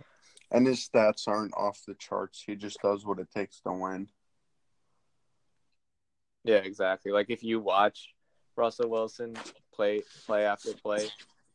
And 0.52 0.66
his 0.66 0.88
stats 0.88 1.28
aren't 1.28 1.56
off 1.56 1.82
the 1.86 1.96
charts. 1.96 2.44
He 2.46 2.56
just 2.56 2.80
does 2.82 3.06
what 3.06 3.20
it 3.20 3.30
takes 3.36 3.60
to 3.62 3.72
win. 3.72 4.08
Yeah, 6.44 6.58
exactly. 6.58 7.12
Like 7.12 7.30
if 7.30 7.44
you 7.44 7.60
watch 7.60 8.14
Russell 8.56 8.90
Wilson 8.90 9.36
play 9.74 10.04
play 10.26 10.46
after 10.46 10.72
play, 10.74 11.10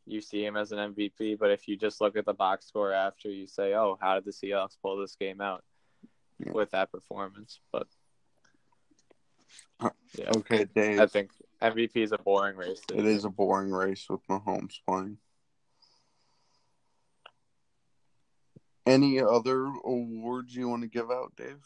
you 0.07 0.21
see 0.21 0.45
him 0.45 0.57
as 0.57 0.73
an 0.73 0.93
MVP. 0.93 1.39
But 1.39 1.51
if 1.51 1.67
you 1.67 1.77
just 1.77 2.03
look 2.03 2.17
at 2.17 2.27
the 2.27 2.35
box 2.35 2.67
score 2.67 2.93
after, 2.93 3.31
you 3.31 3.47
say, 3.47 3.73
"Oh, 3.73 3.97
how 4.01 4.17
did 4.17 4.27
the 4.27 4.33
Seahawks 4.33 4.77
pull 4.83 4.99
this 4.99 5.17
game 5.17 5.41
out 5.41 5.65
Yeah. 6.45 6.53
with 6.53 6.71
that 6.71 6.91
performance?" 6.91 7.61
But 7.71 7.87
yeah, 10.15 10.31
Okay, 10.37 10.65
Dave. 10.65 11.01
I 11.01 11.07
think 11.07 11.31
MVP 11.61 11.97
is 11.97 12.13
a 12.13 12.19
boring 12.19 12.57
race. 12.57 12.81
this 12.89 12.99
It 12.99 13.07
is 13.07 13.25
a 13.25 13.31
boring 13.31 13.71
race 13.71 14.07
with 14.09 14.27
Mahomes 14.29 14.81
playing. 14.87 15.19
Any 18.85 19.21
other 19.21 19.67
awards 19.67 20.55
you 20.55 20.69
want 20.69 20.83
to 20.83 20.89
give 20.89 21.11
out, 21.11 21.33
Dave? 21.37 21.63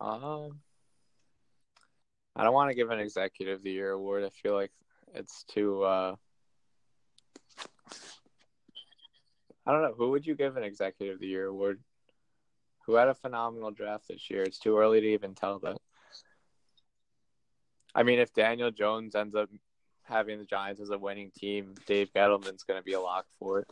Um, 0.00 0.60
I 2.36 2.44
don't 2.44 2.54
want 2.54 2.70
to 2.70 2.76
give 2.76 2.90
an 2.90 3.00
executive 3.00 3.56
of 3.56 3.62
the 3.64 3.72
year 3.72 3.90
award. 3.90 4.24
I 4.24 4.30
feel 4.30 4.54
like 4.54 4.70
it's 5.14 5.44
too. 5.44 5.82
Uh, 5.82 6.16
I 9.66 9.72
don't 9.72 9.82
know. 9.82 9.94
Who 9.96 10.10
would 10.10 10.26
you 10.26 10.36
give 10.36 10.56
an 10.56 10.62
executive 10.62 11.14
of 11.14 11.20
the 11.20 11.26
year 11.26 11.46
award? 11.46 11.80
Who 12.86 12.94
had 12.94 13.08
a 13.08 13.14
phenomenal 13.14 13.72
draft 13.72 14.08
this 14.08 14.30
year? 14.30 14.44
It's 14.44 14.58
too 14.58 14.78
early 14.78 15.00
to 15.00 15.06
even 15.08 15.34
tell 15.34 15.58
that. 15.60 15.76
I 17.94 18.04
mean, 18.04 18.20
if 18.20 18.32
Daniel 18.32 18.70
Jones 18.70 19.16
ends 19.16 19.34
up 19.34 19.50
having 20.04 20.38
the 20.38 20.44
Giants 20.44 20.80
as 20.80 20.90
a 20.90 20.98
winning 20.98 21.32
team, 21.36 21.74
Dave 21.86 22.12
Gettleman's 22.14 22.62
going 22.62 22.78
to 22.78 22.84
be 22.84 22.92
a 22.92 23.00
lock 23.00 23.26
for 23.40 23.60
it. 23.60 23.70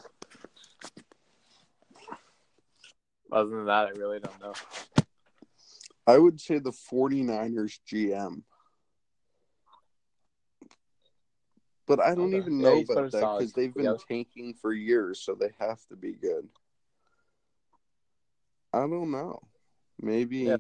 Other 3.31 3.51
than 3.51 3.67
that, 3.67 3.87
I 3.87 3.91
really 3.91 4.19
don't 4.19 4.41
know. 4.41 4.55
I 6.07 6.19
would 6.19 6.41
say 6.41 6.59
the 6.59 6.73
49ers 6.73 7.79
GM. 7.91 8.43
But 11.87 12.01
I 12.01 12.15
don't 12.15 12.29
Okay. 12.29 12.39
even 12.39 12.59
know 12.59 12.83
put 12.85 12.97
about 12.99 13.13
that 13.13 13.39
because 13.39 13.53
they've 13.53 13.75
been 13.75 13.85
yeah. 13.85 13.97
tanking 14.09 14.55
for 14.55 14.73
years, 14.73 15.21
so 15.21 15.35
they 15.35 15.51
have 15.59 15.85
to 15.89 15.97
be 15.97 16.13
good. 16.13 16.49
I 18.73 18.81
don't 18.81 19.11
know. 19.11 19.41
Maybe 20.01 20.39
Yeah. 20.39 20.57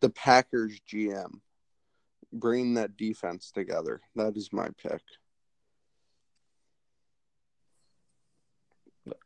the 0.00 0.10
Packers 0.10 0.80
GM. 0.80 1.42
Bring 2.32 2.74
that 2.74 2.96
defense 2.96 3.50
together. 3.50 4.02
That 4.14 4.36
is 4.36 4.52
my 4.52 4.68
pick. 4.70 5.02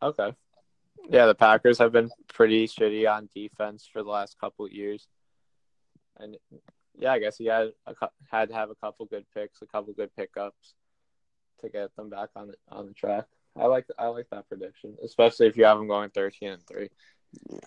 Okay. 0.02 0.34
Yeah, 1.08 1.26
the 1.26 1.34
Packers 1.34 1.78
have 1.78 1.92
been 1.92 2.10
pretty 2.28 2.66
shitty 2.66 3.10
on 3.10 3.28
defense 3.34 3.86
for 3.90 4.02
the 4.02 4.10
last 4.10 4.38
couple 4.38 4.66
of 4.66 4.72
years, 4.72 5.08
and 6.18 6.36
yeah, 6.98 7.12
I 7.12 7.18
guess 7.18 7.38
he 7.38 7.46
had 7.46 7.72
a, 7.86 7.94
had 8.30 8.50
to 8.50 8.54
have 8.54 8.70
a 8.70 8.74
couple 8.74 9.06
good 9.06 9.24
picks, 9.34 9.62
a 9.62 9.66
couple 9.66 9.92
good 9.94 10.14
pickups 10.14 10.74
to 11.60 11.68
get 11.68 11.94
them 11.96 12.10
back 12.10 12.30
on 12.36 12.48
the 12.48 12.54
on 12.68 12.86
the 12.86 12.92
track. 12.92 13.26
I 13.56 13.66
like 13.66 13.86
I 13.98 14.06
like 14.06 14.28
that 14.30 14.48
prediction, 14.48 14.96
especially 15.04 15.46
if 15.46 15.56
you 15.56 15.64
have 15.64 15.78
them 15.78 15.88
going 15.88 16.10
thirteen 16.10 16.50
and 16.50 16.66
three. 16.66 16.90
Yeah. 17.50 17.58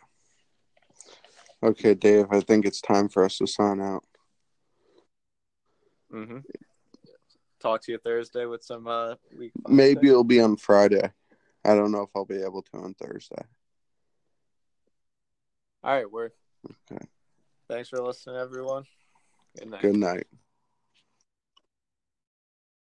Okay, 1.63 1.93
Dave, 1.93 2.27
I 2.31 2.41
think 2.41 2.65
it's 2.65 2.81
time 2.81 3.07
for 3.07 3.23
us 3.23 3.37
to 3.37 3.47
sign 3.47 3.79
out. 3.79 4.03
Mm-hmm. 6.13 6.39
Talk 7.61 7.81
to 7.83 7.93
you 7.93 7.97
Thursday 7.97 8.45
with 8.45 8.63
some 8.63 8.87
uh 8.87 9.15
week. 9.37 9.51
Maybe 9.67 10.09
it'll 10.09 10.23
be 10.23 10.41
on 10.41 10.57
Friday. 10.57 11.11
I 11.65 11.75
don't 11.75 11.91
know 11.91 12.01
if 12.01 12.09
I'll 12.15 12.25
be 12.25 12.41
able 12.43 12.61
to 12.61 12.77
on 12.77 12.93
Thursday. 12.93 13.43
All 15.83 15.95
right, 15.95 16.09
we're 16.09 16.31
Okay. 16.91 17.05
Thanks 17.69 17.89
for 17.89 18.01
listening, 18.01 18.37
everyone. 18.37 18.85
Good 19.57 19.69
night. 19.69 19.81
Good 19.81 19.95
night. 19.95 20.27